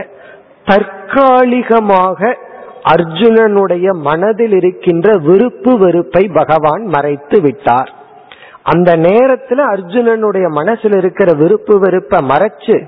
தற்காலிகமாக 0.65 2.33
அர்ஜுனனுடைய 2.95 3.87
மனதில் 4.09 4.53
இருக்கின்ற 4.53 5.17
விருப்பு 5.29 5.75
வெறுப்பை 5.79 6.25
பகவான் 6.35 6.85
மறைத்து 6.97 7.41
விட்டார். 7.41 7.93
அந்த 8.62 8.93
நேரத்துல 9.09 9.69
அர்ஜுனனுடைய 9.75 10.49
மனசில் 10.51 10.99
இருக்கிற 10.99 11.31
விருப்பு 11.33 11.77
வெறுப்பை 11.79 12.21
மறைச்சு 12.35 12.79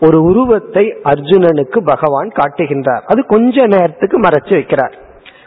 ஒரு 0.00 0.22
உருவத்தை 0.22 0.84
அர்ஜுனனுக்கு 1.04 1.78
பகவான் 1.84 2.28
காட்டுகின்றார். 2.28 3.04
அது 3.06 3.26
கொஞ்ச 3.26 3.66
நேரத்துக்கு 3.66 4.18
மறைச்சு 4.20 4.52
வைக்கிறார். 4.54 4.94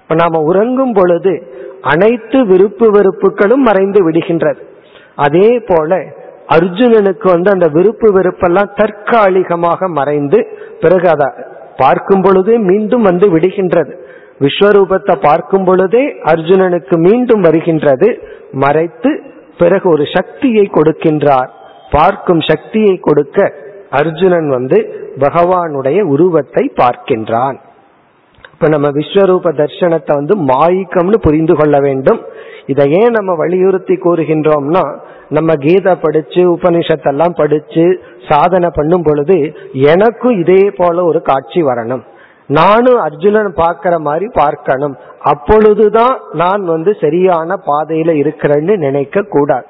இப்ப 0.02 0.16
நாம 0.16 0.40
உறங்கும் 0.40 0.94
பொழுது 0.94 1.34
அனைத்து 1.82 2.46
விருப்பு 2.46 2.92
வெறுப்புகளும் 2.92 3.62
மறைந்து 3.62 4.12
விடுகின்றது. 4.12 4.62
அதே 5.16 5.60
போல 5.60 6.06
அர்ஜுனனுக்கு 6.48 7.28
வந்து 7.28 7.50
அந்த 7.52 7.68
விருப்பு 7.68 8.20
வெறுப்பெல்லாம் 8.20 8.74
தற்காலிகமாக 8.76 9.88
மறைந்து 9.88 10.48
பிறகு 10.80 11.10
அதை 11.10 11.28
பார்க்கும் 11.78 12.22
பொழுதே 12.22 12.58
மீண்டும் 12.58 13.02
வந்து 13.02 13.38
விடுகின்றது. 13.38 13.94
விஸ்வரூபத்தை 14.40 15.16
பார்க்கும் 15.22 15.64
பொழுதே 15.64 16.16
அர்ஜுனனுக்கு 16.32 16.98
மீண்டும் 16.98 17.42
வருகின்றது. 17.42 18.22
மறைத்து 18.52 19.12
பிறகு 19.58 19.90
ஒரு 19.90 20.04
சக்தியை 20.06 20.70
கொடுக்கின்றார். 20.74 21.50
பார்க்கும் 21.92 22.40
சக்தியை 22.40 22.98
கொடுக்க 22.98 23.54
அர்ஜுனன் 23.90 24.50
வந்து 24.50 24.78
பகவானுடைய 25.20 26.02
உருவத்தை 26.02 26.72
பார்க்கின்றான். 26.76 27.58
இப்ப 28.54 28.68
நம்ம 28.68 28.88
விஸ்வரூப 28.90 29.52
தர்சனத்தை 29.62 30.14
வந்து 30.16 30.36
மாயிக்கம்னு 30.36 31.18
புரிந்து 31.18 31.56
கொள்ள 31.56 31.80
வேண்டும். 31.80 32.22
இதை 32.66 32.92
ஏன் 32.92 33.12
நம்ம 33.12 33.36
வலியுறுத்தி 33.36 33.96
கூறுகின்றோம்னா 33.96 35.00
நம்ம 35.30 35.54
கீதை 35.54 35.96
படிச்சு 35.96 36.42
உபனிஷத்தெல்லாம் 36.56 37.36
படிச்சு 37.36 38.00
சாதனை 38.30 38.70
பண்ணும் 38.74 39.04
பொழுது 39.04 39.38
எனக்கும் 39.72 40.40
இதே 40.40 40.72
போல 40.76 41.04
ஒரு 41.04 41.22
காட்சி 41.22 41.64
வரணும். 41.64 42.04
நானும் 42.48 43.00
அர்ஜுனன் 43.00 43.54
பார்க்கிற 43.54 44.00
மாதிரி 44.00 44.28
பார்க்கணும். 44.34 44.98
அப்பொழுதுதான் 45.20 46.20
நான் 46.34 46.64
வந்து 46.66 46.96
சரியான 47.02 47.58
பாதையில 47.66 48.12
இருக்கிறேன்னு 48.24 48.78
நினைக்க 48.78 49.22
கூடாது 49.22 49.68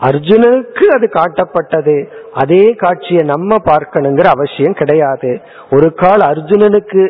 அர்ஜுனனுக்கு 0.00 0.84
அது 0.94 1.06
காட்டப்பட்டது. 1.12 2.08
அதே 2.32 2.64
காட்சியை 2.72 3.22
நம்ம 3.22 3.56
பார்க்கணுங்கிற 3.64 4.26
அவசியம் 4.26 4.72
கிடையாது. 4.72 5.40
ஒரு 5.70 5.94
கால் 5.94 6.20
அர்ஜுனனுக்கு 6.20 7.02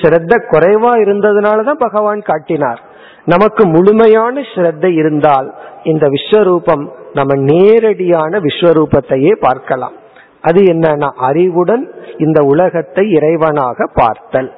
ஸ்ரத்த 0.00 0.34
குறைவா 0.50 0.92
இருந்ததுனாலதான் 1.04 1.84
பகவான் 1.86 2.20
காட்டினார். 2.20 2.80
நமக்கு 3.24 3.66
முழுமையான 3.66 4.40
ஸ்ரத்த 4.40 4.86
இருந்தால் 4.94 5.54
இந்த 5.82 6.06
விஸ்வரூபம் 6.06 6.84
நம்ம 7.12 7.34
நேரடியான 7.52 8.38
விஸ்வரூபத்தையே 8.38 9.32
பார்க்கலாம். 9.40 9.92
அது 10.40 10.62
என்னன்னா 10.62 11.08
அறிவுடன் 11.28 11.84
இந்த 12.18 12.42
உலகத்தை 12.42 13.04
இறைவனாக 13.14 13.88
பார்த்தல். 13.94 14.52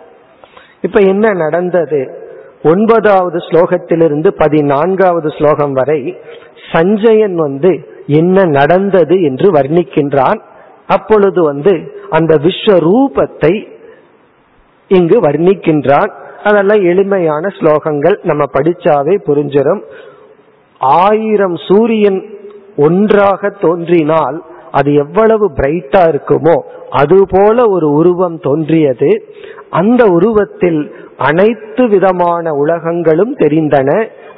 இப்ப 0.81 1.01
என்ன 1.01 1.33
நடந்தது? 1.35 2.01
ஒன்பதாவது 2.63 3.39
ஸ்லோகத்திலிருந்து 3.39 4.29
பதினான்காவது 4.39 5.29
ஸ்லோகம் 5.29 5.73
வரை 5.73 6.01
சஞ்சயன் 6.73 7.37
வந்து 7.37 7.71
என்ன 8.07 8.45
நடந்தது 8.45 9.17
என்று 9.23 9.49
வர்ணிக்கின்றான். 9.53 10.41
அப்பொழுது 10.87 11.41
வந்து 11.43 11.75
அந்த 12.11 12.33
விஸ்வரூபத்தை 12.37 13.53
இங்கு 14.91 15.17
வர்ணிக்கின்றான். 15.21 16.11
அதெல்லாம் 16.45 16.83
எளிமையான 16.83 17.45
ஸ்லோகங்கள். 17.59 18.17
நம்ம 18.23 18.45
படிச்சாவே 18.59 19.15
புரிஞ்சிடும் 19.27 19.83
ஆயிரம் 20.81 21.57
சூரியன் 21.69 22.21
ஒன்றாக 22.77 23.51
தோன்றினால் 23.61 24.37
அது 24.71 24.91
எவ்வளவு 24.95 25.47
பிரைட்டா 25.51 26.03
இருக்குமோ 26.13 26.57
அதுபோல 26.91 27.57
ஒரு 27.69 27.89
உருவம் 27.93 28.39
தோன்றியது. 28.39 29.11
அந்த 29.71 30.03
உருவத்தில் 30.07 30.81
அனைத்து 31.17 31.85
விதமான 31.89 32.53
உலகங்களும் 32.53 33.35
தெரிந்தன. 33.37 33.91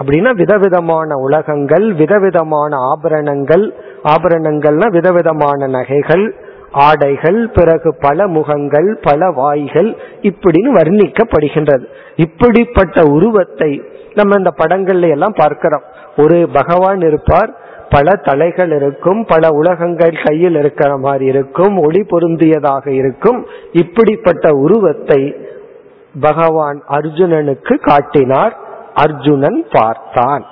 அப்படின்னா 0.03 0.31
விதவிதமான 0.35 1.15
உலகங்கள் 1.15 1.95
விதவிதமான 1.95 2.77
ஆபரணங்கள் 2.77 3.75
ஆபரணங்கள்னா 4.05 4.87
விதவிதமான 4.91 5.67
நகைகள் 5.67 6.35
ஆடைகள் 6.71 7.49
பிறகு 7.49 7.97
பல 8.01 8.27
முகங்கள் 8.27 8.99
பல 9.03 9.31
வாய்கள் 9.31 9.97
இப்படின்னு 10.21 10.71
வர்ணிக்கப்படுகின்றது. 10.79 11.85
இப்படிப்பட்ட 12.17 13.05
உருவத்தை 13.05 13.83
நம்ம 14.15 14.37
இந்த 14.37 14.51
படங்கள்ல 14.59 15.11
எல்லாம் 15.11 15.35
பார்க்கிறோம். 15.37 15.83
ஒரு 16.17 16.49
பகவான் 16.53 17.01
இருப்பார் 17.01 17.61
பல 17.91 18.15
தலைகள் 18.17 18.73
இருக்கும் 18.73 19.25
பல 19.25 19.49
உலகங்கள் 19.49 20.15
கையில் 20.25 20.57
இருக்கிற 20.57 20.97
மாதிரி 20.97 21.25
இருக்கும் 21.25 21.77
ஒளி 21.77 22.07
பொருந்தியதாக 22.11 22.89
இருக்கும். 22.89 23.47
இப்படிப்பட்ட 23.73 24.51
உருவத்தை 24.51 25.35
பகவான் 26.21 26.83
அர்ஜுனனுக்கு 26.91 27.75
காட்டினார். 27.81 28.57
அர்ஜுனன் 28.95 29.67
பார்த்தான். 29.71 30.47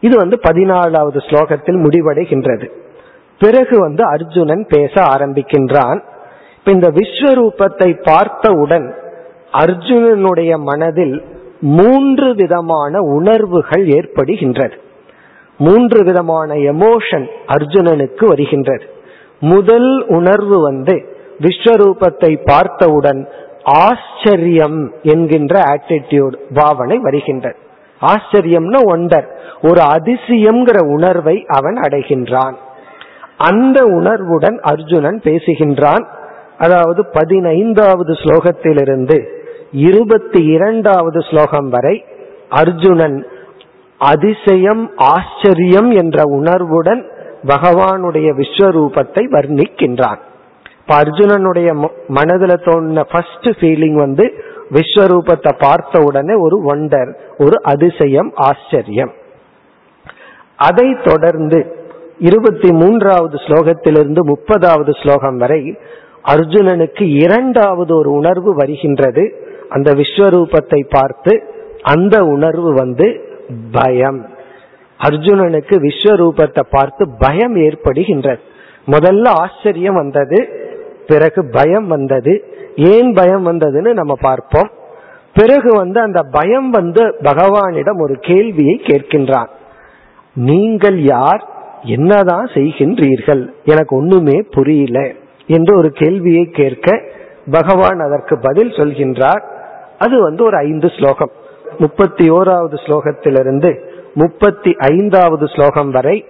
இது 0.00 0.16
வந்து 0.16 0.40
பதினாலாவது 0.42 1.16
ஸ்லோகத்தில் 1.16 1.80
முடிவடைகின்றது. 1.84 2.68
பிறகு 3.38 3.78
வந்து 3.78 4.04
அர்ஜுனன் 4.04 4.66
பேச 4.68 5.02
ஆரம்பிக்கின்றான். 5.02 6.02
இப்ப 6.58 6.70
இந்த 6.70 6.92
விஸ்வரூபத்தை 6.94 8.02
பார்த்தவுடன் 8.02 8.94
அர்ஜுனனுடைய 9.52 10.58
மனதில் 10.58 11.24
மூன்று 11.60 12.34
விதமான 12.34 13.00
உணர்வுகள் 13.00 13.86
ஏற்படுகின்றது. 13.86 14.72
மூன்று 15.58 16.04
விதமான 16.04 16.54
எமோஷன் 16.54 17.26
அர்ஜுனனுக்கு 17.48 18.24
வருகின்றது. 18.26 18.84
முதல் 19.40 20.06
உணர்வு 20.06 20.62
வந்து 20.62 21.12
விஸ்வரூபத்தை 21.40 22.40
பார்த்தவுடன் 22.44 23.28
ஆச்சரியம் 23.64 24.92
என்கின்ற 25.02 25.62
ஆட்டிடியூட் 25.62 26.36
பாவனை 26.54 26.98
வருகின்றது. 26.98 27.56
ஆச்சரியம்னா 28.00 28.80
ஒண்டர் 28.86 29.26
ஒரு 29.62 29.80
அதிசயம்ங்கிற 29.80 30.92
உணர்வை 30.92 31.44
அவன் 31.48 31.74
அடைகின்றான். 31.74 32.54
அந்த 33.36 33.84
உணர்வுடன் 33.84 34.58
அர்ஜுனன் 34.62 35.20
பேசுகின்றான். 35.24 36.04
அதாவது 36.58 37.06
பதினைந்தாவது 37.06 38.12
ஸ்லோகத்திலிருந்து 38.12 39.28
இருபத்தி 39.72 40.44
இரண்டாவது 40.44 41.20
ஸ்லோகம் 41.20 41.68
வரை 41.68 42.04
அர்ஜுனன் 42.48 43.26
அதிசயம் 43.98 44.90
ஆச்சரியம் 44.96 45.90
என்ற 45.90 46.22
உணர்வுடன் 46.22 47.10
பகவானுடைய 47.46 48.28
விஸ்வரூபத்தை 48.36 49.22
வர்ணிக்கின்றான். 49.32 50.18
இப்ப 50.86 50.96
அர்ஜுனனுடைய 51.02 51.68
மனதுல 52.08 52.54
தோணின 52.64 53.02
ஃபர்ஸ்ட் 53.10 53.46
ஃபீலிங் 53.58 53.94
வந்து 53.94 54.24
விஸ்வரூபத்தை 54.70 55.52
பார்த்த 55.58 56.00
உடனே 56.00 56.34
ஒரு 56.34 56.56
ஒண்டர் 56.64 57.10
ஒரு 57.38 57.62
அதிசயம் 57.62 58.32
ஆச்சரியம். 58.34 59.12
அதை 60.56 60.96
தொடர்ந்து 61.04 61.76
இருபத்தி 62.18 62.72
மூன்றாவது 62.72 63.36
ஸ்லோகத்திலிருந்து 63.36 64.18
முப்பதாவது 64.32 65.02
ஸ்லோகம் 65.02 65.36
வரை 65.36 65.76
அர்ஜுனனுக்கு 66.32 67.02
இரண்டாவது 67.02 67.96
ஒரு 67.96 68.10
உணர்வு 68.10 68.54
வருகின்றது. 68.54 69.24
அந்த 69.68 69.92
விஸ்வரூபத்தை 69.92 70.80
பார்த்து 70.88 71.42
அந்த 71.82 72.24
உணர்வு 72.24 72.72
வந்து 72.72 73.06
பயம். 73.70 74.26
அர்ஜுனனுக்கு 75.00 75.76
விஸ்வரூபத்தை 75.78 76.64
பார்த்து 76.70 77.08
பயம் 77.18 77.56
ஏற்படுகின்றது. 77.56 78.38
முதல்ல 78.86 79.28
ஆச்சரியம் 79.28 79.94
வந்தது. 79.94 80.62
பிறகு 81.06 81.48
பயம் 81.50 81.86
வந்தது. 81.86 82.44
ஏன் 82.76 83.12
பயம் 83.12 83.46
வந்ததுன்னு 83.46 83.92
நம்ம 83.92 84.14
பார்ப்போம். 84.20 84.70
பிறகு 85.34 85.74
வந்து 85.74 86.00
அந்த 86.00 86.22
பயம் 86.30 86.70
வந்து 86.70 87.08
பகவானிடம் 87.08 88.00
ஒரு 88.00 88.14
கேள்வியை 88.14 88.80
கேட்கின்றான். 88.84 89.48
நீங்கள் 90.34 91.00
யார்? 91.02 91.48
என்னதான் 91.82 92.46
செய்கின்றீர்கள்? 92.46 93.48
எனக்கு 93.64 93.96
ஒண்ணுமே 93.96 94.42
புரியல 94.50 95.12
என்று 95.46 95.76
ஒரு 95.76 95.90
கேள்வியை 95.90 96.44
கேட்க 96.44 97.02
பகவான் 97.50 98.00
அதற்கு 98.00 98.38
பதில் 98.38 98.70
சொல்கின்றார். 98.70 99.42
அது 99.98 100.22
வந்து 100.22 100.44
ஒரு 100.44 100.56
ஐந்து 100.56 100.88
ஸ்லோகம். 100.88 101.30
முப்பத்தி 101.78 102.30
ஓராவது 102.30 102.76
ஸ்லோகத்திலிருந்து 102.86 103.78
முப்பத்தி 104.14 104.74
ஐந்தாவது 104.78 105.48
ஸ்லோகம் 105.48 105.90
வரை 105.90 106.24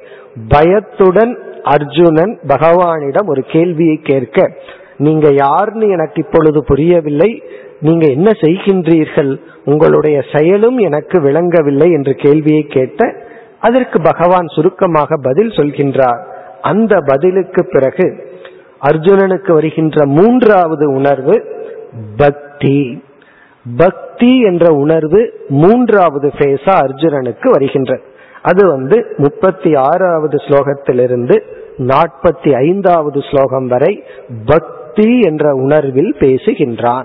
பயத்துடன் 0.49 1.39
அர்ஜுனன் 1.65 2.39
பகவானிடம் 2.49 3.27
ஒரு 3.27 3.43
கேள்வியை 3.49 3.97
கேட்க 4.03 4.49
நீங்க 4.97 5.29
யாருன்னு 5.33 5.87
எனக்கு 5.89 6.19
இப்பொழுது 6.23 6.65
புரியவில்லை. 6.65 7.43
நீங்க 7.81 8.07
என்ன 8.07 8.31
செய்கின்றீர்கள்? 8.41 9.33
உங்களுடைய 9.65 10.17
செயலும் 10.33 10.79
எனக்கு 10.79 11.21
விளங்கவில்லை 11.21 11.89
என்று 11.93 12.15
கேள்வியை 12.15 12.63
கேட்ட 12.63 13.01
அதற்கு 13.61 14.01
பகவான் 14.01 14.47
சுருக்கமாக 14.47 15.17
பதில் 15.23 15.49
சொல்கின்றார். 15.49 16.23
அந்த 16.61 17.01
பதிலுக்கு 17.07 17.63
பிறகு 17.73 18.07
அர்ஜுனனுக்கு 18.91 19.53
வருகின்ற 19.53 20.07
மூன்றாவது 20.07 20.87
உணர்வு 20.95 21.37
பக்தி. 22.17 23.03
பக்தி 23.77 24.33
என்ற 24.41 24.65
உணர்வு 24.75 25.21
மூன்றாவது 25.49 26.29
பேசா 26.39 26.75
அர்ஜுனனுக்கு 26.87 27.49
வருகின்றது 27.51 28.05
அது 28.43 28.63
வந்து 28.67 28.97
முப்பத்தி 29.17 29.71
ஆறாவது 29.75 30.37
ஸ்லோகத்திலிருந்து 30.37 31.37
நாற்பத்தி 31.79 32.57
ஐந்தாவது 32.57 33.21
ஸ்லோகம் 33.21 33.67
வரை 33.67 34.05
பக்தி 34.47 35.21
என்ற 35.21 35.55
உணர்வில் 35.55 36.15
பேசுகின்றான். 36.19 37.05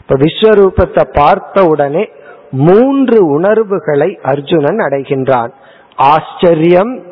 இப்ப 0.00 0.14
விஸ்வரூபத்தை 0.14 1.04
பார்த்த 1.12 1.64
உடனே 1.64 2.08
மூன்று 2.50 3.26
உணர்வுகளை 3.26 4.18
அர்ஜுனன் 4.22 4.76
அடைகின்றான். 4.76 5.48
ஆச்சரியம் 5.96 7.02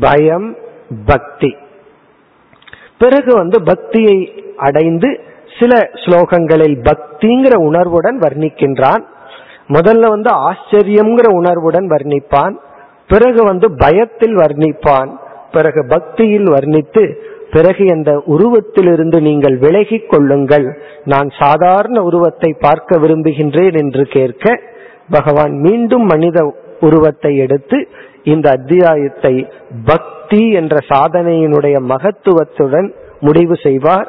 பயம் 0.00 0.56
பக்தி. 1.06 1.56
பிறகு 2.98 3.34
வந்து 3.34 3.62
பக்தியை 3.62 4.44
அடைந்து 4.56 5.20
சில 5.60 5.90
ஸ்லோகங்களில் 5.92 6.92
பக்திங்கிற 6.92 7.54
உணர்வுடன் 7.54 8.18
வர்ணிக்கின்றான். 8.18 9.02
முதல்ல 9.68 10.08
வந்து 10.08 10.30
ஆச்சரியம்ங்கிற 10.34 11.28
உணர்வுடன் 11.30 11.88
வர்ணிப்பான். 11.88 12.54
பிறகு 13.08 13.44
வந்து 13.44 13.76
பயத்தில் 13.76 14.36
வர்ணிப்பான். 14.36 15.20
பிறகு 15.52 15.80
பக்தியில் 15.88 16.48
வர்ணித்து 16.48 17.04
பிறகு 17.50 17.84
இந்த 17.86 18.10
உருவத்திலிருந்து 18.26 19.18
நீங்கள் 19.20 19.56
விலகிக் 19.58 20.08
கொள்ளுங்கள். 20.10 20.66
நான் 21.04 21.28
சாதாரண 21.38 21.96
உருவத்தை 22.02 22.50
பார்க்க 22.60 22.98
விரும்புகின்றேன் 22.98 23.76
என்று 23.82 24.04
கேட்க 24.06 24.54
பகவான் 25.10 25.54
மீண்டும் 25.58 26.06
மனித 26.06 26.38
உருவத்தை 26.80 27.32
எடுத்து 27.36 27.78
இந்த 28.24 28.46
அத்தியாயத்தை 28.50 29.34
பக்தி 29.84 30.42
என்ற 30.60 30.74
சாதனையினுடைய 30.88 31.76
மகத்துவத்துடன் 31.92 32.88
முடிவு 33.20 33.56
செய்வார். 33.62 34.08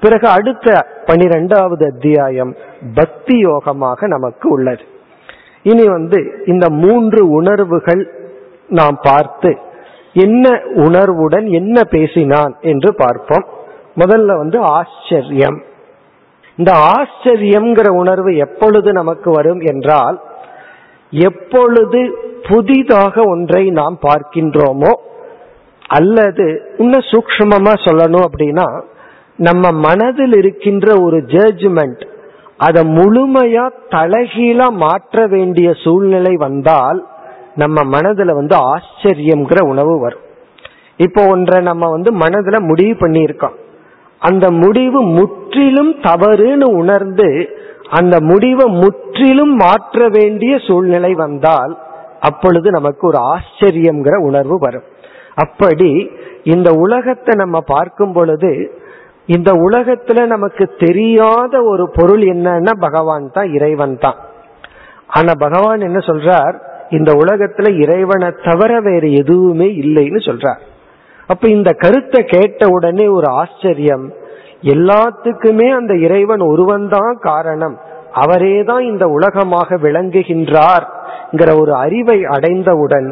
பிறகு 0.00 0.26
அடுத்த 0.28 0.68
பனிரெண்டாவது 1.04 1.84
அத்தியாயம் 1.92 2.52
பக்தி 2.94 3.36
யோகமாக 3.46 4.06
நமக்கு 4.06 4.46
உள்ளது. 4.48 4.84
இனி 5.62 5.84
வந்து 5.86 6.18
இந்த 6.44 6.66
மூன்று 6.84 7.20
உணர்வுகள் 7.30 8.02
நாம் 8.68 8.98
பார்த்து 9.02 9.50
என்ன 10.12 10.62
உணர்வுடன் 10.74 11.46
என்ன 11.46 11.82
பேசினான் 11.82 12.56
என்று 12.60 12.94
பார்ப்போம். 12.94 13.46
முதல்ல 13.96 14.36
வந்து 14.36 14.58
ஆச்சரியம். 14.58 15.62
இந்த 16.56 16.72
ஆச்சரியம்ங்கிற 16.72 17.88
உணர்வு 17.88 18.36
எப்பொழுது 18.36 18.92
நமக்கு 18.92 19.30
வரும் 19.30 19.60
என்றால் 19.60 20.20
எப்பொழுது 21.12 22.30
புதிதாக 22.48 23.22
ஒன்றை 23.22 23.70
நாம் 23.70 23.98
பார்க்கின்றோமோ 24.02 24.92
அல்லது 25.88 26.62
இன்னும் 26.78 27.08
சூக்மமா 27.10 27.72
சொல்லணும் 27.84 28.26
அப்படின்னா 28.28 28.82
நம்ம 29.36 29.70
மனதில் 29.70 30.36
இருக்கின்ற 30.36 31.00
ஒரு 31.02 31.16
ஜட்ஜ்மெண்ட் 31.16 32.02
அதை 32.56 32.82
முழுமையா 32.82 33.72
தலைகீழா 33.90 34.72
மாற்ற 34.72 35.26
வேண்டிய 35.26 35.72
சூழ்நிலை 35.84 36.34
வந்தால் 36.34 37.06
நம்ம 37.54 37.82
மனதுல 37.94 38.34
வந்து 38.34 38.54
ஆச்சரியம்ங்கிற 38.56 39.60
உணவு 39.66 40.00
வரும். 40.00 40.24
இப்போ 40.96 41.26
ஒன்றை 41.26 41.62
நம்ம 41.62 41.88
வந்து 41.90 42.10
மனதுல 42.16 42.60
முடிவு 42.60 43.06
பண்ணியிருக்கோம். 43.06 43.56
அந்த 44.18 44.50
முடிவு 44.50 45.00
முற்றிலும் 45.02 45.92
தவறுன்னு 46.00 46.66
உணர்ந்து 46.74 47.28
அந்த 47.90 48.20
முடிவை 48.20 48.66
முற்றிலும் 48.66 49.54
மாற்ற 49.54 50.08
வேண்டிய 50.08 50.58
சூழ்நிலை 50.58 51.14
வந்தால் 51.14 51.78
அப்பொழுது 52.20 52.70
நமக்கு 52.70 53.06
ஒரு 53.06 53.18
ஆச்சரியம்ங்கிற 53.18 54.16
உணர்வு 54.16 54.58
வரும். 54.58 54.86
அப்படி 55.34 56.10
இந்த 56.44 56.70
உலகத்தை 56.70 57.34
நம்ம 57.34 57.60
பார்க்கும் 57.60 58.12
பொழுது 58.12 58.80
இந்த 59.26 59.50
உலகத்துல 59.52 60.26
நமக்கு 60.26 60.64
தெரியாத 60.78 61.62
ஒரு 61.62 61.90
பொருள் 61.94 62.20
என்னன்னா 62.20 62.72
பகவான் 62.78 63.30
தான் 63.30 63.52
இறைவன் 63.52 63.98
தான். 63.98 64.18
ஆனா 65.06 65.32
பகவான் 65.38 65.80
என்ன 65.80 65.98
சொல்றார்? 65.98 66.56
இந்த 66.98 67.10
உலகத்துல 67.12 67.68
இறைவனை 67.82 68.28
தவிர 68.44 68.72
வேற 68.80 69.04
எதுவுமே 69.20 69.68
இல்லைன்னு 69.82 70.20
சொல்றார். 70.28 70.60
அப்ப 71.26 71.48
இந்த 71.48 71.70
கருத்தை 71.82 72.20
கேட்ட 72.24 72.68
உடனே 72.68 73.06
ஒரு 73.16 73.28
ஆச்சரியம். 73.40 74.04
எல்லாத்துக்குமே 74.74 75.68
அந்த 75.76 75.92
இறைவன் 76.06 76.42
ஒருவன் 76.52 76.86
தான் 76.88 77.14
காரணம். 77.20 77.76
அவரே 78.22 78.56
தான் 78.62 78.82
இந்த 78.82 79.04
உலகமாக 79.08 79.76
விளங்குகின்றார் 79.76 80.86
ஒரு 81.60 81.72
அறிவை 81.74 82.18
அடைந்தவுடன் 82.34 83.08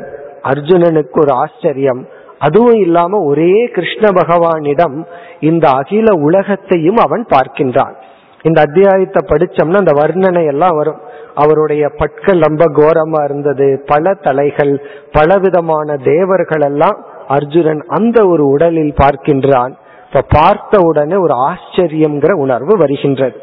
அர்ஜுனனுக்கு 0.50 1.18
ஒரு 1.20 1.32
ஆச்சரியம். 1.34 2.02
அதுவும் 2.38 2.78
இல்லாம 2.80 3.18
ஒரே 3.30 3.54
கிருஷ்ண 3.74 4.04
பகவானிடம் 4.10 4.96
இந்த 5.40 5.64
அகில 5.78 6.12
உலகத்தையும் 6.26 7.00
அவன் 7.06 7.24
பார்க்கின்றான். 7.34 7.94
இந்த 8.42 8.60
அத்தியாயத்தை 8.60 9.20
படிச்சோம்னா 9.28 9.74
அந்த 9.74 9.92
வர்ணனை 9.92 10.46
எல்லாம் 10.46 10.76
வரும். 10.76 11.00
அவருடைய 11.34 11.90
பட்கள் 11.96 12.38
ரொம்ப 12.38 12.64
கோரமா 12.64 13.24
இருந்தது. 13.24 13.82
பல 13.86 14.14
தலைகள் 14.14 14.86
பலவிதமான 15.12 15.96
தேவர்கள் 15.96 16.60
எல்லாம் 16.60 17.04
அர்ஜுனன் 17.28 17.82
அந்த 17.88 18.26
ஒரு 18.26 18.46
உடலில் 18.46 18.94
பார்க்கின்றான். 18.94 19.72
இப்ப 20.06 20.22
பார்த்த 20.28 20.80
உடனே 20.80 21.16
ஒரு 21.16 21.34
ஆச்சரியம்ங்கிற 21.48 22.32
உணர்வு 22.32 22.76
வருகின்றது. 22.76 23.40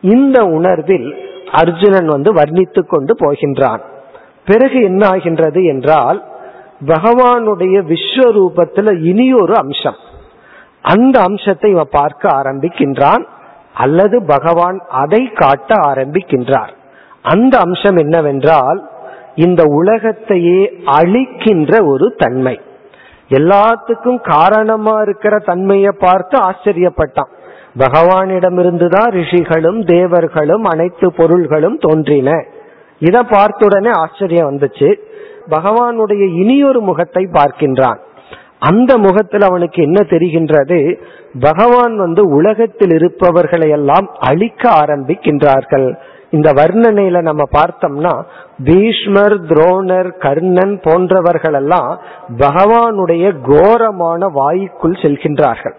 இந்த 0.00 0.44
உணர்வில் 0.44 1.08
அர்ஜுனன் 1.52 2.06
வந்து 2.06 2.32
வர்ணித்து 2.32 2.86
கொண்டு 2.86 3.14
போகின்றான். 3.14 3.80
பிறகு 4.44 4.82
என்ன 4.82 5.08
ஆகின்றது 5.08 5.64
என்றால் 5.64 6.24
பகவானுடைய 6.86 7.76
விஸ்வரூபத்துல 7.90 9.02
இனி 9.02 9.34
ஒரு 9.34 9.56
அம்சம். 9.56 9.98
அந்த 10.82 11.20
அம்சத்தை 11.20 11.70
இவன் 11.70 11.88
பார்க்க 11.90 12.28
ஆரம்பிக்கின்றான். 12.28 13.24
அல்லது 13.74 14.24
பகவான் 14.24 14.82
அதை 14.88 15.30
காட்ட 15.34 15.74
ஆரம்பிக்கின்றார். 15.74 16.70
அந்த 17.22 17.58
அம்சம் 17.58 17.96
என்னவென்றால் 17.96 18.90
இந்த 19.34 19.64
உலகத்தையே 19.64 20.72
அழிக்கின்ற 20.84 21.86
ஒரு 21.86 22.14
தன்மை. 22.18 22.60
எல்லாத்துக்கும் 23.28 24.28
காரணமா 24.28 25.00
இருக்கிற 25.00 25.38
தன்மையை 25.38 25.90
பார்த்து 25.98 26.38
ஆச்சரியப்பட்டான். 26.38 27.30
பகவானிடமிருந்துதான் 27.78 29.10
ரிஷிகளும் 29.10 29.84
தேவர்களும் 29.84 30.64
அனைத்து 30.64 31.12
பொருள்களும் 31.12 31.78
தோன்றின. 31.78 32.44
இதை 32.98 33.20
பார்த்துடனே 33.20 33.90
ஆச்சரியம் 33.90 34.58
வந்துச்சு. 34.58 34.94
பகவானுடைய 35.50 36.34
இனியொரு 36.34 36.80
முகத்தை 36.80 37.28
பார்க்கின்றான். 37.32 37.98
அந்த 38.60 38.98
முகத்தில் 38.98 39.40
அவனுக்கு 39.40 39.82
என்ன 39.82 40.00
தெரிகின்றது? 40.08 40.78
பகவான் 41.40 41.96
வந்து 41.98 42.22
உலகத்தில் 42.28 42.90
இருப்பவர்களை 42.90 43.68
எல்லாம் 43.70 44.06
அழிக்க 44.18 44.70
ஆரம்பிக்கின்றார்கள். 44.70 45.96
இந்த 46.30 46.52
வர்ணனையில 46.52 47.20
நம்ம 47.22 47.42
பார்த்தோம்னா 47.52 48.12
பீஷ்மர் 48.64 49.36
துரோணர் 49.40 50.10
கர்ணன் 50.18 50.80
போன்றவர்கள் 50.82 51.54
எல்லாம் 51.54 52.00
பகவானுடைய 52.38 53.32
கோரமான 53.42 54.26
வாய்க்குள் 54.26 55.00
செல்கின்றார்கள். 55.02 55.76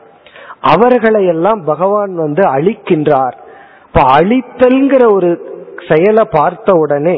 அவர்களை 0.61 1.25
எல்லாம் 1.25 1.63
பகவான் 1.63 2.15
வந்து 2.15 2.43
அழிக்கின்றார். 2.49 3.37
இப்ப 3.85 4.01
அழித்தல்ங்கிற 4.19 5.13
ஒரு 5.13 5.29
செயலை 5.89 6.27
பார்த்த 6.31 6.73
உடனே 6.73 7.17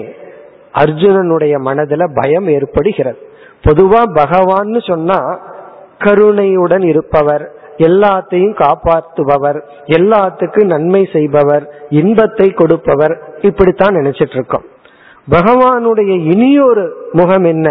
அர்ஜுனனுடைய 0.77 1.55
மனதுல 1.65 2.03
பயம் 2.21 2.47
ஏற்படுகிறது. 2.47 3.17
பொதுவா 3.67 4.01
பகவான்னு 4.13 4.79
சொன்னா 4.87 5.19
கருணையுடன் 6.05 6.85
இருப்பவர் 6.91 7.45
எல்லாத்தையும் 7.77 8.55
காப்பாற்றுபவர் 8.61 9.59
எல்லாத்துக்கும் 9.97 10.71
நன்மை 10.73 11.01
செய்பவர் 11.13 11.63
இன்பத்தை 11.99 12.47
கொடுப்பவர் 12.53 13.15
இப்படித்தான் 13.41 13.97
நினைச்சிட்டு 13.99 14.37
இருக்கோம் 14.37 14.67
பகவானுடைய 15.27 16.11
இனியொரு 16.33 16.85
முகம் 17.11 17.45
என்ன? 17.45 17.67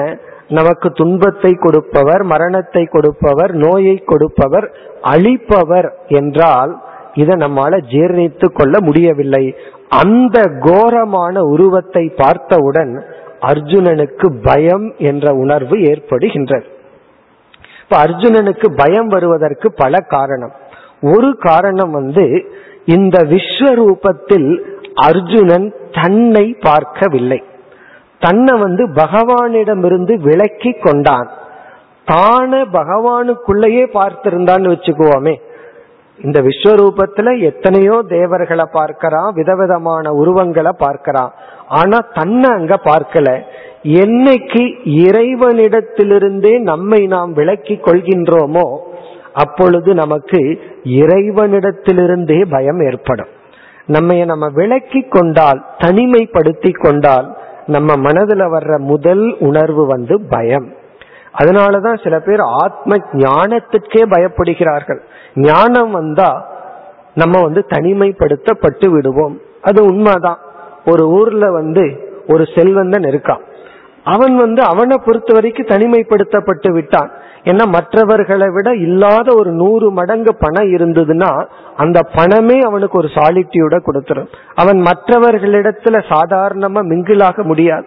நமக்கு 0.49 0.89
துன்பத்தை 0.91 1.51
கொடுப்பவர் 1.55 2.23
மரணத்தை 2.25 2.83
கொடுப்பவர் 2.85 3.53
நோயை 3.55 3.97
கொடுப்பவர் 4.05 4.67
அழிப்பவர் 5.13 5.89
என்றால் 6.21 6.73
இதை 7.15 7.35
நம்மால 7.37 7.79
ஜீர்ணித்து 7.93 8.47
கொள்ள 8.53 8.75
முடியவில்லை. 8.81 9.45
அந்த 10.03 10.39
கோரமான 10.61 11.35
உருவத்தை 11.55 12.05
பார்த்தவுடன் 12.17 12.93
அர்ஜுனனுக்கு 13.51 14.29
பயம் 14.43 14.87
என்ற 15.11 15.35
உணர்வு 15.35 15.77
ஏற்படுகின்றது. 15.91 16.67
இப்ப 17.93 18.05
அர்ஜுனனுக்கு 18.05 18.75
பயம் 18.77 19.09
வருவதற்கு 19.09 19.73
பல 19.73 19.99
காரணம். 20.01 20.53
ஒரு 21.01 21.37
காரணம் 21.39 21.91
வந்து 21.91 22.45
இந்த 22.85 23.19
விஸ்வரூபத்தில் 23.23 24.61
அர்ஜுனன் 24.95 25.75
தன்னை 26.03 26.57
பார்க்கவில்லை. 26.61 27.43
தன்னை 28.19 28.59
வந்து 28.59 28.89
பகவானிடமிருந்து 28.89 30.15
விலக்கி 30.21 30.73
கொண்டான். 30.73 31.31
தான 32.05 32.65
பகவானுக்குள்ளேயே 32.65 33.85
பார்த்திருந்தான்னு 33.95 34.73
வச்சுக்குவோமே 34.75 35.41
இந்த 36.19 36.43
விஸ்வரூபத்துல 36.43 37.41
எத்தனையோ 37.41 38.03
தேவர்களை 38.09 38.65
பார்க்கறான் 38.73 39.29
விதவிதமான 39.35 40.11
உருவங்களை 40.13 40.73
பார்க்கறான் 40.79 41.31
ஆனா 41.69 41.99
தன்னை 42.15 42.51
அங்க 42.51 42.75
பார்க்கல. 42.85 43.43
என்னைக்கு 43.83 44.63
இறைவனிடத்திலிருந்தே 44.85 46.59
நம்மை 46.59 47.07
நாம் 47.07 47.33
விலக்கி 47.33 47.75
கொள்கின்றோமோ 47.75 48.79
அப்பொழுது 49.33 49.95
நமக்கு 49.95 50.61
இறைவனிடத்திலிருந்தே 50.85 52.45
பயம் 52.51 52.81
ஏற்படும். 52.81 53.29
நம்ம 53.87 54.25
நம்ம 54.25 54.49
விளக்கி 54.55 55.01
கொண்டால் 55.01 55.65
தனிமைப்படுத்தி 55.79 56.73
கொண்டால் 56.75 57.37
நம்ம 57.67 57.97
மனதில் 57.97 58.45
வர்ற 58.55 58.79
முதல் 58.79 59.37
உணர்வு 59.39 59.87
வந்து 59.87 60.21
பயம். 60.21 60.69
அதனாலதான் 61.39 62.03
சில 62.03 62.21
பேர் 62.21 62.41
ஆத்ம 62.41 62.97
ஞானத்துக்கே 63.13 64.03
பயப்படுகிறார்கள். 64.11 65.01
ஞானம் 65.35 65.91
வந்தா 65.91 66.51
நம்ம 67.15 67.43
வந்து 67.43 67.65
தனிமைப்படுத்தப்பட்டு 67.69 68.89
விடுவோம். 68.89 69.39
அது 69.63 69.85
உண்மைதான். 69.85 70.39
ஒரு 70.87 71.09
ஊர்ல 71.09 71.51
வந்து 71.51 72.11
ஒரு 72.29 72.45
செல்வந்தன் 72.55 73.03
இருக்கான். 73.03 73.41
அவன் 74.05 74.37
வந்து 74.37 74.63
அவனை 74.63 74.97
பொறுத்த 75.05 75.33
வரைக்கும் 75.33 75.67
தனிமைப்படுத்தப்பட்டு 75.67 76.73
விட்டான். 76.73 77.11
ஏன்னா 77.45 77.67
மற்றவர்களை 77.67 78.49
விட 78.49 78.75
இல்லாத 78.75 79.37
ஒரு 79.37 79.51
நூறு 79.51 79.91
மடங்கு 79.91 80.37
பணம் 80.37 80.75
இருந்ததுன்னா 80.75 81.47
அந்த 81.77 82.01
பணமே 82.15 82.61
அவனுக்கு 82.61 82.99
ஒரு 82.99 83.09
சாலிட்டியூட 83.09 83.81
கொடுத்துரும். 83.87 84.27
அவன் 84.55 84.83
மற்றவர்களிடத்துல 84.83 86.03
சாதாரணமா 86.09 86.81
மிங்கிளாக 86.83 87.43
முடியாது. 87.43 87.87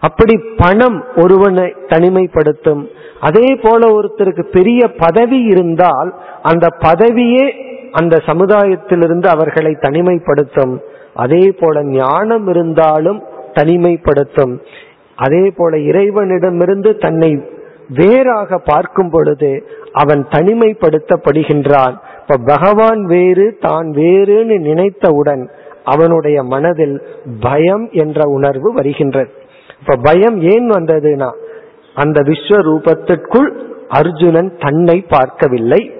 அப்படி 0.00 0.40
பணம் 0.56 1.04
ஒருவனை 1.16 1.74
தனிமைப்படுத்தும். 1.86 2.86
அதே 3.20 3.54
போல 3.54 4.00
ஒருத்தருக்கு 4.00 4.42
பெரிய 4.52 4.88
பதவி 4.88 5.42
இருந்தால் 5.42 6.14
அந்த 6.42 6.66
பதவியே 6.78 7.64
அந்த 7.92 8.22
சமுதாயத்திலிருந்து 8.26 9.26
அவர்களை 9.26 9.76
தனிமைப்படுத்தும். 9.80 10.78
அதே 11.14 11.54
போல 11.60 11.84
ஞானம் 11.84 12.48
இருந்தாலும் 12.48 13.22
தனிமைப்படுத்தும். 13.52 14.58
அதே 15.16 15.50
போல 15.50 15.76
இறைவனிடமிருந்து 15.76 16.96
தன்னை 16.96 17.44
வேறாக 17.88 18.58
பார்க்கும் 18.58 19.10
பொழுது 19.10 19.66
அவன் 19.92 20.26
தனிமைப்படுத்தப்படுகின்றான். 20.30 21.94
இப்ப 22.20 22.36
பகவான் 22.44 23.04
வேறு 23.04 23.56
தான் 23.60 23.90
வேறுன்னு 23.90 24.58
நினைத்தவுடன் 24.60 25.48
அவனுடைய 25.84 26.42
மனதில் 26.42 27.02
பயம் 27.40 27.88
என்ற 27.92 28.28
உணர்வு 28.28 28.72
வருகின்றது. 28.72 29.30
இப்ப 29.80 29.96
பயம் 30.02 30.38
ஏன் 30.40 30.68
வந்ததுன்னா 30.70 31.30
அந்த 31.94 32.20
விஸ்வரூபத்திற்குள் 32.20 33.48
அர்ஜுனன் 33.88 34.50
தன்னை 34.58 35.04
பார்க்கவில்லை. 35.08 35.90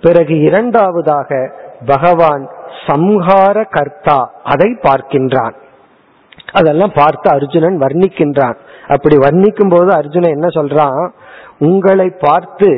பிறகு 0.00 0.40
இரண்டாவதாக 0.40 1.58
பகவான் 1.86 2.44
சம்ஹார 2.86 3.64
கர்த்தா 3.70 4.18
அதை 4.42 4.68
பார்க்கின்றான். 4.82 5.56
அதெல்லாம் 6.52 6.92
பார்த்து 6.94 7.30
அர்ஜுனன் 7.30 7.76
வர்ணிக்கின்றான். 7.80 8.56
அப்படி 8.88 9.16
வர்ணிக்கும் 9.16 9.70
போது 9.70 9.90
அர்ஜுனன் 9.92 10.30
என்ன 10.30 10.48
சொல்றான்? 10.48 11.08
உங்களை 11.58 12.08
பார்த்து 12.20 12.68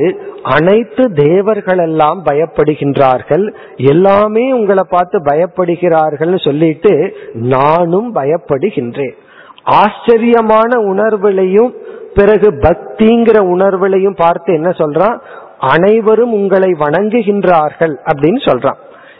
அனைத்து 0.42 1.12
தேவர்கள் 1.12 1.78
எல்லாம் 1.78 2.22
பயப்படுகின்றார்கள். 2.24 3.44
எல்லாமே 3.76 4.52
உங்களை 4.52 4.84
பார்த்து 4.88 5.18
பயப்படுகிறார்கள் 5.18 6.44
சொல்லிட்டு 6.44 6.92
நானும் 7.32 8.14
பயப்படுகின்றேன். 8.14 9.16
ஆச்சரியமான 9.64 10.76
உணர்வுலையும் 10.76 11.72
பிறகு 12.14 12.50
பக்திங்கிற 12.50 13.38
உணர்வுலையும் 13.40 14.16
பார்த்து 14.16 14.54
என்ன 14.54 14.68
சொல்றான்? 14.68 15.20
அனைவரும் 15.58 16.32
உங்களை 16.32 16.72
வணங்குகின்றார்கள் 16.78 17.94
அப்படின்னு 18.04 18.40
சொல்றான். 18.44 18.76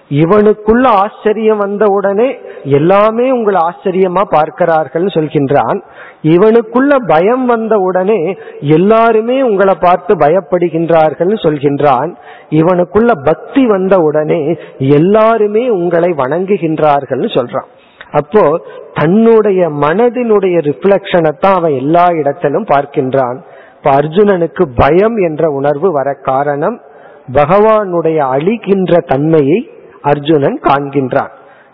இவனுக்குள்ள 0.09 0.87
ஆச்சரியம் 0.87 1.57
வந்த 1.57 1.87
உடனே 1.87 2.39
எல்லாமே 2.65 3.31
உங்களை 3.31 3.61
ஆச்சரியமா 3.61 4.23
பார்க்கிறார்கள் 4.31 5.05
சொல்கின்றான். 5.05 5.83
இவனுக்குள்ள 6.23 6.97
பயம் 7.07 7.47
வந்த 7.47 7.77
உடனே 7.77 8.37
எல்லாருமே 8.61 9.43
உங்களை 9.43 9.75
பார்த்து 9.81 10.17
பயப்படுகின்றார்கள் 10.17 11.33
சொல்கின்றான். 11.43 12.17
இவனுக்குள்ள 12.51 13.11
பக்தி 13.25 13.67
வந்த 13.67 13.99
உடனே 13.99 14.57
எல்லாருமே 14.79 15.69
உங்களை 15.69 16.15
வணங்குகின்றார்கள் 16.17 17.25
சொல்றான். 17.35 17.67
அப்போ 18.21 18.45
தன்னுடைய 18.99 19.61
மனதினுடைய 19.85 20.57
ரிஃப்ளெக்ஷனை 20.69 21.33
தான் 21.45 21.57
அவன் 21.59 21.77
எல்லா 21.83 22.05
இடத்திலும் 22.21 22.67
பார்க்கின்றான். 22.73 23.39
இப்ப 23.77 23.89
அர்ஜுனனுக்கு 24.01 24.65
பயம் 24.83 25.17
என்ற 25.29 25.45
உணர்வு 25.59 25.89
வர 25.99 26.09
காரணம் 26.31 26.77
பகவானுடைய 27.39 28.19
அழிகின்ற 28.35 28.93
தன்மையை 29.13 29.59
அர்ஜுனன் 30.11 30.59
காண்கின்றான். 30.69 31.33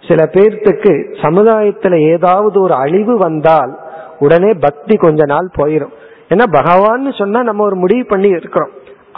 சில 0.08 0.20
பேர்த்துக்கு 0.34 0.92
சமுதாயத்துல 1.24 1.94
ஏதாவது 2.12 2.56
ஒரு 2.66 2.74
அழிவு 2.84 3.14
வந்தால் 3.26 3.72
உடனே 4.18 4.50
பக்தி 4.66 4.94
கொஞ்ச 5.04 5.20
நாள் 5.32 5.48
போயிடும் 5.58 5.94
ஏன்னா 6.32 6.44
பகவான்னு 6.58 7.10
சொன்னா 7.20 7.40
நம்ம 7.48 7.64
ஒரு 7.68 7.76
முடிவு 7.82 8.04
பண்ணி 8.06 8.28
இருக்கிறோம். 8.38 8.72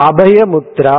அபயமுத்ரா 0.08 0.98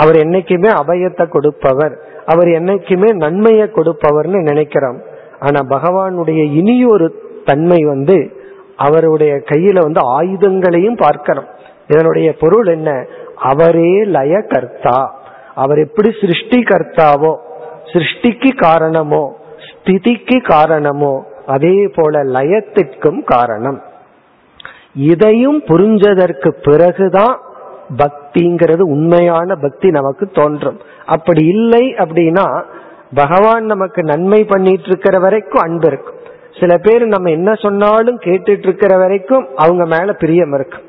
அவர் 0.00 0.16
என்னைக்குமே 0.24 0.70
அபயத்தை 0.80 1.24
கொடுப்பவர் 1.28 1.94
அவர் 2.32 2.50
என்னைக்குமே 2.58 3.10
நன்மையை 3.24 3.66
கொடுப்பவர்னு 3.76 4.40
நினைக்கிறோம். 4.50 4.98
ஆனா 5.40 5.60
பகவானுடைய 5.68 6.40
இனியொரு 6.60 7.06
தன்மை 7.44 7.80
வந்து 7.84 8.16
அவருடைய 8.76 9.32
கையில 9.50 9.78
வந்து 9.80 10.00
ஆயுதங்களையும் 10.18 11.00
பார்க்கிறோம் 11.00 11.48
இதனுடைய 11.88 12.28
பொருள் 12.40 12.66
என்ன? 12.66 12.90
அவரே 13.36 13.92
லய 14.16 14.34
கர்த்தா 14.48 14.98
அவர் 15.54 15.78
எப்படி 15.78 16.10
சிருஷ்டி 16.20 16.58
கர்த்தாவோ 16.62 17.32
சிருஷ்டிக்கு 17.92 18.50
காரணமோ 18.56 19.24
ஸ்திதிக்கு 19.68 20.36
காரணமோ 20.48 21.12
அதே 21.46 21.76
போல 21.94 22.22
லயத்திற்கும் 22.24 23.20
காரணம். 23.24 23.78
இதையும் 24.94 25.60
புரிஞ்சதற்கு 25.62 26.50
பிறகுதான் 26.62 27.34
பக்திங்கிறது 27.96 28.80
உண்மையான 28.80 29.54
பக்தி 29.54 29.88
நமக்கு 29.90 30.26
தோன்றும். 30.26 30.78
அப்படி 31.06 31.42
இல்லை 31.46 31.84
அப்படின்னா 31.94 32.46
பகவான் 33.14 33.64
நமக்கு 33.64 34.02
நன்மை 34.02 34.44
பண்ணிட்டு 34.44 34.84
இருக்கிற 34.84 35.18
வரைக்கும் 35.18 35.62
அன்பு 35.62 35.86
இருக்கும். 35.86 36.18
சில 36.60 36.76
பேர் 36.76 37.06
நம்ம 37.06 37.30
என்ன 37.30 37.54
சொன்னாலும் 37.54 38.18
கேட்டுட்டு 38.18 38.62
இருக்கிற 38.62 38.98
வரைக்கும் 38.98 39.48
அவங்க 39.56 39.86
மேல 39.86 40.12
பிரியம் 40.12 40.52
இருக்கும். 40.52 40.82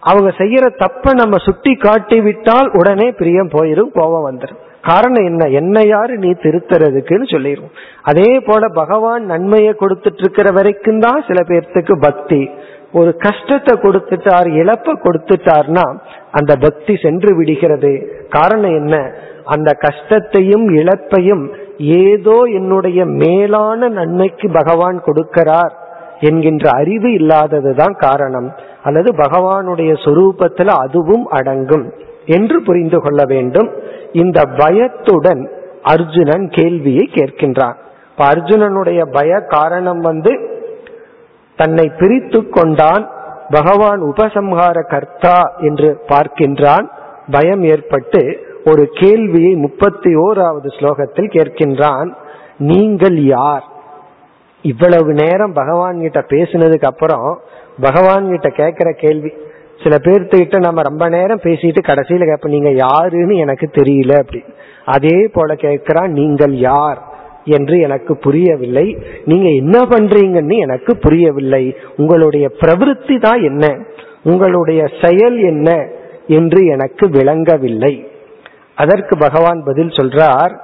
அவங்க 0.00 0.30
செய்யற 0.38 0.76
தப்ப 0.76 1.12
நம்ம 1.14 1.36
சுட்டி 1.36 1.74
காட்டி 1.74 2.20
விட்டால் 2.20 2.70
உடனே 2.72 3.10
பிரியம் 3.10 3.48
போயிரும் 3.48 3.90
கோபம் 3.92 4.26
வந்துடும் 4.30 4.62
காரணம் 4.82 5.24
என்ன? 5.24 5.44
என்ன 5.46 5.82
யாரு 5.86 6.18
நீ 6.18 6.30
திருத்துறதுக்குன்னு 6.30 7.32
சொல்லிடுவோம் 7.32 7.72
அதே 8.02 8.40
போல 8.40 8.68
பகவான் 8.68 9.24
நன்மையை 9.24 9.74
கொடுத்துட்டு 9.80 10.18
இருக்கிற 10.18 10.50
வரைக்கும் 10.50 11.00
தான் 11.00 11.24
சில 11.26 11.40
பேர்த்துக்கு 11.42 12.00
பக்தி. 12.00 12.50
ஒரு 12.92 13.16
கஷ்டத்தை 13.16 13.74
கொடுத்துட்டார் 13.74 14.48
இழப்ப 14.60 14.94
கொடுத்துட்டார்னா 15.04 15.96
அந்த 16.30 16.56
பக்தி 16.56 16.96
சென்று 16.96 17.36
விடுகிறது. 17.36 18.24
காரணம் 18.28 18.76
என்ன? 18.76 19.14
அந்த 19.46 19.70
கஷ்டத்தையும் 19.72 20.66
இழப்பையும் 20.74 21.44
ஏதோ 21.78 22.36
என்னுடைய 22.54 23.00
மேலான 23.04 23.88
நன்மைக்கு 23.88 24.46
பகவான் 24.52 24.98
கொடுக்கிறார் 25.04 25.74
என்கின்ற 26.20 26.64
அறிவு 26.70 27.08
இல்லாததுதான் 27.10 27.96
காரணம். 27.98 28.48
அல்லது 28.82 29.10
பகவானுடைய 29.12 29.92
சொரூபத்தில் 30.04 30.72
அதுவும் 30.84 31.26
அடங்கும் 31.26 31.86
என்று 32.26 32.62
புரிந்து 32.62 32.98
கொள்ள 33.00 33.22
வேண்டும். 33.26 33.68
இந்த 34.12 34.40
பயத்துடன் 34.56 35.42
அர்ஜுனன் 35.82 36.46
கேள்வியை 36.50 37.04
கேட்கின்றான். 37.12 37.76
இப்ப 38.10 38.24
அர்ஜுனனுடைய 38.30 39.00
பய 39.12 39.40
காரணம் 39.48 40.00
வந்து 40.00 40.32
தன்னை 41.56 41.92
பிரித்து 41.98 42.40
கொண்டான். 42.48 43.04
பகவான் 43.50 44.00
உபசம்ஹார 44.02 44.78
கர்த்தா 44.88 45.38
என்று 45.60 45.88
பார்க்கின்றான். 46.08 46.86
பயம் 47.30 47.62
ஏற்பட்டு 47.62 48.22
ஒரு 48.68 48.88
கேள்வியை 48.92 49.54
முப்பத்தி 49.54 50.16
ஓராவது 50.16 50.68
ஸ்லோகத்தில் 50.80 51.30
கேட்கின்றான் 51.34 52.12
நீங்கள் 52.58 53.24
யார்? 53.24 53.64
இவ்வளவு 54.62 55.12
நேரம் 55.12 55.52
பகவான் 55.52 56.00
கிட்ட 56.00 56.20
பேசினதுக்கு 56.20 56.84
அப்புறம் 56.84 57.40
பகவான் 57.80 58.28
கிட்ட 58.28 58.48
கேட்கிற 58.48 58.92
கேள்வி 58.92 59.32
சில 59.82 59.96
பேர்த்துக்கிட்ட 59.96 60.58
நம்ம 60.58 60.82
ரொம்ப 60.82 61.08
நேரம் 61.08 61.40
பேசிட்டு 61.42 61.76
கடைசியில 61.86 62.24
கேட்ப 62.24 62.48
நீங்க 62.48 62.70
யாருன்னு 62.70 63.36
எனக்கு 63.36 63.70
தெரியல 63.72 64.18
அப்படி. 64.18 64.42
அதே 64.84 65.30
போல 65.32 65.54
கேட்கிறான் 65.54 66.06
நீங்கள் 66.06 66.54
யார்? 66.56 67.14
என்று 67.44 67.78
எனக்கு 67.78 68.16
புரியவில்லை. 68.16 68.98
நீங்க 69.24 69.48
என்ன 69.48 69.78
பண்றீங்கன்னு 69.78 70.56
எனக்கு 70.56 70.96
புரியவில்லை. 70.96 71.76
உங்களுடைய 71.96 72.50
பிரவருத்தி 72.60 73.20
தான் 73.20 73.42
என்ன? 73.42 73.78
உங்களுடைய 74.22 74.88
செயல் 75.02 75.38
என்ன? 75.38 75.88
என்று 76.26 76.66
எனக்கு 76.66 77.08
விளங்கவில்லை. 77.08 78.10
அதற்கு 78.76 79.18
பகவான் 79.18 79.62
பதில் 79.64 79.88
சொல்றார் 79.88 80.54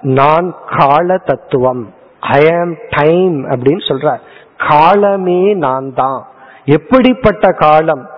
நான் 0.00 0.54
கால 0.78 1.18
தத்துவம் 1.18 1.82
ஐ 2.20 2.52
ஆம் 2.58 2.74
டைம் 2.90 3.36
அப்படின்னு 3.50 3.82
சொல்றார். 3.88 4.20
காலமே 4.68 5.54
நான் 5.54 5.94
தான். 5.94 6.26
எப்படிப்பட்ட 6.64 7.52
காலம்? 7.52 8.08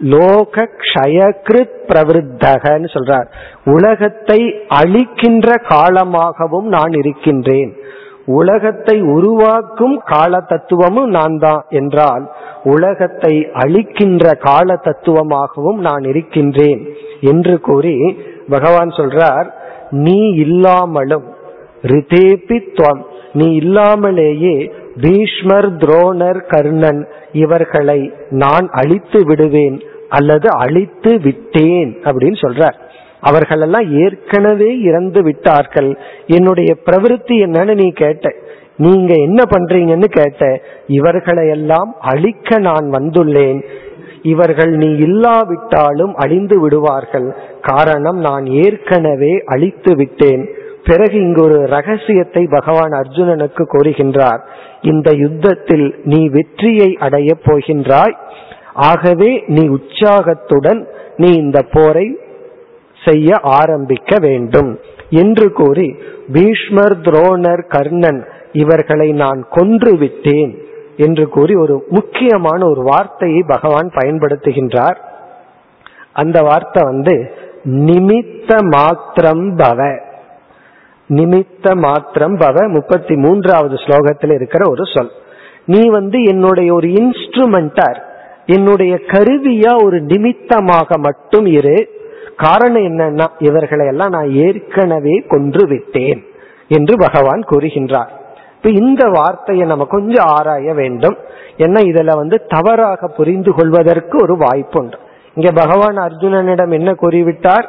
லோக 0.00 0.68
கஷயகிருத் 0.76 1.78
பிரவருத்தகன்னு 1.88 2.88
சொல்றார். 2.94 3.28
உலகத்தை 3.64 4.40
அழிக்கின்ற 4.68 5.48
காலமாகவும் 5.68 6.68
நான் 6.68 6.92
இருக்கின்றேன். 6.92 7.72
உலகத்தை 8.26 9.02
உருவாக்கும் 9.02 10.02
கால 10.04 10.40
தத்துவமும் 10.40 11.10
நான் 11.10 11.38
தான் 11.38 11.64
என்றால் 11.68 12.30
உலகத்தை 12.64 13.46
அழிக்கின்ற 13.52 14.34
கால 14.38 14.80
தத்துவமாகவும் 14.84 15.80
நான் 15.80 16.02
இருக்கின்றேன் 16.02 16.82
என்று 17.20 17.60
கூறி 17.60 17.96
பகவான் 18.48 18.88
சொல்றார் 18.88 19.50
நீ 19.90 20.28
இல்லாமலும் 20.28 21.24
ரிதேபி 21.82 22.62
துவம் 22.74 23.02
நீ 23.32 23.54
இல்லாமலேயே 23.54 24.72
பீஷ்மர் 25.00 25.76
துரோணர் 25.76 26.46
கர்ணன் 26.48 27.06
இவர்களை 27.32 28.12
நான் 28.30 28.68
அழித்து 28.72 29.26
விடுவேன் 29.26 29.80
அல்லது 30.08 30.48
அழித்து 30.50 31.20
விட்டேன் 31.20 32.00
அப்படின்னு 32.04 32.36
சொல்றார். 32.42 32.74
அவர்களெல்லாம் 33.20 33.98
ஏற்கனவே 33.98 34.78
இறந்து 34.78 35.22
விட்டார்கள். 35.22 35.98
என்னுடைய 36.26 36.76
பிரவருத்தி 36.86 37.44
என்னன்னு 37.44 37.74
நீ 37.74 37.90
கேட்ட. 37.90 38.34
நீங்க 38.76 39.14
என்ன 39.14 39.42
பண்றீங்கன்னு 39.50 40.04
கேட்ட. 40.04 40.60
இவர்களை 40.86 41.48
எல்லாம் 41.48 41.96
அழிக்க 42.00 42.58
நான் 42.58 42.90
வந்துள்ளேன். 42.90 43.64
இவர்கள் 44.22 44.70
நீ 44.70 44.86
இல்லாவிட்டாலும் 44.86 46.14
அழிந்து 46.14 46.60
விடுவார்கள். 46.60 47.36
காரணம் 47.60 48.18
நான் 48.18 48.46
ஏற்கனவே 48.46 49.42
அழித்து 49.44 49.96
விட்டேன். 49.96 50.48
பிறகு 50.84 51.18
இங்கு 51.18 51.42
ஒரு 51.42 51.66
ரகசியத்தை 51.66 52.46
பகவான் 52.50 52.90
அர்ஜுனனுக்கு 52.90 53.64
கூறுகின்றார். 53.72 54.38
இந்த 54.82 55.10
யுத்தத்தில் 55.14 56.00
நீ 56.04 56.28
வெற்றியை 56.28 56.96
அடையப் 57.00 57.40
போகின்றாய். 57.44 58.16
ஆகவே 58.74 59.44
நீ 59.46 59.68
உற்சாகத்துடன் 59.68 60.88
நீ 61.16 61.32
இந்த 61.32 61.64
போரை 61.72 62.18
செய்ய 63.04 63.34
ஆரம்பிக்க 63.42 64.16
வேண்டும். 64.20 64.78
என்று 65.10 65.52
கூறி 65.52 65.96
பீஷ்மர் 66.32 67.00
துரோணர் 67.00 67.68
கர்ணன் 67.68 68.24
இவர்களை 68.52 69.12
நான் 69.12 69.46
கொன்று 69.50 69.96
விட்டேன். 69.96 70.58
என்று 70.96 71.28
கூறி 71.28 71.54
ஒரு 71.54 71.86
முக்கியமான 71.88 72.66
ஒரு 72.68 72.82
வார்த்தையை 72.82 73.42
பகவான் 73.46 73.90
பயன்படுத்துகின்றார். 73.94 74.96
அந்த 76.12 76.42
வார்த்தை 76.42 76.82
வந்து 76.82 77.34
நிமித்த 77.64 78.68
மாத்திரம் 78.70 79.56
பவ 79.56 79.98
நிமித்த 81.08 81.76
மாத்திரம் 81.76 82.38
பவ 82.38 82.68
முப்பத்தி 82.68 83.16
மூன்றாவது 83.16 83.74
ஸ்லோகத்தில் 83.74 84.34
இருக்கிற 84.34 84.70
ஒரு 84.70 84.82
சொல். 84.84 85.10
நீ 85.66 85.88
வந்து 85.88 86.22
என்னுடைய 86.22 86.74
ஒரு 86.74 86.88
இன்ஸ்ட்ருமெண்டார் 86.88 87.98
என்னுடைய 88.46 89.00
கருவியா 89.06 89.84
ஒரு 89.84 90.00
நிமித்தமாக 90.00 90.98
மட்டும் 90.98 91.46
இரு. 91.46 92.00
காரணம் 92.36 92.82
என்னன்னா 92.82 93.26
இவர்களை 93.38 93.86
எல்லாம் 93.86 94.10
நான் 94.10 94.30
ஏற்கனவே 94.30 95.24
கொன்று 95.28 95.66
விட்டேன் 95.66 96.24
என்று 96.68 96.96
பகவான் 96.96 97.40
கூறுகின்றார். 97.40 98.20
இப்ப 98.62 98.84
இந்த 98.84 99.08
வார்த்தையை 99.08 99.66
நம்ம 99.66 99.84
கொஞ்சம் 99.84 100.24
ஆராய 100.24 100.74
வேண்டும். 100.74 101.16
ஏன்னா 101.56 101.80
இதுல 101.80 102.16
வந்து 102.16 102.44
தவறாக 102.48 103.08
புரிந்து 103.08 103.54
கொள்வதற்கு 103.54 104.22
ஒரு 104.22 104.36
வாய்ப்பு 104.36 104.80
உண்டு. 104.80 104.98
இங்க 105.34 105.52
பகவான் 105.52 105.96
அர்ஜுனனிடம் 105.96 106.70
என்ன 106.70 106.94
கூறிவிட்டார்? 107.02 107.64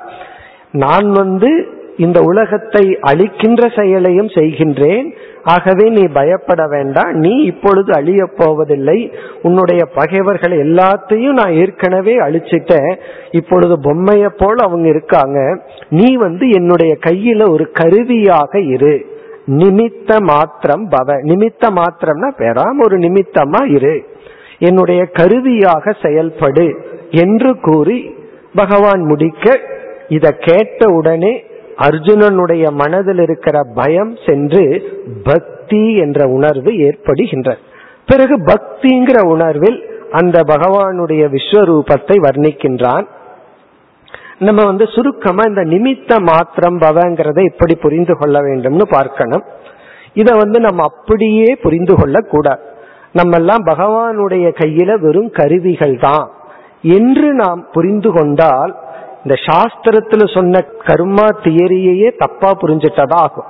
நான் 0.72 1.12
வந்து 1.12 1.68
இந்த 1.98 2.22
உலகத்தை 2.22 2.98
அழிக்கின்ற 3.02 3.82
செயலையும் 3.82 4.28
செய்கின்றேன். 4.28 5.16
ஆகவே 5.44 5.90
நீ 5.90 6.02
பயப்பட 6.02 6.68
வேண்டாம். 6.68 7.12
நீ 7.12 7.30
இப்பொழுது 7.30 7.94
அழிய 7.94 8.26
போவதில்லை. 8.38 9.12
உன்னுடைய 9.42 9.86
பகைவர்கள் 9.86 10.68
எல்லாத்தையும் 10.68 11.32
நான் 11.32 11.54
ஏற்கனவே 11.54 12.20
அழிச்சிட்டேன். 12.20 13.00
இப்பொழுது 13.32 13.76
பொம்மைய 13.82 14.30
போல் 14.38 14.58
அவங்க 14.58 14.88
இருக்காங்க. 14.88 15.64
நீ 15.90 16.16
வந்து 16.16 16.50
என்னுடைய 16.50 16.98
கையில 17.06 17.50
ஒரு 17.50 17.72
கருவியாக 17.72 18.60
இரு. 18.60 19.13
நிமித்த 19.46 20.20
மாத்திரம் 20.20 20.90
பவ. 20.90 21.22
நிமித்த 21.22 21.70
மாத்திரம்னா 21.70 22.30
பெறாம 22.38 22.84
ஒரு 22.84 22.98
நிமித்தமா 22.98 23.72
இரு. 23.72 24.06
என்னுடைய 24.60 25.06
கருவியாக 25.06 25.96
செயல்படு 26.02 26.76
என்று 27.10 27.60
கூறி 27.60 28.16
பகவான் 28.56 29.02
முடிக்க 29.02 29.60
இத 30.08 30.32
கேட்ட 30.32 30.90
உடனே 30.90 31.44
அர்ஜுனனுடைய 31.78 32.72
மனதில் 32.72 33.20
இருக்கிற 33.20 33.62
பயம் 33.76 34.18
சென்று 34.26 34.84
பக்தி 35.24 35.96
என்ற 35.96 36.28
உணர்வு 36.28 36.78
ஏற்படுகின்ற. 36.78 37.58
பிறகு 38.06 38.38
பக்திங்கிற 38.38 39.26
உணர்வில் 39.26 39.90
அந்த 40.12 40.40
பகவானுடைய 40.40 41.36
விஸ்வரூபத்தை 41.36 42.16
வர்ணிக்கின்றான். 42.22 43.06
நம்ம 44.40 44.66
வந்து 44.66 44.88
சுருக்கமா 44.88 45.44
இந்த 45.48 45.62
நிமித்த 45.62 46.22
மாத்திரம் 46.22 46.80
பவங்கிறத 46.80 47.44
எப்படி 47.44 47.76
புரிந்து 47.76 48.18
கொள்ள 48.18 48.42
வேண்டும்னு 48.42 48.82
பார்க்கணும். 48.82 49.44
இத 50.14 50.36
வந்து 50.36 50.60
நம்ம 50.60 50.84
அப்படியே 50.84 51.58
புரிந்து 51.62 51.96
கொள்ள 51.96 52.20
கூடாது. 52.20 52.62
நம்ம 53.14 53.38
எல்லாம் 53.38 53.66
பகவானுடைய 53.66 54.46
கையில 54.60 55.00
வெறும் 55.00 55.30
கருவிகள் 55.30 55.98
தான். 56.00 56.32
என்று 56.82 57.34
நாம் 57.34 57.68
புரிந்து 57.72 58.12
கொண்டால் 58.12 58.76
இந்த 59.24 59.36
சாஸ்திரத்துல 59.46 60.34
சொன்ன 60.34 60.66
கர்மா 60.84 61.28
தியரியையே 61.44 62.12
தப்பா 62.18 62.58
புரிஞ்சிட்டதா 62.62 63.14
ஆகும். 63.14 63.46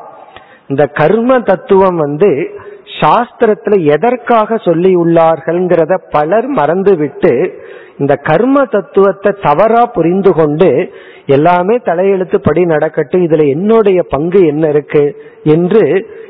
இந்த 0.67 0.85
கர்ம 0.85 1.39
தத்துவம் 1.39 1.95
வந்து 1.95 2.61
சாஸ்திரத்துல 3.01 3.85
எதற்காக 3.85 4.57
சொல்லி 4.57 4.95
உள்ளார்கள்ங்கிறத 4.95 5.97
பலர் 6.11 6.47
மறந்துவிட்டு 6.47 7.63
இந்த 7.97 8.13
கர்ம 8.15 8.63
தத்துவத்தை 8.65 9.31
தவறா 9.41 9.85
புரிந்து 9.85 10.33
கொண்டு 10.33 10.91
எல்லாமே 11.25 11.75
தலையெழுத்து 11.77 12.37
படி 12.37 12.65
நடக்கட்டும் 12.65 13.21
இதுல 13.21 13.47
என்னுடைய 13.47 14.03
பங்கு 14.09 14.47
என்ன 14.47 14.67
இருக்கு 14.67 15.03
என்று 15.43 15.83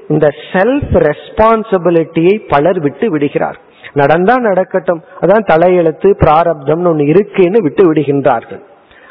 இந்த 0.07 0.28
செல்ஃப் 0.51 0.93
ரெஸ்பான்சிபிலிட்டியை 1.07 2.36
பலர் 2.49 2.80
விட்டு 2.80 3.11
விடுகிறார். 3.11 3.59
நடந்தா 3.93 4.36
நடக்கட்டும் 4.36 5.03
அதான் 5.22 5.49
தலையெழுத்து 5.51 6.09
பிராரப்தம்னு 6.24 6.88
ஒன்னு 6.88 7.05
இருக்குன்னு 7.05 7.61
விட்டு 7.61 7.93
விடுகின்றார்கள். 7.93 8.64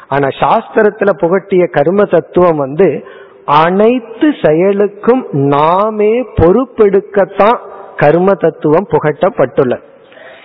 ஆனா 0.07 0.27
சாஸ்திரத்துல 0.27 1.09
புகட்டிய 1.21 1.69
கர்ம 1.69 2.03
தத்துவம் 2.03 2.57
வந்து 2.57 3.03
அனைத்து 3.45 4.27
செயலுக்கும் 4.41 5.23
நாமே 5.31 6.13
பொறுப்பெடுக்கத்தான் 6.21 7.57
கர்ம 7.95 8.31
தத்துவம் 8.33 8.87
புகட்டப்பட்டுள்ளது. 8.91 9.83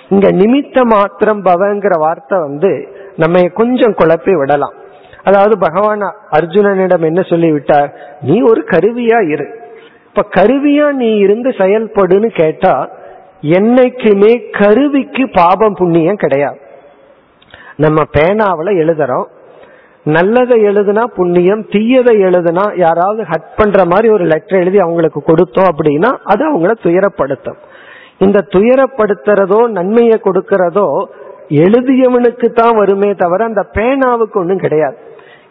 இங்க 0.08 0.28
நிமித்த 0.32 0.82
மாத்திரம் 0.84 1.44
பவங்கிற 1.44 1.98
வார்த்தை 1.98 2.38
வந்து 2.38 2.70
நம்ம 3.16 3.40
கொஞ்சம் 3.40 3.94
குழப்பி 3.94 4.32
விடலாம். 4.38 4.74
அதாவது 5.24 5.58
பகவான் 5.58 6.02
அர்ஜுனனிடம் 6.30 7.04
என்ன 7.04 7.20
சொல்லிவிட்டார்? 7.22 7.90
நீ 8.20 8.42
ஒரு 8.42 8.64
கருவியா 8.66 9.18
இரு. 9.28 9.48
இப்ப 10.06 10.42
கருவியா 10.42 10.92
நீ 10.92 11.16
இருந்து 11.16 11.50
செயல்படுன்னு 11.50 12.26
கேட்டா 12.26 12.90
என்னைக்குமே 13.42 14.62
கருவிக்கு 14.62 15.30
பாபம் 15.32 15.74
புண்ணியம் 15.74 16.16
கிடையாது. 16.16 16.58
நம்ம 17.76 18.02
பேனாவில 18.16 18.70
எழுதுறோம். 18.82 19.28
நல்லதை 20.04 20.62
எழுதுனா 20.62 21.04
புண்ணியம் 21.04 21.62
தீயதை 21.62 22.14
எழுதுனா 22.26 22.78
யாராவது 22.78 23.22
ஹட் 23.22 23.50
பண்ற 23.56 23.84
மாதிரி 23.84 24.08
ஒரு 24.08 24.24
லெட்டர் 24.24 24.60
எழுதி 24.60 24.78
அவங்களுக்கு 24.78 25.22
கொடுத்தோம் 25.26 25.68
அப்படின்னா 25.72 26.10
அது 26.24 26.42
அவங்கள 26.48 26.72
துயரப்படுத்தும். 26.82 27.58
இந்த 28.20 28.38
துயரப்படுத்துறதோ 28.54 29.60
நன்மையை 29.68 30.18
கொடுக்கறதோ 30.24 30.88
எழுதியவனுக்கு 31.64 32.48
தான் 32.52 32.76
வருமே 32.76 33.10
தவிர 33.14 33.44
அந்த 33.44 33.62
பேனாவுக்கு 33.74 34.36
ஒன்றும் 34.38 34.64
கிடையாது. 34.64 34.96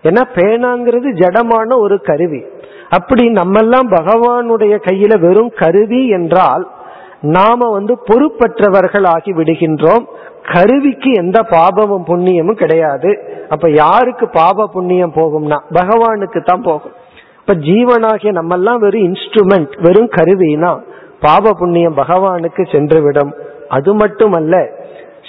ஏன்னா 0.03 0.23
பேனாங்கிறது 0.35 1.09
ஜடமான 1.21 1.79
ஒரு 1.79 2.01
கருவி. 2.01 2.41
அப்படி 2.89 3.23
நம்மெல்லாம் 3.29 3.87
பகவானுடைய 3.89 4.73
கையில 4.87 5.13
வெறும் 5.19 5.51
கருவி 5.55 6.01
என்றால் 6.07 6.65
நாம 7.21 7.69
வந்து 7.71 7.93
பொறுப்பற்றவர்கள் 8.07 9.07
ஆகி 9.15 9.31
விடுகின்றோம். 9.33 10.03
கருவிக்கு 10.53 11.11
எந்த 11.13 11.37
பாபமும் 11.49 12.05
புண்ணியமும் 12.07 12.61
கிடையாது. 12.63 13.09
அப்ப 13.49 13.69
யாருக்கு 13.71 14.25
பாப 14.29 14.67
புண்ணியம் 14.67 15.15
போகும்னா? 15.15 15.57
பகவானுக்கு 15.73 16.39
தான் 16.43 16.61
போகும். 16.61 16.93
இப்ப 17.39 17.53
ஜீவனாகிய 17.53 18.31
நம்மெல்லாம் 18.39 18.79
வெறும் 18.79 19.07
இன்ஸ்ட்ருமெண்ட் 19.09 19.73
வெறும் 19.81 20.09
கருவினா 20.17 20.71
பாப 21.21 21.53
புண்ணியம் 21.53 21.97
பகவானுக்கு 21.97 22.63
சென்றுவிடும். 22.63 23.31
அது 23.67 23.93
மட்டுமல்ல 23.93 24.69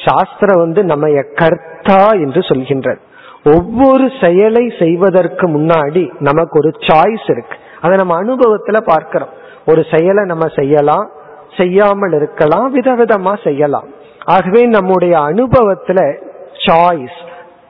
சாஸ்திரம் 0.06 0.58
வந்து 0.58 0.84
நம்ம 0.84 1.22
கர்த்தா 1.34 2.08
என்று 2.10 2.40
சொல்கின்றது. 2.40 2.98
ஒவ்வொரு 3.44 4.10
செயலை 4.22 4.72
செய்வதற்கு 4.78 5.48
முன்னாடி 5.48 6.10
நமக்கு 6.18 6.58
ஒரு 6.58 6.70
சாய்ஸ் 6.78 7.30
இருக்கு. 7.30 7.56
அதை 7.80 7.96
நம்ம 7.96 8.22
அனுபவத்துல 8.22 8.80
பார்க்கிறோம். 8.80 9.28
ஒரு 9.66 9.84
செயலை 9.90 10.24
நம்ம 10.24 10.46
செய்யலாம் 10.56 11.10
செய்யாமல் 11.56 12.12
இருக்கலாம் 12.12 12.80
விதவிதமா 12.80 13.44
செய்யலாம். 13.44 13.88
ஆகவே 14.24 14.66
நம்முடைய 14.66 15.18
அனுபவத்துல 15.18 16.16
சாய்ஸ் 16.66 17.18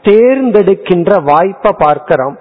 தேர்ந்தெடுக்கின்ற 0.02 1.22
வாய்ப்பை 1.22 1.72
பார்க்கிறோம். 1.78 2.38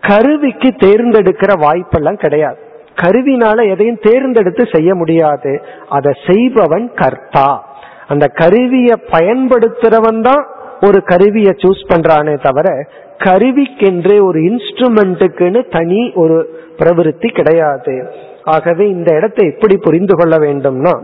கருவிக்கு 0.00 0.68
தேர்ந்தெடுக்கிற 0.68 1.52
வாய்ப்பெல்லாம் 1.54 2.18
கிடையாது. 2.18 2.68
கருவினால 3.02 3.58
எதையும் 3.72 4.02
தேர்ந்தெடுத்து 4.02 4.64
செய்ய 4.72 4.90
முடியாது. 4.94 5.52
அதை 5.88 6.12
செய்பவன் 6.26 6.86
கர்த்தா. 6.94 7.48
அந்த 8.08 8.26
கருவியை 8.40 8.96
பயன்படுத்துறவன் 9.12 10.20
தான் 10.20 10.44
ஒரு 10.86 10.98
கருவியை 11.02 11.52
சூஸ் 11.62 11.82
பண்றானே 11.92 12.34
தவிர 12.42 12.68
கருவிக்கென்றே 13.24 14.16
ஒரு 14.26 14.38
இன்ஸ்ட்ருமெண்ட்டுக்குன்னு 14.40 15.60
தனி 15.70 16.02
ஒரு 16.14 16.36
பிரவிற்த்தி 16.78 17.28
கிடையாது. 17.38 17.94
ஆகவே 18.44 18.84
இந்த 18.88 19.08
இடத்தை 19.16 19.44
எப்படி 19.48 19.76
புரிந்து 19.76 20.14
கொள்ள 20.16 20.36
வேண்டும்னா 20.38 20.94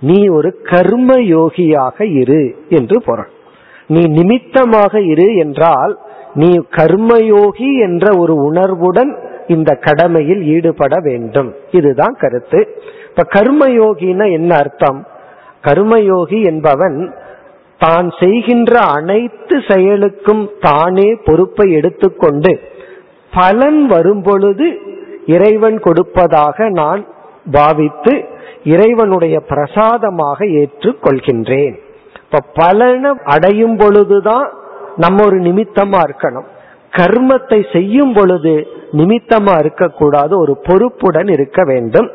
நீ 0.00 0.20
ஒரு 0.28 0.50
கர்ம 0.62 1.18
யோகியாக 1.34 2.06
இரு 2.20 2.42
என்று 2.68 2.96
பொருள். 3.02 3.30
நீ 3.86 4.02
நிமித்தமாக 4.16 5.00
இரு 5.12 5.28
என்றால் 5.34 5.92
நீ 6.34 6.50
கர்மயோகி 6.76 7.70
என்ற 7.86 8.04
ஒரு 8.18 8.34
உணர்வுடன் 8.48 9.12
இந்த 9.52 9.70
கடமையில் 9.86 10.42
ஈடுபட 10.54 10.94
வேண்டும். 11.00 11.50
இதுதான் 11.70 12.14
கருத்து. 12.20 12.60
இப்ப 13.08 13.24
கர்மயோகினா 13.34 14.26
என்ன 14.32 14.50
அர்த்தம்? 14.56 15.00
கர்மயோகி 15.66 16.38
என்பவன் 16.44 16.98
தான் 17.78 18.08
செய்கின்ற 18.20 18.72
அனைத்து 18.96 19.56
செயலுக்கும் 19.68 20.44
தானே 20.60 21.08
பொறுப்பை 21.24 21.66
எடுத்துக்கொண்டு 21.72 22.52
பலன் 23.32 23.80
வரும்பொழுது 23.86 24.66
இறைவன் 25.26 25.78
கொடுப்பதாக 25.80 26.68
நான் 26.68 27.02
பாவித்து 27.52 28.12
இறைவனுடைய 28.64 29.36
பிரசாதமாக 29.40 30.46
ஏற்றுக்கொள்கின்றேன். 30.60 31.76
இப்ப 32.24 32.42
பலனை 32.54 33.12
அடையும் 33.24 33.76
பொழுதுதான் 33.76 34.48
நம்ம 34.96 35.24
ஒரு 35.24 35.38
நிமித்தமா 35.40 36.00
இருக்கணும். 36.08 36.48
கர்மத்தை 36.96 37.58
செய்யும் 37.72 38.12
பொழுது 38.12 38.54
நிமித்தமா 38.92 39.54
இருக்கக்கூடாது 39.58 40.38
ஒரு 40.38 40.54
பொறுப்புடன் 40.62 41.28
இருக்க 41.28 41.60
வேண்டும். 41.64 42.08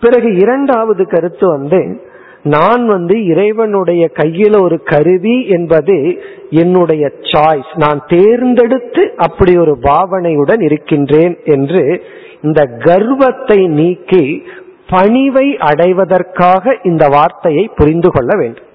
பிறகு 0.00 0.30
இரண்டாவது 0.36 1.02
கருத்து 1.06 1.46
வந்து 1.48 1.80
நான் 2.42 2.82
வந்து 2.86 3.14
இறைவனுடைய 3.26 4.10
கையில 4.14 4.54
ஒரு 4.62 4.76
கருவி 4.82 5.36
என்பது 5.48 5.96
என்னுடைய 6.50 7.04
சாய்ஸ் 7.30 7.70
நான் 7.74 8.00
தேர்ந்தெடுத்து 8.06 9.02
அப்படி 9.16 9.52
ஒரு 9.56 9.74
பாவனையுடன் 9.82 10.60
இருக்கின்றேன் 10.60 11.36
என்று 11.44 11.82
இந்த 12.42 12.62
கர்வத்தை 12.78 13.58
நீக்கி 13.78 14.24
பணிவை 14.92 15.46
அடைவதற்காக 15.68 16.74
இந்த 16.82 17.04
வார்த்தையை 17.08 17.64
புரிந்து 17.74 18.10
கொள்ள 18.10 18.32
வேண்டும். 18.36 18.68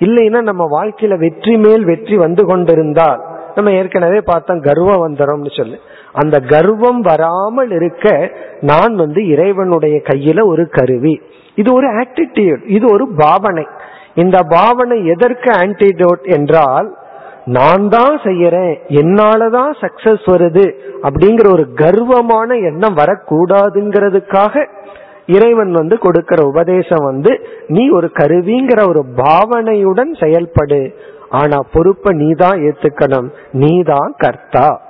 இல்லைன்னா 0.00 0.40
நம்ம 0.42 0.64
வாழ்க்கையில 0.76 1.16
வெற்றி 1.18 1.56
மேல் 1.56 1.84
வெற்றி 1.84 2.16
வந்து 2.16 2.44
கொண்டிருந்தால் 2.46 3.22
நம்ம 3.54 3.72
ஏற்கனவே 3.72 4.20
பார்த்தோம் 4.20 4.60
கர்வம் 4.60 5.04
வந்துடும்னு 5.06 5.56
சொல்லு. 5.56 5.80
அந்த 6.12 6.40
கர்வம் 6.40 7.00
வராமல் 7.00 7.70
இருக்க 7.70 8.32
நான் 8.60 8.94
வந்து 8.94 9.26
இறைவனுடைய 9.28 10.02
கையில 10.04 10.46
ஒரு 10.46 10.68
கருவி. 10.68 11.20
இது 11.54 11.74
ஒரு 11.74 11.86
ஆட்டிடியூட் 11.86 12.64
இது 12.66 12.92
ஒரு 12.92 13.08
பாவனை. 13.16 13.66
இந்த 14.14 14.38
பாவனை 14.42 15.06
எதற்கு 15.06 15.50
ஆன்டிடோட் 15.50 16.22
என்றால் 16.22 16.96
நான் 17.44 17.88
தான் 17.88 18.16
செய்யறேன் 18.18 18.74
என்னாலதான் 18.88 19.70
சக்சஸ் 19.80 20.24
வருது 20.32 20.64
அப்படிங்கிற 21.02 21.52
ஒரு 21.52 21.64
கர்வமான 21.74 22.54
எண்ணம் 22.54 22.96
வரக்கூடாதுங்கிறதுக்காக 22.96 24.64
இறைவன் 25.26 25.72
வந்து 25.72 25.98
கொடுக்கிற 25.98 26.46
உபதேசம் 26.46 27.04
வந்து 27.04 27.32
நீ 27.66 27.90
ஒரு 27.90 28.10
கருவிங்கிற 28.14 28.88
ஒரு 28.88 29.04
பாவனையுடன் 29.16 30.12
செயல்படு 30.20 30.94
ஆனா 31.28 31.58
பொறுப்பை 31.72 32.16
நீ 32.16 32.32
தான் 32.32 32.60
ஏத்துக்கணும். 32.60 33.28
நீ 33.52 33.82
தான் 33.82 34.14
கர்த்தா. 34.16 34.80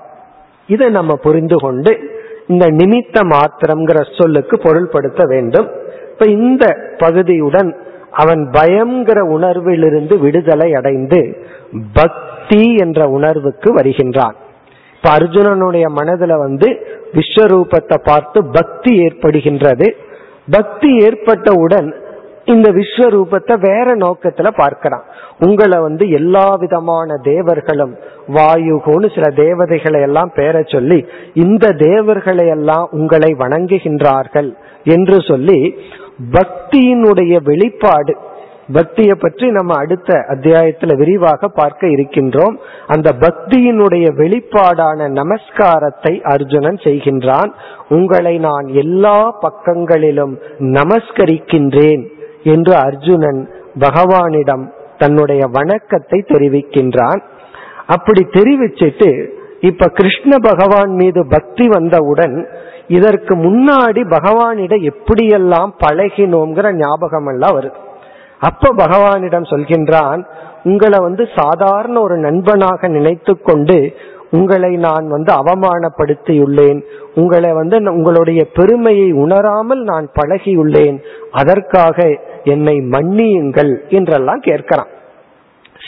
இதை 0.67 0.89
நம்ம 0.89 1.17
புரிந்து 1.17 1.57
கொண்டு 1.57 2.17
இந்த 2.47 2.67
நிமித்த 2.67 3.21
மாத்திரம்ங்கிற 3.25 4.23
சொல்லுக்கு 4.23 4.57
பொருள்படுத்த 4.57 5.23
வேண்டும். 5.27 5.69
இப்ப 6.13 6.27
இந்த 6.27 6.65
பகுதியுடன் 6.99 7.77
அவன் 8.11 8.51
பயம்ங்கிற 8.53 9.19
உணர்விலிருந்து 9.37 10.19
விடுதலை 10.19 10.75
அடைந்து 10.75 11.47
பக்தி 11.93 12.75
என்ற 12.77 13.09
உணர்வுக்கு 13.09 13.75
வருகின்றான். 13.75 14.37
இப்ப 14.95 15.11
அர்ஜுனனுடைய 15.11 15.87
மனதுல 15.97 16.39
வந்து 16.39 16.69
விஸ்வரூபத்தை 17.13 17.99
பார்த்து 18.05 18.45
பக்தி 18.45 19.07
ஏற்படுகின்றது. 19.07 19.89
பக்தி 20.51 20.97
ஏற்பட்டவுடன் 20.97 21.95
இந்த 22.53 22.69
விஸ்வரூபத்தை 22.71 23.55
வேற 23.61 23.95
நோக்கத்துல 23.97 24.49
பார்க்கிறான். 24.57 25.05
உங்களை 25.39 25.79
வந்து 25.79 26.05
எல்லா 26.11 26.47
விதமான 26.55 27.17
தேவர்களும் 27.23 27.95
வாயுகோன்னு 28.29 29.15
சில 29.15 29.27
தேவதைகளை 29.35 30.01
எல்லாம் 30.01 30.33
பேர 30.35 30.73
சொல்லி 30.73 31.07
இந்த 31.35 31.73
தேவர்களை 31.73 32.47
எல்லாம் 32.47 32.89
உங்களை 32.91 33.31
வணங்குகின்றார்கள் 33.39 34.51
என்று 34.85 35.19
சொல்லி 35.21 35.61
பக்தியினுடைய 36.33 37.35
வெளிப்பாடு 37.43 38.15
பக்தியை 38.73 39.15
பற்றி 39.21 39.47
நம்ம 39.51 39.75
அடுத்த 39.75 40.15
அத்தியாயத்துல 40.29 40.97
விரிவாக 40.97 41.49
பார்க்க 41.49 41.87
இருக்கின்றோம். 41.87 42.57
அந்த 42.87 43.09
பக்தியினுடைய 43.21 44.07
வெளிப்பாடான 44.21 45.09
நமஸ்காரத்தை 45.21 46.13
அர்ஜுனன் 46.35 46.79
செய்கின்றான். 46.87 47.51
உங்களை 47.89 48.39
நான் 48.39 48.67
எல்லா 48.75 49.19
பக்கங்களிலும் 49.41 50.35
நமஸ்கரிக்கின்றேன். 50.59 52.05
என்று 52.55 52.73
அர்ஜுனன் 52.87 53.41
பகவானிடம் 53.79 54.65
தன்னுடைய 54.99 55.43
வணக்கத்தை 55.47 56.19
தெரிவிக்கின்றான். 56.29 57.21
அப்படி 57.87 58.23
தெரிவிச்சிட்டு 58.31 59.11
இப்ப 59.61 59.87
கிருஷ்ண 59.89 60.33
பகவான் 60.43 60.93
மீது 60.93 61.21
பக்தி 61.29 61.65
வந்தவுடன் 61.69 62.35
இதற்கு 62.89 63.35
முன்னாடி 63.37 64.03
பகவானிடம் 64.17 64.85
எப்படியெல்லாம் 64.91 65.71
பழகினோங்கிற 65.85 66.67
ஞாபகம் 66.77 67.27
எல்லாம் 67.27 67.57
வருது. 67.59 67.79
அப்ப 68.41 68.73
பகவானிடம் 68.77 69.51
சொல்கின்றான் 69.53 70.21
உங்களை 70.63 70.99
வந்து 70.99 71.25
சாதாரண 71.37 71.97
ஒரு 72.01 72.17
நண்பனாக 72.17 72.89
நினைத்து 72.89 73.33
கொண்டு 73.43 73.79
உங்களை 74.31 74.71
நான் 74.87 75.07
வந்து 75.09 75.31
அவமானப்படுத்தியுள்ளேன். 75.33 76.81
உங்களை 77.15 77.51
வந்து 77.53 77.77
உங்களுடைய 77.93 78.41
பெருமையை 78.55 79.09
உணராமல் 79.25 79.83
நான் 79.83 80.07
பழகியுள்ளேன். 80.19 80.97
அதற்காக 81.33 82.09
என்னை 82.45 82.77
மன்னியுங்கள் 82.77 83.89
என்றெல்லாம் 83.89 84.41
கேட்கிறான். 84.41 84.91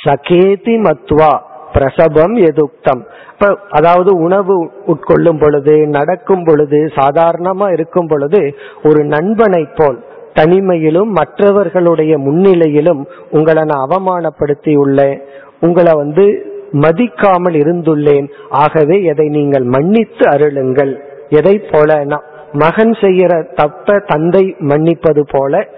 சகேதி 0.04 0.74
மத்வா 0.86 1.38
பிரசபம் 1.72 2.34
எதுக்தம். 2.34 3.06
இப்ப 3.32 3.58
அதாவது 3.70 4.16
உணவு 4.16 4.70
உட்கொள்ளும் 4.86 5.40
பொழுது 5.40 5.86
நடக்கும் 5.86 6.44
பொழுது 6.44 6.90
சாதாரணமா 6.94 7.72
இருக்கும் 7.72 8.06
பொழுது 8.06 8.54
ஒரு 8.82 9.04
நண்பனை 9.04 9.68
போல் 9.74 10.04
தனிமையிலும் 10.34 11.10
மற்றவர்களுடைய 11.10 12.18
முன்னிலையிலும் 12.18 13.04
உங்களை 13.30 13.64
நான் 13.64 13.88
அவமானப்படுத்தி 13.88 14.76
உள்ளேன். 14.76 15.20
உங்களை 15.60 15.92
வந்து 15.92 16.44
மதிக்காமல் 16.72 17.54
இருந்துள்ளேன். 17.54 18.30
ஆகவே 18.48 19.02
எதை 19.02 19.28
நீங்கள் 19.28 19.62
மன்னித்து 19.62 20.28
அருளுங்கள். 20.28 21.00
எதை 21.28 21.58
போல 21.70 22.20
மகன் 22.52 22.92
செய்கிற 22.92 23.42
தப்ப 23.54 23.98
தந்தை 24.06 24.56
மன்னிப்பது 24.58 25.22
போல 25.30 25.68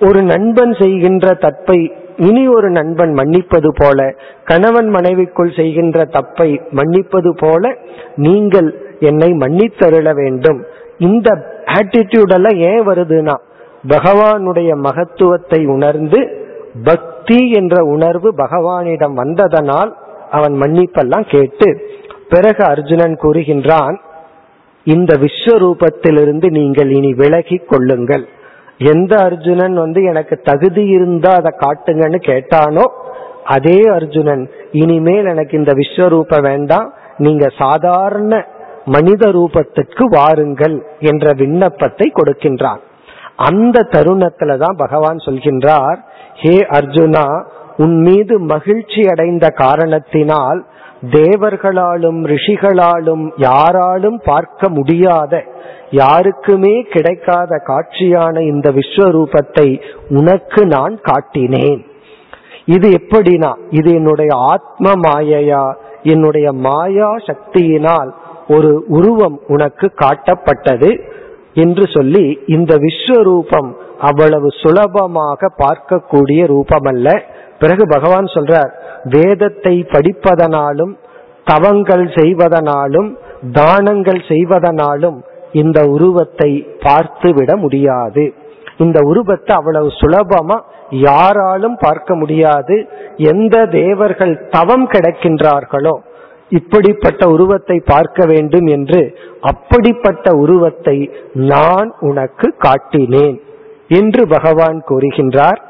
ஒரு 0.00 0.20
நண்பன் 0.22 0.72
செய்கின்ற 0.72 1.26
தப்பை 1.34 1.78
இனி 2.16 2.48
ஒரு 2.48 2.70
நண்பன் 2.70 3.12
மன்னிப்பது 3.12 3.70
போல 3.76 4.14
கணவன் 4.44 4.88
மனைவிக்குள் 4.94 5.56
செய்கின்ற 5.56 6.04
தப்பை 6.04 6.48
மன்னிப்பது 6.70 7.30
போல 7.36 7.72
நீங்கள் 8.16 8.68
என்னை 9.00 9.30
மன்னித்தருள 9.32 10.14
வேண்டும். 10.14 10.60
இந்த 10.98 11.28
ஆட்டிடியூட் 11.64 12.32
எல்லாம் 12.34 12.58
ஏன் 12.70 12.86
வருதுன்னா 12.88 13.36
பகவானுடைய 13.88 14.70
மகத்துவத்தை 14.76 15.66
உணர்ந்து 15.66 16.20
பக்தி 16.84 17.50
என்ற 17.50 17.76
உணர்வு 17.84 18.34
பகவானிடம் 18.36 19.14
வந்ததனால் 19.14 19.92
அவன் 20.30 20.52
மன்னிப்பெல்லாம் 20.52 21.26
கேட்டு 21.30 21.68
பிறகு 22.28 22.62
அர்ஜுனன் 22.64 23.16
கூறுகின்றான் 23.22 23.96
இந்த 24.86 25.12
விஸ்வரூபத்திலிருந்து 25.14 26.48
நீங்கள் 26.50 26.90
இனி 26.90 27.12
விலகி 27.12 27.56
கொள்ளுங்கள். 27.56 28.24
எந்த 28.78 29.16
அர்ஜுனன் 29.16 29.74
வந்து 29.74 30.02
எனக்கு 30.02 30.40
தகுதி 30.40 30.86
இருந்தா 30.86 31.30
அதை 31.34 31.52
காட்டுங்கன்னு 31.58 32.18
கேட்டானோ 32.26 32.84
அதே 33.44 33.82
அர்ஜுனன் 33.82 34.50
இனிமேல் 34.72 35.24
எனக்கு 35.24 35.58
இந்த 35.58 35.72
விஸ்வரூபம் 35.72 36.42
வேண்டாம் 36.42 36.94
நீங்க 37.16 37.48
சாதாரண 37.58 38.46
மனித 38.84 39.30
ரூபத்துக்கு 39.30 40.04
வாருங்கள் 40.04 40.86
என்ற 40.98 41.32
விண்ணப்பத்தை 41.32 42.12
கொடுக்கின்றான். 42.14 42.78
அந்த 43.36 43.86
தருணத்துல 43.90 44.56
தான் 44.56 44.76
பகவான் 44.76 45.16
சொல்கின்றார் 45.16 45.98
ஹே 46.34 46.66
அர்ஜுனா 46.68 47.24
உன் 47.78 47.96
மீது 48.00 48.38
மகிழ்ச்சி 48.38 49.02
அடைந்த 49.08 49.48
காரணத்தினால் 49.48 50.66
தேவர்களாலும் 51.00 52.20
ரிஷிகளாலும் 52.24 53.32
யாராலும் 53.36 54.20
பார்க்க 54.24 54.68
முடியாத 54.68 55.44
யாருக்குமே 55.90 56.82
கிடைக்காத 56.82 57.58
காட்சியான 57.64 58.40
இந்த 58.40 58.70
விஸ்வரூபத்தை 58.70 59.80
உனக்கு 60.08 60.66
நான் 60.66 61.00
காட்டினேன். 61.02 61.86
இது 62.64 62.88
எப்படினா 62.90 63.52
இது 63.70 63.94
என்னுடைய 63.94 64.34
ஆத்ம 64.36 64.92
மாயையா 64.94 65.72
என்னுடைய 66.02 66.52
மாயா 66.52 67.16
சக்தியினால் 67.16 68.10
ஒரு 68.48 68.84
உருவம் 68.88 69.40
உனக்கு 69.46 69.92
காட்டப்பட்டது 69.96 70.90
என்று 71.54 71.86
சொல்லி 71.86 72.38
இந்த 72.46 72.74
விஸ்வரூபம் 72.76 73.70
அவ்வளவு 74.00 74.48
சுலபமாக 74.62 75.50
பார்க்கக்கூடிய 75.58 76.40
ரூபமல்ல. 76.54 77.08
அல்ல 77.08 77.36
பிறகு 77.60 77.84
பகவான் 77.86 78.28
சொல்றார் 78.34 78.72
வேதத்தை 79.14 79.74
படிப்பதனாலும் 79.94 80.94
தவங்கள் 81.44 82.06
செய்வதனாலும் 82.18 83.08
தானங்கள் 83.52 84.22
செய்வதனாலும் 84.32 85.18
இந்த 85.52 85.78
உருவத்தை 85.94 86.50
பார்த்து 86.80 87.28
விட 87.34 87.50
முடியாது. 87.56 88.24
இந்த 88.76 88.98
உருவத்தை 89.10 89.52
அவ்வளவு 89.56 89.88
சுலபமா 90.00 90.58
யாராலும் 91.06 91.76
பார்க்க 91.84 92.10
முடியாது. 92.14 92.76
எந்த 93.32 93.56
தேவர்கள் 93.78 94.34
தவம் 94.50 94.86
கிடைக்கின்றார்களோ 94.86 95.94
இப்படிப்பட்ட 96.50 97.22
உருவத்தை 97.28 97.76
பார்க்க 97.92 98.26
வேண்டும் 98.26 98.68
என்று 98.76 99.00
அப்படிப்பட்ட 99.42 100.26
உருவத்தை 100.36 100.96
நான் 101.52 101.90
உனக்கு 102.00 102.48
காட்டினேன் 102.66 103.38
என்று 103.90 104.22
பகவான் 104.26 104.78
கூறுகின்றார். 104.90 105.60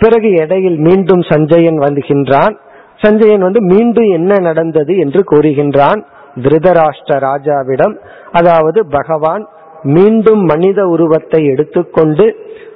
பிறகு 0.00 0.28
இடையில் 0.42 0.78
மீண்டும் 0.78 1.22
சஞ்சயன் 1.22 1.78
வந்துகின்றான். 1.78 2.54
சஞ்சயன் 2.96 3.40
வந்து 3.40 3.60
மீண்டும் 3.62 4.10
என்ன 4.10 4.38
நடந்தது 4.38 4.92
என்று 4.98 5.20
கூறுகின்றான். 5.30 6.00
திருதராஷ்டிர 6.36 7.16
ராஜாவிடம் 7.28 7.94
அதாவது 8.30 8.80
பகவான் 8.88 9.44
மீண்டும் 9.82 10.42
மனித 10.44 10.80
உருவத்தை 10.86 11.40
எடுத்துக்கொண்டு 11.44 12.26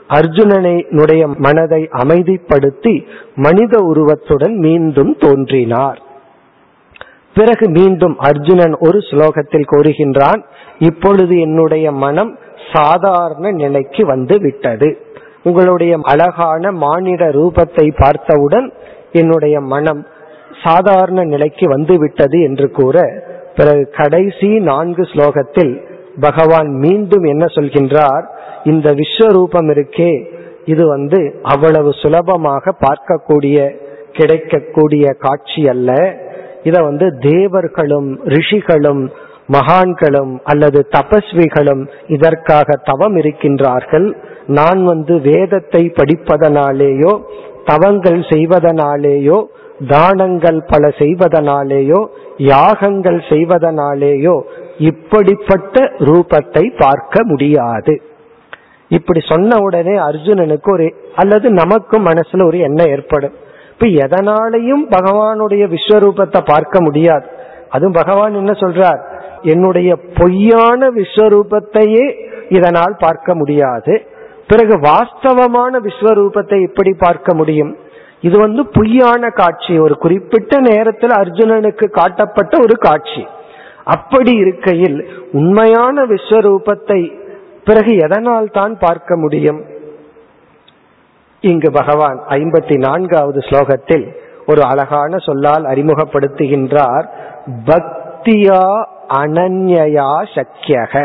அர்ஜுனனுடைய 0.09 1.23
மனதை 1.37 1.81
அமைதிப்படுத்தி 2.03 2.95
மனித 3.35 3.75
உருவத்துடன் 3.81 4.55
மீண்டும் 4.57 5.13
தோன்றினார். 5.19 5.99
பிறகு 7.35 7.67
மீண்டும் 7.69 8.17
அர்ஜுனன் 8.29 8.75
ஒரு 8.87 8.99
ஸ்லோகத்தில் 9.11 9.71
கூறுகின்றான் 9.73 10.41
இப்பொழுது 10.79 11.35
என்னுடைய 11.41 11.87
மனம் 12.05 12.33
சாதாரண 12.73 13.51
நிலைக்கு 13.53 14.03
வந்து 14.07 14.37
விட்டது. 14.41 14.89
உங்களுடைய 15.45 15.99
அழகான 16.03 16.73
மானிட 16.73 17.25
ரூபத்தை 17.31 17.87
பார்த்தவுடன் 17.99 18.73
என்னுடைய 19.13 19.61
மனம் 19.61 20.07
சாதாரண 20.65 21.23
நிலைக்கு 21.25 21.69
வந்துவிட்டது 21.69 22.39
என்று 22.41 22.71
கூற 22.71 22.97
பிறகு 23.55 23.83
கடைசி 23.97 24.49
நான்கு 24.61 25.03
ஸ்லோகத்தில் 25.03 25.75
பகவான் 26.21 26.71
மீண்டும் 26.75 27.25
என்ன 27.25 27.45
சொல்கின்றார்? 27.45 28.25
இந்த 28.65 28.95
விஸ்வரூபம் 28.95 29.69
இருக்கே 29.75 30.13
இது 30.65 30.87
வந்து 30.87 31.41
அவ்வளவு 31.43 31.93
சுலபமாக 31.93 32.75
பார்க்கக்கூடிய 32.81 33.57
கிடைக்கக்கூடிய 34.13 35.07
காட்சி 35.19 35.63
அல்ல. 35.69 35.91
இத 36.63 36.83
வந்து 36.83 37.07
தேவர்களும் 37.19 38.11
ரிஷிகளும் 38.25 39.03
மகான்களும் 39.49 40.41
அல்லது 40.45 40.87
தபஸ்விகளும் 40.91 41.89
இதற்காக 42.07 42.77
தவம் 42.85 43.17
இருக்கின்றார்கள். 43.17 44.15
நான் 44.47 44.85
வந்து 44.85 45.21
வேதத்தை 45.21 45.93
படிப்பதனாலேயோ 45.97 47.13
தவங்கள் 47.65 48.21
செய்வதனாலேயோ 48.21 49.45
தானங்கள் 49.89 50.63
பல 50.67 50.89
செய்வதனாலேயோ 50.89 52.07
யாகங்கள் 52.37 53.21
செய்வதனாலேயோ 53.29 54.43
இப்படிப்பட்ட 54.79 55.83
ரூபத்தை 55.99 56.77
பார்க்க 56.77 57.25
முடியாது. 57.25 58.03
இப்படி 58.89 59.21
சொன்ன 59.29 59.57
உடனே 59.57 59.95
அர்ஜுனனுக்கு 59.97 60.71
ஒரு 60.71 60.95
அல்லது 61.15 61.51
நமக்கும் 61.51 62.07
மனசுல 62.07 62.47
ஒரு 62.47 62.59
எண்ணம் 62.59 62.89
ஏற்படும். 62.89 63.35
இப்ப 63.71 63.87
எதனாலையும் 63.87 64.85
பகவானுடைய 64.91 65.75
விஸ்வரூபத்தை 65.75 66.41
பார்க்க 66.45 66.81
முடியாது. 66.81 67.27
அதுவும் 67.71 67.93
பகவான் 67.93 68.35
என்ன 68.35 68.53
சொல்றார்? 68.53 69.14
என்னுடைய 69.53 69.91
பொய்யான 70.15 70.91
விஸ்வரூபத்தையே 70.91 72.07
இதனால் 72.49 72.95
பார்க்க 72.97 73.35
முடியாது. 73.35 73.95
பிறகு 74.47 74.75
வாஸ்தவமான 74.79 75.81
விஸ்வரூபத்தை 75.81 76.59
எப்படி 76.69 76.93
பார்க்க 76.99 77.35
முடியும்? 77.35 77.73
இது 78.21 78.37
வந்து 78.39 78.63
பொய்யான 78.67 79.31
காட்சி. 79.31 79.75
ஒரு 79.79 79.95
குறிப்பிட்ட 79.99 80.59
நேரத்தில் 80.61 81.15
அர்ஜுனனுக்கு 81.23 81.87
காட்டப்பட்ட 81.91 82.55
ஒரு 82.63 82.77
காட்சி. 82.79 83.23
அப்படி 83.85 84.33
இருக்கையில் 84.37 84.99
உண்மையான 85.33 86.05
விஸ்வரூபத்தை 86.05 87.01
பிறகு 87.65 87.93
எதனால் 87.97 88.49
தான் 88.51 88.75
பார்க்க 88.79 89.17
முடியும்? 89.17 89.61
இங்கு 91.41 91.71
பகவான் 91.71 92.19
ஐம்பத்தி 92.29 92.77
நான்காவது 92.79 93.41
ஸ்லோகத்தில் 93.41 94.07
ஒரு 94.47 94.63
அழகான 94.63 95.19
சொல்லால் 95.19 95.65
அறிமுகப்படுத்துகின்றார். 95.65 97.07
பக்தியா 97.67 98.63
அனன்யா 99.21 100.11
சக்கியக 100.35 101.05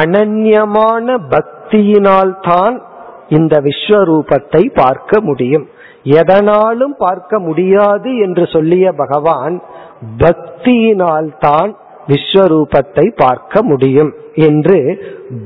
அனன்யமான 0.00 1.16
பக்தியினால் 1.30 2.32
தான் 2.40 2.76
இந்த 3.28 3.54
விஸ்வரூபத்தை 3.60 4.62
பார்க்க 4.74 5.20
முடியும். 5.20 5.66
எதனாலும் 6.18 6.94
பார்க்க 6.98 7.38
முடியாது 7.38 8.10
என்று 8.16 8.44
சொல்லிய 8.46 8.86
பகவான் 8.92 9.56
பக்தியினால் 10.18 11.30
தான் 11.38 11.70
விஸ்வரூபத்தை 12.08 13.06
பார்க்க 13.16 13.62
முடியும் 13.62 14.12
என்று 14.48 14.78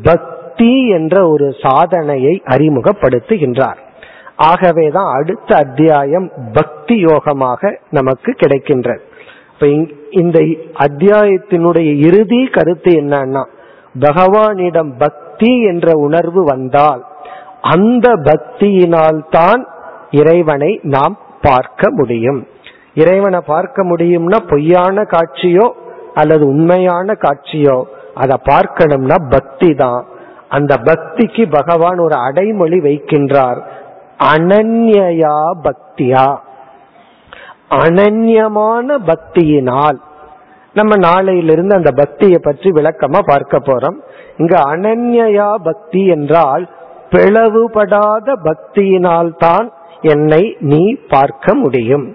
பக்தி 0.03 0.73
என்ற 0.89 1.15
ஒரு 1.29 1.47
சாதனையை 1.63 2.35
அறிமுகப்படுத்துகின்றார். 2.45 3.81
ஆகவேதான் 4.51 5.11
அடுத்த 5.19 5.51
அத்தியாயம் 5.57 6.29
பக்தி 6.53 6.97
யோகமாக 7.05 7.73
நமக்கு 7.91 8.31
கிடைக்கின்றது. 8.43 9.03
இப்ப 9.65 9.93
இந்த 10.11 10.39
அத்தியாயத்தினுடைய 10.79 11.99
இறுதி 11.99 12.47
கருத்து 12.47 12.91
என்னன்னா 12.91 13.45
பகவானிடம் 14.01 14.93
பக்தி 14.99 15.63
என்ற 15.63 15.93
உணர்வு 15.93 16.45
வந்தால் 16.45 17.05
அந்த 17.61 18.13
பக்தியினால் 18.13 19.21
தான் 19.31 19.67
இறைவனை 20.11 20.81
நாம் 20.83 21.19
பார்க்க 21.41 21.91
முடியும். 21.91 22.47
இறைவனை 22.95 23.41
பார்க்க 23.47 23.85
முடியும்னா 23.85 24.39
பொய்யான 24.49 25.03
காட்சியோ 25.03 25.71
அல்லது 26.15 26.47
உண்மையான 26.47 27.13
காட்சியோ 27.13 27.83
அதை 28.15 28.37
பார்க்கணும்னா 28.45 29.17
பக்தி 29.31 29.75
தான். 29.75 30.05
அந்த 30.49 30.75
பக்திக்கு 30.85 31.51
பகவான் 31.51 31.99
ஒரு 31.99 32.15
அடைமொழி 32.15 32.79
வைக்கின்றார். 32.79 33.61
அனன்யா 34.35 35.51
பக்தியா. 35.63 36.37
அனன்யமான 37.71 38.99
பக்தியினால். 39.07 39.99
நம்ம 40.73 40.97
நாளையிலிருந்து 40.97 41.75
அந்த 41.75 41.91
பக்தியை 41.91 42.39
பற்றி 42.43 42.71
விளக்கமா 42.71 43.21
பார்க்க 43.27 43.59
போறோம். 43.59 43.99
இங்க 44.37 44.55
அனன்யா 44.59 45.55
பக்தி 45.63 46.07
என்றால் 46.07 46.65
பிளவுபடாத 47.11 48.29
பக்தியினால் 48.45 49.31
தான் 49.37 49.73
என்னை 50.01 50.57
நீ 50.61 50.83
பார்க்க 51.09 51.55
முடியும். 51.55 52.07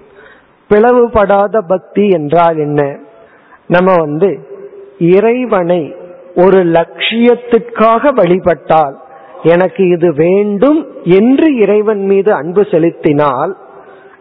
பிளவுபடாத 0.69 1.61
பக்தி 1.67 2.07
என்றால் 2.09 2.57
என்ன? 2.57 2.81
நம்ம 3.67 3.95
வந்து 3.95 4.29
இறைவனை 4.97 5.93
ஒரு 6.35 6.59
லட்சியத்திற்காக 6.63 8.11
வழிபட்டால் 8.13 8.95
எனக்கு 9.43 9.87
இது 9.87 10.13
வேண்டும் 10.13 10.79
என்று 11.03 11.55
இறைவன் 11.55 12.03
மீது 12.05 12.33
அன்பு 12.33 12.63
செலுத்தினால் 12.71 13.57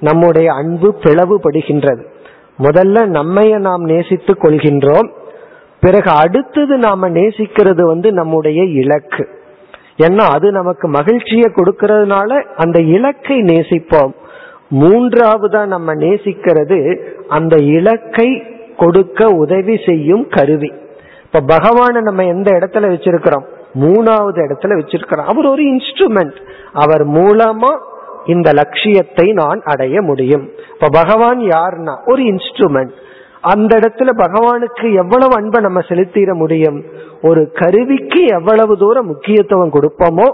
நம்முடைய 0.00 0.52
அன்பு 0.52 0.94
பிளவுபடுகின்றது. 1.02 2.04
முதல்ல 2.58 2.98
நம்மைய 3.06 3.58
நாம் 3.58 3.84
நேசித்துக் 3.84 4.44
கொள்கின்றோம். 4.44 5.10
பிறகு 5.80 6.10
அடுத்தது 6.10 6.76
நாம 6.76 7.08
நேசிக்கிறது 7.08 7.82
வந்து 7.82 8.12
நம்முடைய 8.12 8.64
இலக்கு. 8.64 9.28
ஏன்னா 9.96 10.18
அது 10.18 10.52
நமக்கு 10.52 10.88
மகிழ்ச்சியை 10.88 11.44
கொடுக்கறதுனால 11.44 12.42
அந்த 12.56 12.82
இலக்கை 12.82 13.40
நேசிப்போம். 13.40 14.12
மூன்றாவதா 14.70 15.66
நம்ம 15.66 15.94
நேசிக்கிறது 15.94 16.98
அந்த 17.28 17.56
இலக்கை 17.56 18.42
கொடுக்க 18.76 19.28
உதவி 19.28 19.80
செய்யும் 19.86 20.28
கருவி. 20.28 20.72
இப்ப 21.24 21.40
பகவானை 21.40 22.02
நம்ம 22.02 22.24
எந்த 22.24 22.50
இடத்துல 22.50 22.76
வச்சிருக்கிறோம்? 22.76 23.44
மூணாவது 23.80 24.38
இடத்துல 24.38 24.78
வச்சிருக்கிறோம். 24.78 25.24
அவர் 25.24 25.46
ஒரு 25.46 25.62
இன்ஸ்ட்ருமெண்ட் 25.62 26.36
அவர் 26.72 27.06
மூலமா 27.06 27.87
இந்த 28.34 28.48
லட்சியத்தை 28.52 29.26
நான் 29.32 29.60
அடைய 29.72 29.96
முடியும். 30.02 30.44
இப்ப 30.74 30.90
பகவான் 31.00 31.40
யாருன்னா 31.56 31.94
ஒரு 32.06 32.22
இன்ஸ்ட்ருமெண்ட் 32.32 32.94
அந்த 33.52 33.72
இடத்துல 33.78 34.10
பகவானுக்கு 34.24 34.86
எவ்வளவு 35.02 35.34
அன்பை 35.34 35.60
நம்ம 35.66 35.80
செலுத்திட 35.88 36.32
முடியும்? 36.34 36.78
ஒரு 37.22 37.42
கருவிக்கு 37.60 38.22
எவ்வளவு 38.38 38.72
தூரம் 38.78 39.06
முக்கியத்துவம் 39.06 39.74
கொடுப்போமோ 39.76 40.28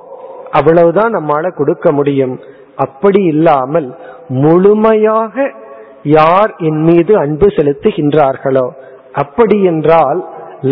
அவ்வளவுதான் 0.51 1.12
நம்மால 1.16 1.51
கொடுக்க 1.55 1.86
முடியும். 1.92 2.34
அப்படி 2.76 3.20
இல்லாமல் 3.24 3.88
முழுமையாக 4.42 5.53
யார் 6.18 6.51
என் 6.68 6.80
மீது 6.82 7.12
அன்பு 7.18 7.47
செலுத்துகின்றார்களோ 7.57 8.66
அப்படி 9.22 9.59
என்றால் 9.64 10.20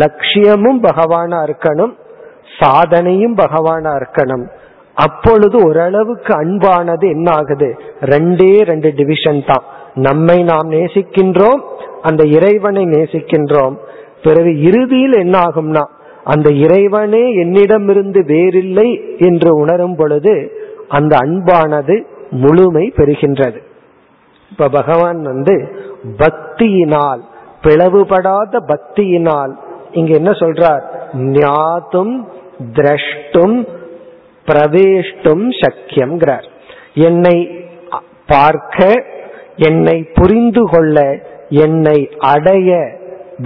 லட்சியமும் 0.01 0.79
பகவானா 0.87 1.39
இருக்கணும் 1.47 1.93
சாதனையும் 2.59 3.35
பகவானா 3.37 3.91
இருக்கணும். 3.99 4.43
அப்பொழுது 4.97 5.57
ஓரளவுக்கு 5.65 6.33
அன்பானது 6.33 7.05
என்ன 7.09 7.31
ஆகுது 7.31 7.69
ரெண்டே 8.01 8.63
ரெண்டு 8.63 8.89
டிவிஷன் 8.97 9.43
தான். 9.45 9.65
நம்மை 9.93 10.43
நாம் 10.43 10.69
நேசிக்கின்றோம் 10.71 11.61
அந்த 12.01 12.23
இறைவனை 12.23 12.83
நேசிக்கின்றோம். 12.85 13.75
பிறகு 14.23 14.61
இறுதியில் 14.61 15.15
என்ன 15.17 15.35
ஆகும்னா 15.39 15.83
அந்த 16.23 16.49
இறைவனே 16.49 17.33
என்னிடமிருந்து 17.33 18.25
வேறில்லை 18.25 19.17
என்று 19.17 19.55
உணரும் 19.55 19.95
பொழுது 19.95 20.33
அந்த 20.87 21.17
அன்பானது 21.17 21.95
முழுமை 22.29 22.93
பெறுகின்றது. 22.95 23.59
இப்ப 24.51 24.69
பகவான் 24.69 25.21
வந்து 25.21 25.55
பக்தியினால் 26.17 27.21
பிளவுபடாத 27.61 28.59
பக்தியினால் 28.71 29.53
இங்க 29.91 30.13
என்ன 30.13 30.31
சொல்றார்? 30.31 30.83
ஞாத்தும் 31.13 32.13
திரஷ்டும் 32.73 33.57
பிரவேஷ்டும் 34.47 35.45
சக்கியம்ங்கிறார். 35.61 36.47
என்னை 37.07 37.37
பார்க்க 38.33 38.77
என்னை 39.67 39.97
புரிந்து 40.17 40.63
கொள்ள 40.73 40.97
என்னை 41.63 41.97
அடைய 42.33 42.69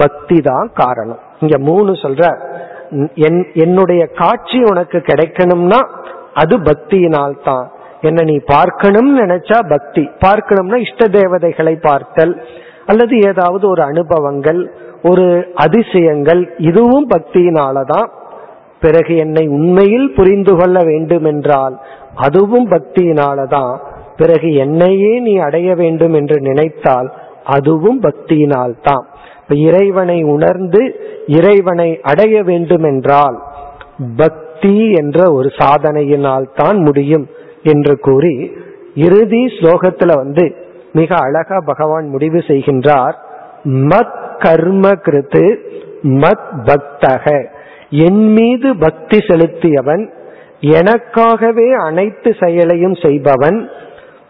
பக்தி 0.01 0.37
தான் 0.49 0.67
காரணம். 0.81 1.21
இங்க 1.43 1.55
மூணு 1.69 1.91
சொல்ற 2.03 2.23
என்னுடைய 3.63 4.03
காட்சி 4.19 4.59
உனக்கு 4.71 4.97
கிடைக்கணும்னா 5.09 5.79
அது 6.41 6.55
பக்தியினால் 6.69 7.35
தான் 7.47 7.65
என்ன 8.07 8.23
நீ 8.29 8.35
பார்க்கணும்னு 8.53 9.15
நினைச்சா 9.23 9.57
பக்தி. 9.73 10.03
பார்க்கணும்னா 10.25 10.77
இஷ்ட 10.85 11.05
தேவதைகளை 11.17 11.73
பார்த்தல் 11.87 12.33
அல்லது 12.91 13.15
ஏதாவது 13.29 13.65
ஒரு 13.73 13.83
அனுபவங்கள் 13.91 14.61
ஒரு 15.09 15.25
அதிசயங்கள் 15.65 16.41
இதுவும் 16.69 17.07
பக்தியினாலதான். 17.15 18.07
பிறகு 18.81 19.17
என்னை 19.17 19.47
உண்மையில் 19.47 20.13
புரிந்து 20.15 20.55
கொள்ள 20.55 20.83
வேண்டும் 20.83 21.23
என்றால் 21.23 21.75
அதுவும் 22.15 22.67
பக்தியினாலதான். 22.71 23.77
பிறகு 24.17 24.53
என்னையே 24.53 25.19
நீ 25.19 25.37
அடைய 25.37 25.75
வேண்டும் 25.75 26.13
என்று 26.13 26.41
நினைத்தால் 26.41 27.13
அதுவும் 27.45 28.01
பக்தியினால் 28.01 28.73
தான் 28.83 29.05
இப்ப 29.41 29.55
இறைவனை 29.55 30.23
உணர்ந்து 30.23 30.81
இறைவனை 31.27 31.99
அடைய 32.01 32.43
வேண்டும் 32.43 32.83
என்றால் 32.83 33.37
பக்தி 34.17 34.91
என்ற 34.91 35.31
ஒரு 35.31 35.49
சாதனையினால் 35.57 36.47
தான் 36.55 36.77
முடியும் 36.77 37.27
என்று 37.63 37.99
கூறி 37.99 38.51
இறுதி 38.95 39.45
ஸ்லோகத்துல 39.45 40.15
வந்து 40.15 40.55
மிக 40.93 41.15
அழகா 41.15 41.57
பகவான் 41.65 42.07
முடிவு 42.07 42.37
செய்கின்றார். 42.37 43.15
மத் 43.65 44.17
கர்ம 44.37 44.91
கிருத்து 45.05 45.43
மத் 46.03 46.49
பக்தக. 46.65 47.25
என் 47.89 48.31
மீது 48.31 48.77
பக்தி 48.77 49.17
செலுத்தியவன் 49.17 50.09
எனக்காகவே 50.61 51.71
அனைத்து 51.71 52.35
செயலையும் 52.39 52.93
செய்பவன் 52.93 53.69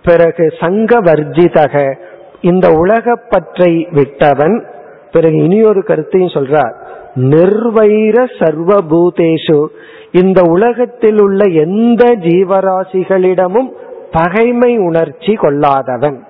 பிறகு 0.04 0.54
சங்க 0.60 1.02
வர்ஜிதக 1.02 1.96
இந்த 2.42 2.72
உலக 2.72 3.16
பற்றை 3.30 3.88
விட்டவன். 3.92 4.64
பிறகு 5.12 5.36
இனியொரு 5.36 5.84
கருத்தையும் 5.84 6.30
சொல்றார். 6.30 6.74
நிர்வைர 7.16 8.26
சர்வபூதேஷு 8.40 9.66
இந்த 10.12 10.42
உலகத்தில் 10.42 11.20
உள்ள 11.22 11.44
எந்த 11.44 12.06
ஜீவராசிகளிடமும் 12.06 13.70
பகைமை 14.12 14.78
உணர்ச்சி 14.78 15.34
கொள்ளாதவன். 15.34 16.27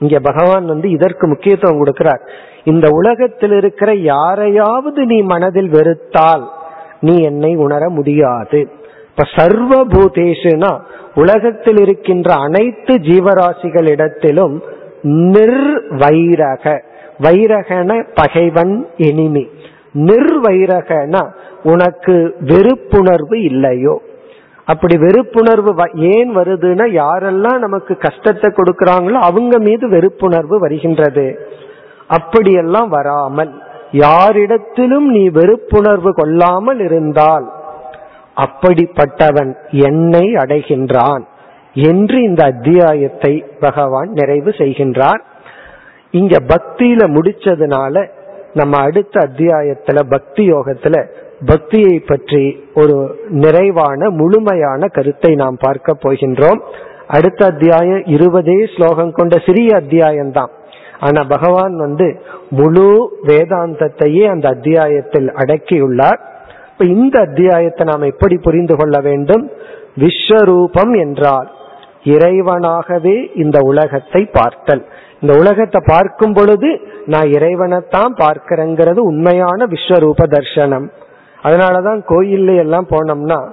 இங்க 0.00 0.18
பகவான் 0.20 0.66
வந்து 0.66 0.90
இதற்கு 0.90 1.26
முக்கியத்துவம் 1.26 1.84
கொடுக்கிறார். 1.84 2.20
இந்த 2.64 2.88
உலகத்தில் 2.90 3.52
இருக்கிற 3.52 3.94
யாரையாவது 3.94 5.06
நீ 5.06 5.22
மனதில் 5.22 5.70
வெறுத்தால் 5.70 6.48
நீ 7.00 7.22
என்னை 7.22 7.56
உணர 7.56 7.88
முடியாது. 7.88 8.60
இப்ப 9.10 9.28
சர்வபூதேஷுனா 9.36 10.78
உலகத்தில் 11.14 11.76
இருக்கின்ற 11.76 12.34
அனைத்து 12.34 12.94
ஜீவராசிகளிடத்திலும் 12.94 14.60
நிர்வைரக. 15.02 16.80
வைரகன 17.18 18.04
பகைவன் 18.14 18.86
எனிமி 18.96 19.44
நிர்வைரகனா 19.94 21.24
உனக்கு 21.62 22.34
வெறுப்புணர்வு 22.44 23.34
இல்லையோ? 23.34 24.00
அப்படி 24.70 24.94
வெறுப்புணர்வு 25.04 25.72
ஏன் 26.14 26.30
வருதுன்னா 26.36 26.86
யாரெல்லாம் 27.02 27.58
நமக்கு 27.58 27.94
கஷ்டத்தை 27.96 28.48
கொடுக்கறாங்களோ 28.50 29.18
அவங்க 29.28 29.54
மீது 29.58 29.84
வெறுப்புணர்வு 29.88 30.56
வருகின்றது. 30.64 31.26
அப்படியெல்லாம் 32.08 32.88
வராமல் 32.88 33.52
யாரிடத்திலும் 34.04 35.08
நீ 35.14 35.22
வெறுப்புணர்வு 35.38 36.10
கொள்ளாமல் 36.12 36.80
இருந்தால் 36.80 37.46
அப்படிப்பட்டவன் 38.36 39.52
என்னை 39.88 40.26
அடைகின்றான் 40.42 41.24
என்று 41.90 42.16
இந்த 42.22 42.42
அத்தியாயத்தை 42.44 43.32
பகவான் 43.60 44.10
நிறைவு 44.10 44.50
செய்கின்றார். 44.60 45.22
இங்க 46.20 46.36
பக்தியில 46.52 47.02
முடிச்சதுனால 47.16 47.94
நம்ம 48.54 48.76
அடுத்த 48.86 49.16
அத்தியாயத்துல 49.26 49.98
பக்தி 50.08 50.44
யோகத்துல 50.52 50.96
பக்தியை 51.46 51.98
பற்றி 52.00 52.64
ஒரு 52.74 53.18
நிறைவான 53.28 54.10
முழுமையான 54.10 54.86
கருத்தை 54.86 55.34
நாம் 55.34 55.56
பார்க்க 55.60 55.92
போகின்றோம். 56.02 56.60
அடுத்த 57.06 57.46
அத்தியாயம் 57.46 58.02
இருபதே 58.06 58.76
ஸ்லோகம் 58.76 59.12
கொண்ட 59.12 59.38
சிறிய 59.38 59.76
அத்தியாயம்தான். 59.76 60.50
ஆனா 61.00 61.22
பகவான் 61.22 61.76
வந்து 61.76 62.22
முழு 62.50 63.12
வேதாந்தத்தையே 63.22 64.24
அந்த 64.28 64.48
அத்தியாயத்தில் 64.48 65.28
அடக்கியுள்ளார். 65.28 66.20
இப்ப 66.72 66.84
இந்த 66.84 67.20
அத்தியாயத்தை 67.20 67.86
நாம் 67.86 68.02
எப்படி 68.02 68.36
புரிந்து 68.36 68.76
கொள்ள 68.76 69.00
வேண்டும்? 69.00 69.50
விஸ்வரூபம் 69.96 70.98
என்றால் 71.00 71.50
இறைவனாகவே 72.04 73.36
இந்த 73.36 73.58
உலகத்தை 73.60 74.24
பார்த்தல். 74.32 74.86
இந்த 75.20 75.38
உலகத்தை 75.38 75.80
பார்க்கும் 75.86 76.32
பொழுது 76.32 76.80
நான் 77.06 77.26
இறைவனைத்தான் 77.26 78.12
பார்க்கிறேங்கிறது 78.18 78.96
உண்மையான 78.96 79.66
விஸ்வரூப 79.66 80.22
தர்சனம். 80.26 80.90
அதனாலதான் 81.42 82.02
கோயில்ல 82.08 82.56
எல்லாம் 82.56 82.86
போனோம்னா 82.90 83.48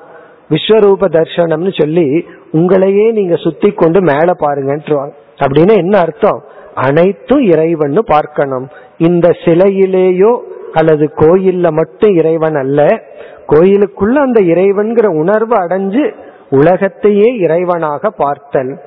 விஸ்வரூப 0.49 1.01
தர்சனம்னு 1.01 1.81
சொல்லி 1.81 2.25
உங்களையே 2.51 3.11
நீங்க 3.11 3.35
சுத்தி 3.35 3.71
கொண்டு 3.71 4.01
மேல 4.01 4.31
பாருங்கன்றுவாங்க. 4.39 5.11
அப்படின்னு 5.41 5.75
என்ன 5.75 5.99
அர்த்தம்? 5.99 6.43
அனைத்தும் 6.73 7.41
இறைவன் 7.41 7.99
பார்க்கணும். 8.05 8.69
இந்த 8.97 9.29
சிலையிலேயோ 9.45 10.39
அல்லது 10.73 11.11
கோயில்ல 11.15 11.71
மட்டும் 11.71 12.15
இறைவன் 12.15 12.55
அல்ல. 12.55 13.01
கோயிலுக்குள்ள 13.47 14.13
அந்த 14.13 14.41
இறைவன்கிற 14.43 15.07
உணர்வு 15.07 15.55
அடைஞ்சு 15.55 16.11
உலகத்தையே 16.49 17.39
இறைவனாக 17.39 18.07
பார்த்தல். 18.17 18.79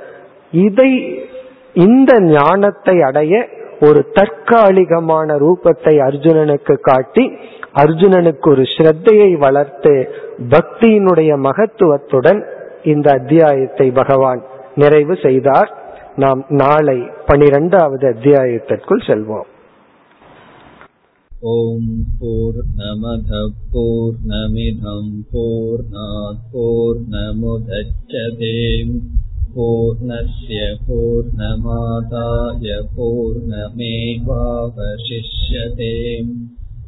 இதை 0.51 1.23
இந்த 1.73 2.21
ஞானத்தை 2.21 3.03
அடைய 3.03 3.49
ஒரு 3.81 4.11
தற்காலிகமான 4.13 5.37
ரூபத்தை 5.37 5.95
அர்ஜுனனுக்கு 6.09 6.79
காட்டி 6.81 7.37
அர்ஜுனனுக்கு 7.82 8.52
ஒரு 8.52 8.64
ஸ்ரத்தையை 8.74 9.38
வளர்த்து 9.38 10.10
பக்தியினுடைய 10.50 11.40
மகத்துவத்துடன் 11.40 12.46
இந்த 12.86 13.12
அத்தியாயத்தை 13.12 13.94
பகவான் 13.94 14.44
நிறைவு 14.76 15.18
செய்தார் 15.18 15.84
நாம் 16.18 16.46
நாளை 16.58 17.10
பனிரெண்டாவது 17.26 18.08
அத்தியாயத்திற்குள் 18.08 19.08
செல்வோம் 19.08 19.50
ॐ 21.48 21.82
पूर्णमधः 22.20 23.50
पूर्णमिदं 23.72 25.10
पूर्णात् 25.32 26.40
पूर्णमुदच्छते 26.54 28.54
पूर्णस्य 29.52 30.72
पूर्णमादाय 30.88 32.82
पूर्णमेवावशिष्यते 32.96 35.94